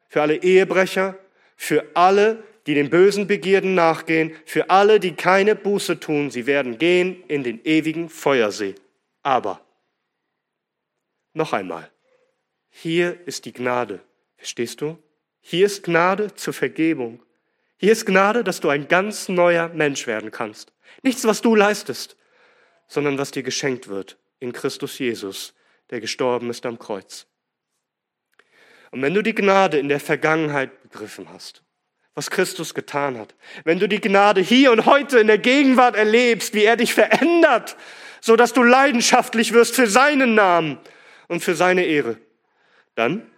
für 0.09 0.23
alle 0.23 0.37
Ehebrecher, 0.37 1.19
für 1.57 1.85
alle, 1.93 2.43
die 2.67 2.73
den 2.73 2.89
bösen 2.89 3.27
Begierden 3.27 3.75
nachgehen, 3.75 4.35
für 4.47 4.71
alle, 4.71 4.99
die 4.99 5.15
keine 5.15 5.55
Buße 5.55 6.01
tun, 6.01 6.31
sie 6.31 6.47
werden 6.47 6.79
gehen 6.79 7.23
in 7.29 7.45
den 7.45 7.63
ewigen 7.67 8.09
Feuersee. 8.09 8.75
Aber, 9.23 9.61
noch 11.35 11.53
einmal, 11.53 11.91
hier 12.71 13.21
ist 13.27 13.45
die 13.45 13.53
Gnade. 13.53 14.01
Verstehst 14.39 14.81
du? 14.81 14.97
Hier 15.43 15.67
ist 15.67 15.83
Gnade 15.83 16.35
zur 16.35 16.55
Vergebung. 16.55 17.23
Hier 17.77 17.93
ist 17.93 18.07
Gnade, 18.07 18.43
dass 18.43 18.61
du 18.61 18.71
ein 18.71 18.89
ganz 18.89 19.29
neuer 19.29 19.69
Mensch 19.69 20.07
werden 20.07 20.31
kannst. 20.31 20.73
Nichts, 21.03 21.27
was 21.27 21.43
du 21.43 21.55
leistest, 21.55 22.17
sondern 22.89 23.19
was 23.19 23.33
dir 23.33 23.43
geschenkt 23.43 23.89
wird 23.89 24.17
in 24.41 24.55
Christus 24.55 24.99
Jesus, 24.99 25.53
der 25.91 26.01
gestorben 26.01 26.49
ist 26.49 26.65
am 26.65 26.79
Kreuz. 26.79 27.27
Und 28.97 29.03
wenn 29.03 29.13
du 29.13 29.21
die 29.21 29.35
Gnade 29.35 29.79
in 29.79 29.91
der 29.91 30.01
Vergangenheit 30.01 30.83
begriffen 30.83 31.29
hast, 31.31 31.63
was 32.15 32.31
Christus 32.31 32.73
getan 32.73 33.19
hat, 33.19 33.35
wenn 33.65 33.79
du 33.79 33.91
die 33.91 34.01
Gnade 34.01 34.41
hier 34.41 34.73
und 34.73 34.87
heute 34.87 35.19
in 35.19 35.27
der 35.27 35.37
Gegenwart 35.37 35.97
erlebst, 35.97 36.55
wie 36.55 36.65
er 36.65 36.79
dich 36.79 36.95
verändert, 36.95 37.77
so 38.23 38.37
dass 38.37 38.55
du 38.55 38.63
leidenschaftlich 38.63 39.53
wirst 39.53 39.75
für 39.75 39.87
seinen 39.87 40.35
Namen 40.35 40.79
und 41.29 41.45
für 41.45 41.55
seine 41.55 41.85
Ehre, 41.85 42.17
dann, 42.95 43.31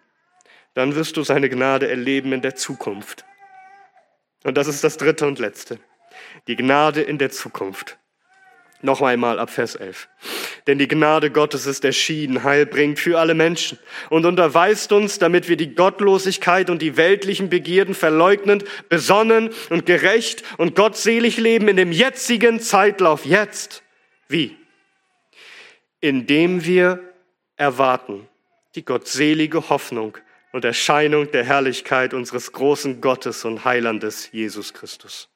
dann 0.74 0.94
wirst 0.94 1.16
du 1.16 1.24
seine 1.24 1.48
Gnade 1.48 1.88
erleben 1.88 2.32
in 2.32 2.40
der 2.40 2.54
Zukunft. 2.54 3.24
Und 4.44 4.56
das 4.56 4.68
ist 4.68 4.84
das 4.84 4.96
dritte 4.96 5.26
und 5.26 5.40
letzte. 5.40 5.80
Die 6.46 6.54
Gnade 6.54 7.02
in 7.02 7.18
der 7.18 7.32
Zukunft. 7.32 7.98
Noch 8.80 9.02
einmal 9.02 9.40
ab 9.40 9.50
Vers 9.50 9.74
11. 9.74 10.08
Denn 10.68 10.78
die 10.78 10.86
Gnade 10.86 11.30
Gottes 11.30 11.64
ist 11.64 11.82
erschienen, 11.86 12.44
heilbringend 12.44 12.98
für 12.98 13.18
alle 13.18 13.32
Menschen 13.32 13.78
und 14.10 14.26
unterweist 14.26 14.92
uns, 14.92 15.18
damit 15.18 15.48
wir 15.48 15.56
die 15.56 15.74
Gottlosigkeit 15.74 16.68
und 16.68 16.82
die 16.82 16.98
weltlichen 16.98 17.48
Begierden 17.48 17.94
verleugnend, 17.94 18.66
besonnen 18.90 19.48
und 19.70 19.86
gerecht 19.86 20.44
und 20.58 20.76
gottselig 20.76 21.38
leben 21.38 21.68
in 21.68 21.76
dem 21.76 21.90
jetzigen 21.90 22.60
Zeitlauf. 22.60 23.24
Jetzt. 23.24 23.82
Wie? 24.28 24.56
Indem 26.02 26.66
wir 26.66 27.00
erwarten 27.56 28.28
die 28.74 28.84
gottselige 28.84 29.70
Hoffnung 29.70 30.18
und 30.52 30.66
Erscheinung 30.66 31.30
der 31.30 31.44
Herrlichkeit 31.44 32.12
unseres 32.12 32.52
großen 32.52 33.00
Gottes 33.00 33.46
und 33.46 33.64
Heilandes 33.64 34.32
Jesus 34.32 34.74
Christus. 34.74 35.30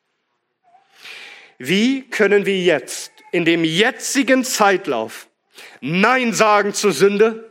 Wie 1.57 2.03
können 2.11 2.45
wir 2.45 2.59
jetzt, 2.59 3.12
in 3.33 3.45
dem 3.45 3.64
jetzigen 3.64 4.45
Zeitlauf, 4.45 5.26
Nein 5.80 6.33
sagen 6.33 6.74
zur 6.74 6.93
Sünde? 6.93 7.51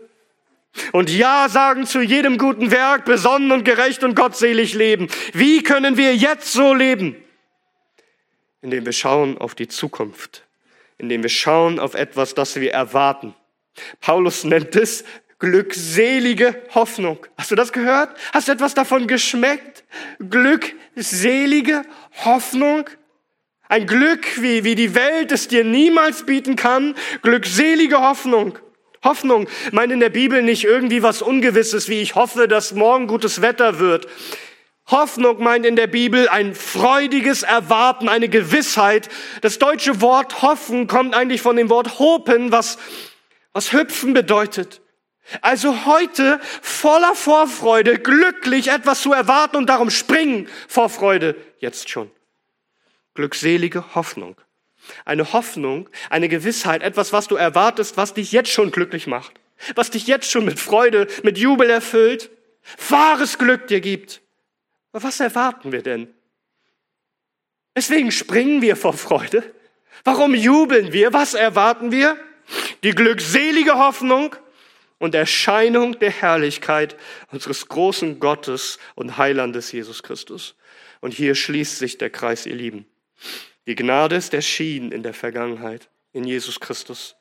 Und 0.94 1.10
Ja 1.10 1.50
sagen 1.50 1.86
zu 1.86 2.00
jedem 2.00 2.38
guten 2.38 2.72
Werk, 2.72 3.04
besonnen 3.04 3.52
und 3.52 3.66
gerecht 3.66 4.06
und 4.06 4.16
gottselig 4.16 4.74
leben. 4.74 5.10
Wie 5.34 5.64
können 5.64 5.98
wir 5.98 6.16
jetzt 6.16 6.54
so 6.54 6.74
leben? 6.74 7.18
Indem 8.62 8.86
wir 8.86 8.94
schauen 8.94 9.38
auf 9.38 9.54
die 9.54 9.68
Zukunft. 9.68 10.44
Indem 10.98 11.24
wir 11.24 11.30
schauen 11.30 11.78
auf 11.78 11.94
etwas, 11.94 12.36
das 12.36 12.56
wir 12.56 12.72
erwarten. 12.72 13.36
Paulus 14.00 14.46
nennt 14.46 14.76
es 14.78 15.04
glückselige 15.40 16.62
Hoffnung. 16.74 17.26
Hast 17.38 17.52
du 17.52 17.56
das 17.56 17.74
gehört? 17.74 18.16
Hast 18.32 18.48
du 18.48 18.54
etwas 18.54 18.74
davon 18.74 19.08
geschmeckt? 19.08 19.84
Glückselige 20.20 21.84
Hoffnung? 22.24 22.90
Ein 23.72 23.88
Glück, 23.88 24.42
wie, 24.42 24.66
wie 24.66 24.76
die 24.76 24.96
Welt 24.96 25.32
es 25.32 25.48
dir 25.48 25.64
niemals 25.64 26.26
bieten 26.26 26.58
kann. 26.58 26.94
Glückselige 27.22 28.02
Hoffnung. 28.02 28.60
Hoffnung 29.02 29.48
meint 29.72 29.94
in 29.94 30.02
der 30.02 30.10
Bibel 30.10 30.42
nicht 30.42 30.66
irgendwie 30.66 31.04
was 31.04 31.22
Ungewisses, 31.22 31.88
wie 31.88 32.02
ich 32.02 32.16
hoffe, 32.16 32.50
dass 32.50 32.74
morgen 32.74 33.08
gutes 33.08 33.42
Wetter 33.42 33.80
wird. 33.80 34.08
Hoffnung 34.88 35.42
meint 35.42 35.66
in 35.66 35.78
der 35.78 35.88
Bibel 35.88 36.28
ein 36.28 36.54
freudiges 36.54 37.44
Erwarten, 37.44 38.10
eine 38.10 38.28
Gewissheit. 38.28 39.08
Das 39.40 39.58
deutsche 39.58 40.02
Wort 40.02 40.42
hoffen 40.42 40.88
kommt 40.88 41.16
eigentlich 41.16 41.42
von 41.42 41.56
dem 41.56 41.70
Wort 41.70 41.98
hopen, 41.98 42.52
was, 42.52 42.78
was 43.54 43.72
hüpfen 43.72 44.14
bedeutet. 44.14 44.82
Also 45.40 45.86
heute 45.86 46.42
voller 46.62 47.16
Vorfreude, 47.16 48.00
glücklich 48.00 48.68
etwas 48.68 49.02
zu 49.02 49.14
erwarten 49.14 49.56
und 49.56 49.70
darum 49.70 49.90
springen 49.92 50.50
vor 50.68 50.90
Freude 50.90 51.38
jetzt 51.60 51.90
schon. 51.90 52.12
Glückselige 53.14 53.96
Hoffnung. 53.96 54.36
Eine 55.06 55.34
Hoffnung, 55.34 55.90
eine 56.10 56.28
Gewissheit, 56.28 56.82
etwas, 56.82 57.14
was 57.14 57.28
du 57.28 57.36
erwartest, 57.36 57.98
was 57.98 58.14
dich 58.14 58.32
jetzt 58.32 58.52
schon 58.52 58.72
glücklich 58.72 59.08
macht, 59.08 59.34
was 59.76 59.92
dich 59.92 60.08
jetzt 60.08 60.30
schon 60.30 60.46
mit 60.46 60.60
Freude, 60.60 61.08
mit 61.24 61.38
Jubel 61.38 61.70
erfüllt, 61.70 62.32
wahres 62.90 63.38
Glück 63.38 63.68
dir 63.68 63.82
gibt. 63.82 64.22
Aber 64.92 65.04
was 65.04 65.20
erwarten 65.20 65.72
wir 65.72 65.82
denn? 65.82 66.14
Deswegen 67.76 68.12
springen 68.12 68.62
wir 68.62 68.76
vor 68.76 68.94
Freude. 68.94 69.44
Warum 70.04 70.34
jubeln 70.34 70.94
wir? 70.94 71.14
Was 71.14 71.34
erwarten 71.34 71.92
wir? 71.92 72.18
Die 72.84 72.92
glückselige 72.92 73.78
Hoffnung 73.78 74.36
und 74.98 75.16
Erscheinung 75.16 75.98
der 76.00 76.12
Herrlichkeit 76.12 76.98
unseres 77.32 77.68
großen 77.68 78.20
Gottes 78.20 78.78
und 78.96 79.18
Heilandes 79.18 79.72
Jesus 79.72 80.04
Christus. 80.04 80.56
Und 81.00 81.14
hier 81.14 81.36
schließt 81.36 81.78
sich 81.78 81.98
der 81.98 82.10
Kreis, 82.10 82.46
ihr 82.46 82.56
Lieben. 82.56 82.86
Die 83.68 83.76
Gnade 83.76 84.16
ist 84.16 84.34
erschienen 84.34 84.92
in 84.92 85.04
der 85.04 85.14
Vergangenheit, 85.14 85.90
in 86.14 86.24
Jesus 86.24 86.60
Christus. 86.60 87.16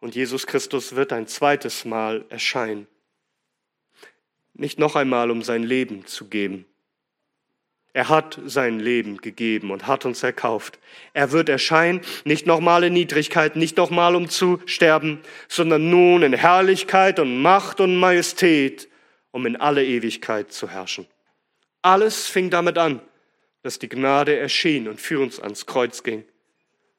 Und 0.00 0.14
Jesus 0.14 0.46
Christus 0.46 0.96
wird 0.96 1.12
ein 1.12 1.26
zweites 1.26 1.84
Mal 1.84 2.24
erscheinen. 2.28 2.86
Nicht 4.54 4.78
noch 4.78 4.96
einmal, 4.96 5.30
um 5.30 5.42
sein 5.42 5.62
Leben 5.62 6.06
zu 6.06 6.26
geben. 6.26 6.66
Er 7.92 8.08
hat 8.08 8.38
sein 8.44 8.78
Leben 8.78 9.16
gegeben 9.16 9.70
und 9.70 9.86
hat 9.86 10.04
uns 10.04 10.22
erkauft. 10.22 10.78
Er 11.14 11.32
wird 11.32 11.48
erscheinen, 11.48 12.00
nicht 12.24 12.46
nochmal 12.46 12.84
in 12.84 12.92
Niedrigkeit, 12.92 13.56
nicht 13.56 13.76
nochmal 13.76 14.14
um 14.14 14.28
zu 14.28 14.60
sterben, 14.66 15.20
sondern 15.48 15.90
nun 15.90 16.22
in 16.22 16.32
Herrlichkeit 16.32 17.18
und 17.18 17.40
Macht 17.40 17.80
und 17.80 17.96
Majestät, 17.96 18.88
um 19.30 19.46
in 19.46 19.56
alle 19.56 19.84
Ewigkeit 19.84 20.52
zu 20.52 20.68
herrschen. 20.68 21.06
Alles 21.82 22.26
fing 22.26 22.50
damit 22.50 22.78
an, 22.78 23.00
dass 23.62 23.78
die 23.78 23.88
Gnade 23.88 24.36
erschien 24.36 24.88
und 24.88 25.00
für 25.00 25.20
uns 25.20 25.40
ans 25.40 25.66
Kreuz 25.66 26.02
ging. 26.02 26.24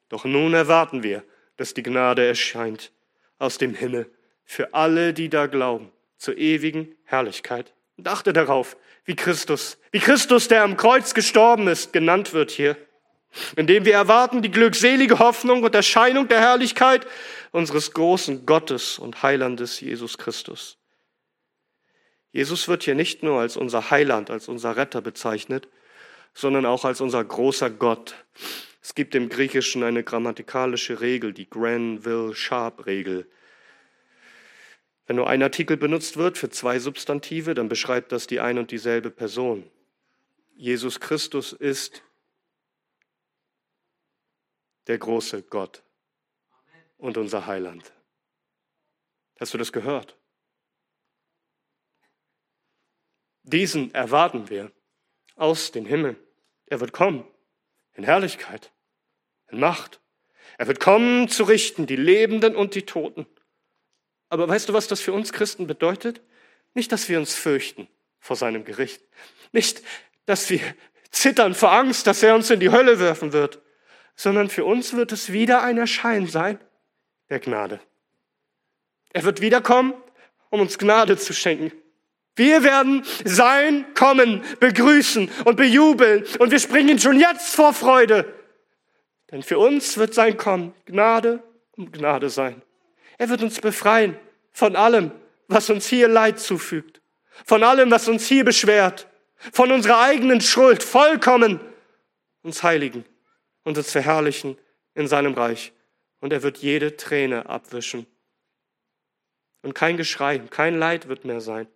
Doch 0.08 0.24
nun 0.24 0.54
erwarten 0.54 1.02
wir, 1.02 1.24
dass 1.56 1.74
die 1.74 1.82
Gnade 1.82 2.26
erscheint 2.26 2.92
aus 3.38 3.58
dem 3.58 3.74
Himmel 3.74 4.10
für 4.44 4.74
alle, 4.74 5.14
die 5.14 5.28
da 5.28 5.46
glauben, 5.46 5.92
zur 6.16 6.36
ewigen 6.36 6.94
Herrlichkeit. 7.04 7.72
Und 7.96 8.08
achte 8.08 8.32
darauf, 8.32 8.76
wie 9.04 9.14
Christus, 9.14 9.78
wie 9.92 10.00
Christus, 10.00 10.48
der 10.48 10.62
am 10.62 10.76
Kreuz 10.76 11.14
gestorben 11.14 11.68
ist, 11.68 11.92
genannt 11.92 12.32
wird 12.32 12.50
hier, 12.50 12.76
indem 13.56 13.84
wir 13.84 13.94
erwarten 13.94 14.42
die 14.42 14.50
glückselige 14.50 15.18
Hoffnung 15.18 15.62
und 15.62 15.74
Erscheinung 15.74 16.28
der 16.28 16.40
Herrlichkeit 16.40 17.06
unseres 17.52 17.92
großen 17.92 18.46
Gottes 18.46 18.98
und 18.98 19.22
Heilandes 19.22 19.80
Jesus 19.80 20.18
Christus. 20.18 20.78
Jesus 22.32 22.68
wird 22.68 22.84
hier 22.84 22.94
nicht 22.94 23.22
nur 23.22 23.40
als 23.40 23.56
unser 23.56 23.90
Heiland, 23.90 24.30
als 24.30 24.48
unser 24.48 24.76
Retter 24.76 25.00
bezeichnet, 25.00 25.68
sondern 26.34 26.66
auch 26.66 26.84
als 26.84 27.00
unser 27.00 27.24
großer 27.24 27.70
Gott. 27.70 28.14
Es 28.82 28.94
gibt 28.94 29.14
im 29.14 29.28
Griechischen 29.28 29.82
eine 29.82 30.02
grammatikalische 30.02 31.00
Regel, 31.00 31.32
die 31.32 31.48
Granville-Sharp-Regel. 31.48 33.30
Wenn 35.06 35.16
nur 35.16 35.28
ein 35.28 35.42
Artikel 35.42 35.76
benutzt 35.76 36.16
wird 36.16 36.38
für 36.38 36.50
zwei 36.50 36.78
Substantive, 36.78 37.54
dann 37.54 37.68
beschreibt 37.68 38.12
das 38.12 38.26
die 38.26 38.40
ein 38.40 38.58
und 38.58 38.70
dieselbe 38.70 39.10
Person. 39.10 39.68
Jesus 40.54 41.00
Christus 41.00 41.52
ist 41.52 42.02
der 44.86 44.98
große 44.98 45.42
Gott 45.42 45.82
und 46.98 47.16
unser 47.16 47.46
Heiland. 47.46 47.92
Hast 49.38 49.54
du 49.54 49.58
das 49.58 49.72
gehört? 49.72 50.16
Diesen 53.42 53.92
erwarten 53.94 54.50
wir 54.50 54.70
aus 55.40 55.72
dem 55.72 55.86
Himmel. 55.86 56.16
Er 56.66 56.80
wird 56.80 56.92
kommen 56.92 57.24
in 57.94 58.04
Herrlichkeit, 58.04 58.70
in 59.48 59.58
Macht. 59.58 60.00
Er 60.58 60.66
wird 60.66 60.80
kommen 60.80 61.28
zu 61.28 61.44
richten 61.44 61.86
die 61.86 61.96
Lebenden 61.96 62.54
und 62.54 62.74
die 62.74 62.86
Toten. 62.86 63.26
Aber 64.28 64.46
weißt 64.48 64.68
du, 64.68 64.72
was 64.72 64.86
das 64.86 65.00
für 65.00 65.12
uns 65.12 65.32
Christen 65.32 65.66
bedeutet? 65.66 66.20
Nicht, 66.74 66.92
dass 66.92 67.08
wir 67.08 67.18
uns 67.18 67.34
fürchten 67.34 67.88
vor 68.20 68.36
seinem 68.36 68.64
Gericht. 68.64 69.02
Nicht, 69.52 69.82
dass 70.26 70.50
wir 70.50 70.60
zittern 71.10 71.54
vor 71.54 71.72
Angst, 71.72 72.06
dass 72.06 72.22
er 72.22 72.34
uns 72.34 72.50
in 72.50 72.60
die 72.60 72.70
Hölle 72.70 73.00
werfen 73.00 73.32
wird, 73.32 73.60
sondern 74.14 74.50
für 74.50 74.64
uns 74.64 74.92
wird 74.92 75.12
es 75.12 75.32
wieder 75.32 75.62
ein 75.62 75.78
Erscheinen 75.78 76.28
sein 76.28 76.60
der 77.30 77.40
Gnade. 77.40 77.80
Er 79.12 79.24
wird 79.24 79.40
wiederkommen, 79.40 79.94
um 80.50 80.60
uns 80.60 80.78
Gnade 80.78 81.16
zu 81.16 81.32
schenken. 81.32 81.72
Wir 82.36 82.62
werden 82.62 83.04
sein 83.24 83.92
Kommen 83.94 84.42
begrüßen 84.60 85.30
und 85.44 85.56
bejubeln 85.56 86.24
und 86.38 86.50
wir 86.50 86.58
springen 86.58 86.98
schon 86.98 87.18
jetzt 87.18 87.54
vor 87.54 87.74
Freude. 87.74 88.32
Denn 89.30 89.42
für 89.42 89.58
uns 89.58 89.98
wird 89.98 90.14
sein 90.14 90.36
Kommen 90.36 90.74
Gnade 90.86 91.42
um 91.72 91.90
Gnade 91.90 92.30
sein. 92.30 92.62
Er 93.18 93.28
wird 93.28 93.42
uns 93.42 93.60
befreien 93.60 94.16
von 94.52 94.76
allem, 94.76 95.12
was 95.48 95.70
uns 95.70 95.86
hier 95.86 96.08
Leid 96.08 96.38
zufügt, 96.38 97.00
von 97.44 97.62
allem, 97.62 97.90
was 97.90 98.08
uns 98.08 98.26
hier 98.26 98.44
beschwert, 98.44 99.08
von 99.52 99.72
unserer 99.72 100.00
eigenen 100.00 100.40
Schuld 100.40 100.82
vollkommen 100.82 101.60
uns 102.42 102.62
heiligen 102.62 103.04
und 103.64 103.76
uns 103.76 103.90
verherrlichen 103.90 104.56
in 104.94 105.06
seinem 105.06 105.34
Reich. 105.34 105.72
Und 106.20 106.32
er 106.32 106.42
wird 106.42 106.58
jede 106.58 106.96
Träne 106.96 107.48
abwischen. 107.48 108.06
Und 109.62 109.74
kein 109.74 109.96
Geschrei, 109.96 110.38
kein 110.38 110.78
Leid 110.78 111.08
wird 111.08 111.24
mehr 111.24 111.40
sein 111.40 111.66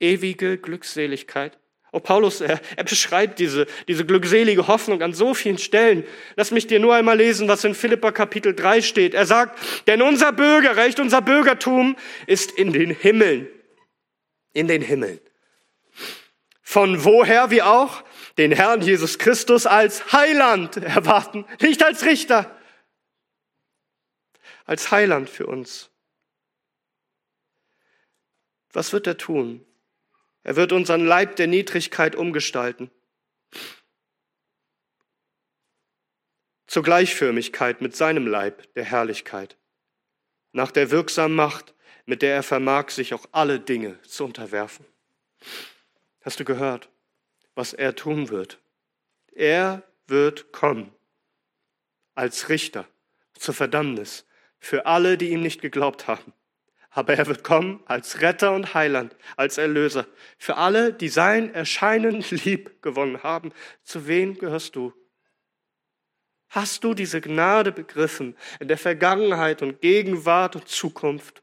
ewige 0.00 0.58
Glückseligkeit. 0.58 1.58
Oh, 1.90 2.00
Paulus, 2.00 2.42
er, 2.42 2.60
er 2.76 2.84
beschreibt 2.84 3.38
diese, 3.38 3.66
diese 3.88 4.04
glückselige 4.04 4.68
Hoffnung 4.68 5.00
an 5.00 5.14
so 5.14 5.32
vielen 5.32 5.56
Stellen. 5.56 6.04
Lass 6.36 6.50
mich 6.50 6.66
dir 6.66 6.80
nur 6.80 6.94
einmal 6.94 7.16
lesen, 7.16 7.48
was 7.48 7.64
in 7.64 7.74
Philippa 7.74 8.12
Kapitel 8.12 8.54
3 8.54 8.82
steht. 8.82 9.14
Er 9.14 9.24
sagt, 9.24 9.58
denn 9.86 10.02
unser 10.02 10.32
Bürgerrecht, 10.32 11.00
unser 11.00 11.22
Bürgertum 11.22 11.96
ist 12.26 12.52
in 12.52 12.72
den 12.74 12.90
Himmeln. 12.90 13.48
In 14.52 14.68
den 14.68 14.82
Himmeln. 14.82 15.20
Von 16.62 17.04
woher 17.04 17.50
wir 17.50 17.66
auch 17.66 18.04
den 18.36 18.52
Herrn 18.52 18.82
Jesus 18.82 19.18
Christus 19.18 19.66
als 19.66 20.12
Heiland 20.12 20.76
erwarten, 20.76 21.46
nicht 21.62 21.82
als 21.82 22.04
Richter, 22.04 22.54
als 24.66 24.90
Heiland 24.90 25.30
für 25.30 25.46
uns. 25.46 25.90
Was 28.72 28.92
wird 28.92 29.06
er 29.06 29.16
tun? 29.16 29.64
Er 30.48 30.56
wird 30.56 30.72
unseren 30.72 31.04
Leib 31.04 31.36
der 31.36 31.46
Niedrigkeit 31.46 32.16
umgestalten. 32.16 32.90
Zur 36.66 36.82
Gleichförmigkeit 36.82 37.82
mit 37.82 37.94
seinem 37.94 38.26
Leib 38.26 38.72
der 38.72 38.84
Herrlichkeit. 38.84 39.58
Nach 40.52 40.70
der 40.70 40.90
wirksamen 40.90 41.36
Macht, 41.36 41.74
mit 42.06 42.22
der 42.22 42.34
er 42.34 42.42
vermag, 42.42 42.88
sich 42.88 43.12
auch 43.12 43.26
alle 43.30 43.60
Dinge 43.60 44.00
zu 44.04 44.24
unterwerfen. 44.24 44.86
Hast 46.22 46.40
du 46.40 46.46
gehört, 46.46 46.88
was 47.54 47.74
er 47.74 47.94
tun 47.94 48.30
wird? 48.30 48.58
Er 49.32 49.82
wird 50.06 50.50
kommen 50.50 50.94
als 52.14 52.48
Richter 52.48 52.88
zur 53.34 53.52
Verdammnis 53.52 54.24
für 54.58 54.86
alle, 54.86 55.18
die 55.18 55.28
ihm 55.28 55.42
nicht 55.42 55.60
geglaubt 55.60 56.06
haben 56.06 56.32
aber 56.98 57.14
er 57.14 57.26
wird 57.26 57.44
kommen 57.44 57.80
als 57.86 58.20
Retter 58.20 58.52
und 58.52 58.74
Heiland, 58.74 59.16
als 59.36 59.56
Erlöser. 59.56 60.06
Für 60.36 60.56
alle, 60.56 60.92
die 60.92 61.08
sein 61.08 61.54
Erscheinen 61.54 62.24
lieb 62.30 62.82
gewonnen 62.82 63.22
haben. 63.22 63.52
Zu 63.84 64.06
wem 64.06 64.36
gehörst 64.36 64.76
du? 64.76 64.92
Hast 66.50 66.84
du 66.84 66.94
diese 66.94 67.20
Gnade 67.20 67.72
begriffen 67.72 68.36
in 68.58 68.68
der 68.68 68.78
Vergangenheit 68.78 69.62
und 69.62 69.80
Gegenwart 69.80 70.56
und 70.56 70.68
Zukunft? 70.68 71.42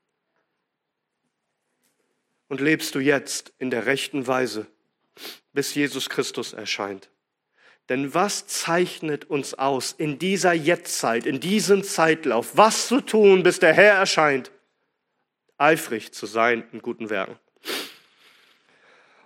und 2.47 2.61
lebst 2.61 2.95
du 2.95 2.99
jetzt 2.99 3.53
in 3.57 3.69
der 3.69 3.85
rechten 3.85 4.27
Weise, 4.27 4.67
bis 5.53 5.73
Jesus 5.75 6.09
Christus 6.09 6.53
erscheint. 6.53 7.09
Denn 7.89 8.13
was 8.13 8.47
zeichnet 8.47 9.25
uns 9.25 9.53
aus 9.53 9.91
in 9.91 10.17
dieser 10.17 10.53
Jetztzeit, 10.53 11.25
in 11.25 11.39
diesem 11.39 11.83
Zeitlauf, 11.83 12.57
was 12.57 12.87
zu 12.87 13.01
tun, 13.01 13.43
bis 13.43 13.59
der 13.59 13.73
Herr 13.73 13.95
erscheint? 13.95 14.51
Eifrig 15.57 16.13
zu 16.13 16.25
sein 16.25 16.63
in 16.71 16.81
guten 16.81 17.09
Werken. 17.09 17.37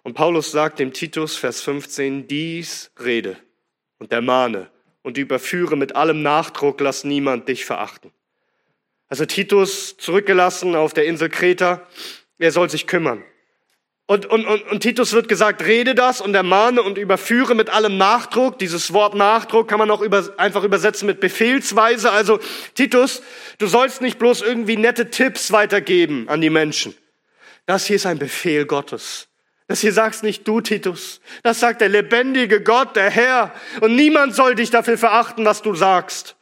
Und 0.04 0.14
Paulus 0.14 0.52
sagt 0.52 0.80
dem 0.80 0.94
Titus, 0.94 1.36
Vers 1.36 1.62
15, 1.62 2.28
dies 2.28 2.92
rede 3.00 3.38
und 3.98 4.12
ermahne 4.12 4.70
und 5.02 5.18
überführe 5.18 5.76
mit 5.76 5.96
allem 5.96 6.22
Nachdruck, 6.22 6.80
lass 6.82 7.04
niemand 7.04 7.48
dich 7.48 7.66
verachten. 7.66 8.12
Also 9.08 9.26
Titus 9.26 9.98
zurückgelassen 9.98 10.76
auf 10.76 10.94
der 10.94 11.06
Insel 11.06 11.30
Kreta, 11.30 11.88
er 12.38 12.52
soll 12.52 12.70
sich 12.70 12.88
kümmern. 12.88 13.24
Und, 14.10 14.26
und, 14.26 14.48
und, 14.48 14.64
und 14.64 14.80
Titus 14.80 15.14
wird 15.14 15.28
gesagt, 15.28 15.64
rede 15.64 15.94
das 15.94 16.20
und 16.20 16.34
ermahne 16.34 16.82
und 16.82 16.98
überführe 16.98 17.54
mit 17.54 17.70
allem 17.70 18.00
Nachdruck. 18.00 18.58
Dieses 18.58 18.92
Wort 18.92 19.14
Nachdruck 19.14 19.68
kann 19.68 19.78
man 19.78 19.92
auch 19.92 20.02
über, 20.02 20.34
einfach 20.38 20.64
übersetzen 20.64 21.06
mit 21.06 21.20
Befehlsweise. 21.20 22.10
Also 22.10 22.40
Titus, 22.74 23.22
du 23.60 23.68
sollst 23.68 24.02
nicht 24.02 24.18
bloß 24.18 24.42
irgendwie 24.42 24.78
nette 24.78 25.12
Tipps 25.12 25.52
weitergeben 25.52 26.28
an 26.28 26.42
die 26.42 26.50
Menschen. 26.50 26.96
Das 27.68 27.86
hier 27.86 27.98
ist 27.98 28.08
ein 28.08 28.18
Befehl 28.18 28.66
Gottes. 28.66 29.28
Das 29.68 29.82
hier 29.82 29.94
sagst 29.94 30.24
nicht 30.24 30.48
du, 30.48 30.60
Titus. 30.60 31.22
Das 31.44 31.60
sagt 31.60 31.80
der 31.80 31.90
lebendige 31.90 32.64
Gott, 32.64 32.96
der 32.96 33.12
Herr. 33.12 33.54
Und 33.80 33.96
niemand 33.96 34.34
soll 34.34 34.56
dich 34.56 34.72
dafür 34.72 34.98
verachten, 34.98 35.46
was 35.46 35.62
du 35.62 35.76
sagst, 35.76 36.36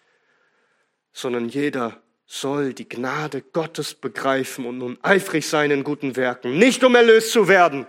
sondern 1.11 1.49
jeder 1.49 2.01
soll 2.28 2.73
die 2.73 2.88
Gnade 2.88 3.41
Gottes 3.41 3.93
begreifen 3.93 4.65
und 4.65 4.78
nun 4.78 4.97
eifrig 5.01 5.47
sein 5.47 5.71
in 5.71 5.84
guten 5.84 6.15
Werken, 6.17 6.57
nicht 6.57 6.84
um 6.84 6.93
erlöst 6.93 7.32
zu 7.32 7.47
werden, 7.47 7.88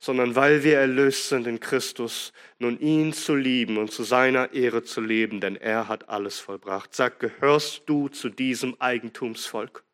sondern 0.00 0.34
weil 0.34 0.64
wir 0.64 0.78
erlöst 0.78 1.28
sind 1.28 1.46
in 1.46 1.60
Christus, 1.60 2.32
nun 2.58 2.78
ihn 2.80 3.12
zu 3.12 3.36
lieben 3.36 3.78
und 3.78 3.92
zu 3.92 4.02
seiner 4.02 4.52
Ehre 4.52 4.82
zu 4.82 5.00
leben, 5.00 5.40
denn 5.40 5.54
er 5.54 5.86
hat 5.86 6.08
alles 6.08 6.40
vollbracht. 6.40 6.92
Sag, 6.92 7.20
gehörst 7.20 7.82
du 7.86 8.08
zu 8.08 8.28
diesem 8.28 8.74
Eigentumsvolk? 8.80 9.84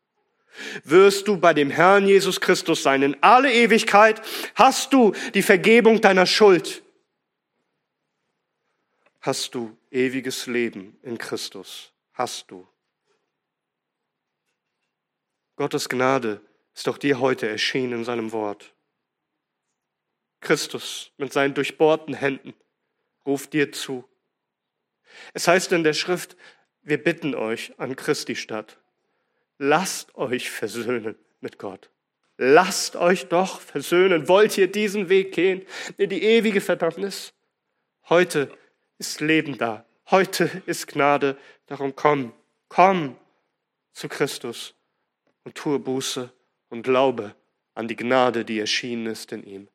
Wirst 0.83 1.27
du 1.27 1.37
bei 1.37 1.53
dem 1.53 1.69
Herrn 1.69 2.07
Jesus 2.07 2.41
Christus 2.41 2.81
sein 2.81 3.03
in 3.03 3.17
alle 3.21 3.53
Ewigkeit? 3.53 4.19
Hast 4.55 4.93
du 4.93 5.13
die 5.35 5.43
Vergebung 5.43 6.01
deiner 6.01 6.25
Schuld? 6.25 6.81
Hast 9.21 9.53
du 9.53 9.77
ewiges 9.91 10.47
Leben 10.47 10.97
in 11.03 11.19
Christus? 11.19 11.93
Hast 12.13 12.49
du 12.49 12.67
Gottes 15.59 15.89
Gnade 15.89 16.39
ist 16.73 16.87
auch 16.87 16.97
dir 16.97 17.19
heute 17.19 17.49
erschienen 17.49 17.91
in 17.91 18.05
seinem 18.05 18.31
Wort. 18.31 18.73
Christus 20.39 21.11
mit 21.17 21.33
seinen 21.33 21.53
durchbohrten 21.53 22.13
Händen 22.13 22.53
ruft 23.25 23.51
dir 23.51 23.73
zu. 23.73 24.07
Es 25.33 25.49
heißt 25.49 25.73
in 25.73 25.83
der 25.83 25.91
Schrift, 25.91 26.37
wir 26.81 27.03
bitten 27.03 27.35
euch 27.35 27.73
an 27.77 27.97
Christi 27.97 28.37
Stadt, 28.37 28.77
lasst 29.57 30.15
euch 30.15 30.49
versöhnen 30.49 31.17
mit 31.41 31.59
Gott. 31.59 31.89
Lasst 32.37 32.95
euch 32.95 33.27
doch 33.27 33.59
versöhnen. 33.59 34.29
Wollt 34.29 34.57
ihr 34.57 34.71
diesen 34.71 35.09
Weg 35.09 35.33
gehen 35.33 35.65
in 35.97 36.09
die 36.09 36.23
ewige 36.23 36.61
Verdammnis? 36.61 37.33
Heute 38.07 38.49
ist 38.97 39.19
Leben 39.19 39.57
da. 39.57 39.85
Heute 40.09 40.63
ist 40.67 40.87
Gnade. 40.87 41.37
Darum 41.65 41.97
komm, 41.97 42.31
komm 42.69 43.17
zu 43.91 44.07
Christus 44.07 44.73
und 45.49 45.55
tue 45.55 45.79
Buße 45.79 46.29
und 46.69 46.83
glaube 46.83 47.33
an 47.73 47.87
die 47.87 47.95
Gnade, 47.95 48.45
die 48.45 48.59
erschienen 48.59 49.07
ist 49.07 49.31
in 49.31 49.43
ihm. 49.43 49.67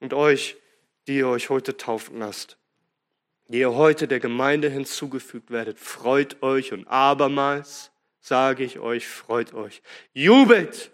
Und 0.00 0.12
euch, 0.12 0.56
die 1.06 1.18
ihr 1.18 1.28
euch 1.28 1.50
heute 1.50 1.76
taufen 1.76 2.18
lasst, 2.18 2.56
die 3.46 3.60
ihr 3.60 3.74
heute 3.74 4.08
der 4.08 4.18
Gemeinde 4.18 4.68
hinzugefügt 4.68 5.52
werdet, 5.52 5.78
freut 5.78 6.42
euch 6.42 6.72
und 6.72 6.88
abermals 6.88 7.92
sage 8.18 8.64
ich 8.64 8.80
euch, 8.80 9.06
freut 9.06 9.54
euch. 9.54 9.82
Jubelt, 10.14 10.90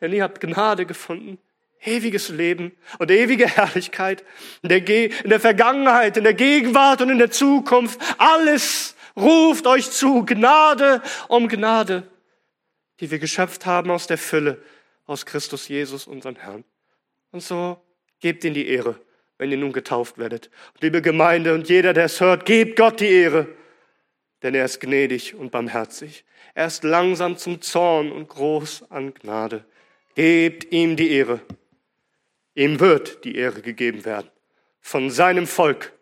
denn 0.00 0.12
ihr 0.12 0.24
habt 0.24 0.40
Gnade 0.40 0.84
gefunden, 0.84 1.38
ewiges 1.84 2.30
Leben 2.30 2.72
und 2.98 3.08
ewige 3.12 3.46
Herrlichkeit 3.46 4.24
in 4.62 4.68
der, 4.68 4.80
Ge 4.80 5.12
in 5.22 5.30
der 5.30 5.38
Vergangenheit, 5.38 6.16
in 6.16 6.24
der 6.24 6.34
Gegenwart 6.34 7.02
und 7.02 7.10
in 7.10 7.18
der 7.18 7.30
Zukunft. 7.30 8.00
Alles 8.18 8.96
ruft 9.16 9.68
euch 9.68 9.92
zu, 9.92 10.24
Gnade 10.24 11.02
um 11.28 11.46
Gnade 11.46 12.10
die 13.00 13.10
wir 13.10 13.18
geschöpft 13.18 13.66
haben 13.66 13.90
aus 13.90 14.06
der 14.06 14.18
Fülle, 14.18 14.62
aus 15.06 15.26
Christus 15.26 15.68
Jesus, 15.68 16.06
unseren 16.06 16.36
Herrn. 16.36 16.64
Und 17.30 17.42
so 17.42 17.80
gebt 18.20 18.44
ihm 18.44 18.54
die 18.54 18.68
Ehre, 18.68 19.00
wenn 19.38 19.50
ihr 19.50 19.56
nun 19.56 19.72
getauft 19.72 20.18
werdet. 20.18 20.50
Und 20.74 20.82
liebe 20.82 21.02
Gemeinde 21.02 21.54
und 21.54 21.68
jeder, 21.68 21.92
der 21.92 22.06
es 22.06 22.20
hört, 22.20 22.46
gebt 22.46 22.76
Gott 22.76 23.00
die 23.00 23.08
Ehre, 23.08 23.48
denn 24.42 24.54
er 24.54 24.64
ist 24.64 24.80
gnädig 24.80 25.34
und 25.34 25.50
barmherzig. 25.50 26.24
Er 26.54 26.66
ist 26.66 26.84
langsam 26.84 27.36
zum 27.36 27.60
Zorn 27.60 28.12
und 28.12 28.28
groß 28.28 28.90
an 28.90 29.14
Gnade. 29.14 29.64
Gebt 30.14 30.72
ihm 30.72 30.96
die 30.96 31.10
Ehre. 31.10 31.40
Ihm 32.54 32.80
wird 32.80 33.24
die 33.24 33.36
Ehre 33.36 33.62
gegeben 33.62 34.04
werden 34.04 34.30
von 34.80 35.10
seinem 35.10 35.46
Volk. 35.46 35.92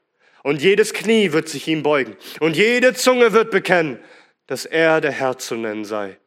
Und 0.42 0.62
jedes 0.62 0.92
Knie 0.92 1.32
wird 1.32 1.48
sich 1.48 1.66
ihm 1.66 1.82
beugen. 1.82 2.16
Und 2.40 2.56
jede 2.56 2.94
Zunge 2.94 3.32
wird 3.32 3.50
bekennen, 3.50 3.98
dass 4.46 4.64
er 4.64 5.00
der 5.00 5.10
Herr 5.10 5.38
zu 5.38 5.56
nennen 5.56 5.84
sei. 5.84 6.18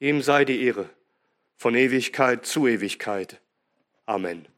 Ihm 0.00 0.22
sei 0.22 0.46
die 0.46 0.64
Ehre 0.64 0.88
von 1.56 1.74
Ewigkeit 1.74 2.46
zu 2.46 2.66
Ewigkeit. 2.66 3.38
Amen. 4.06 4.48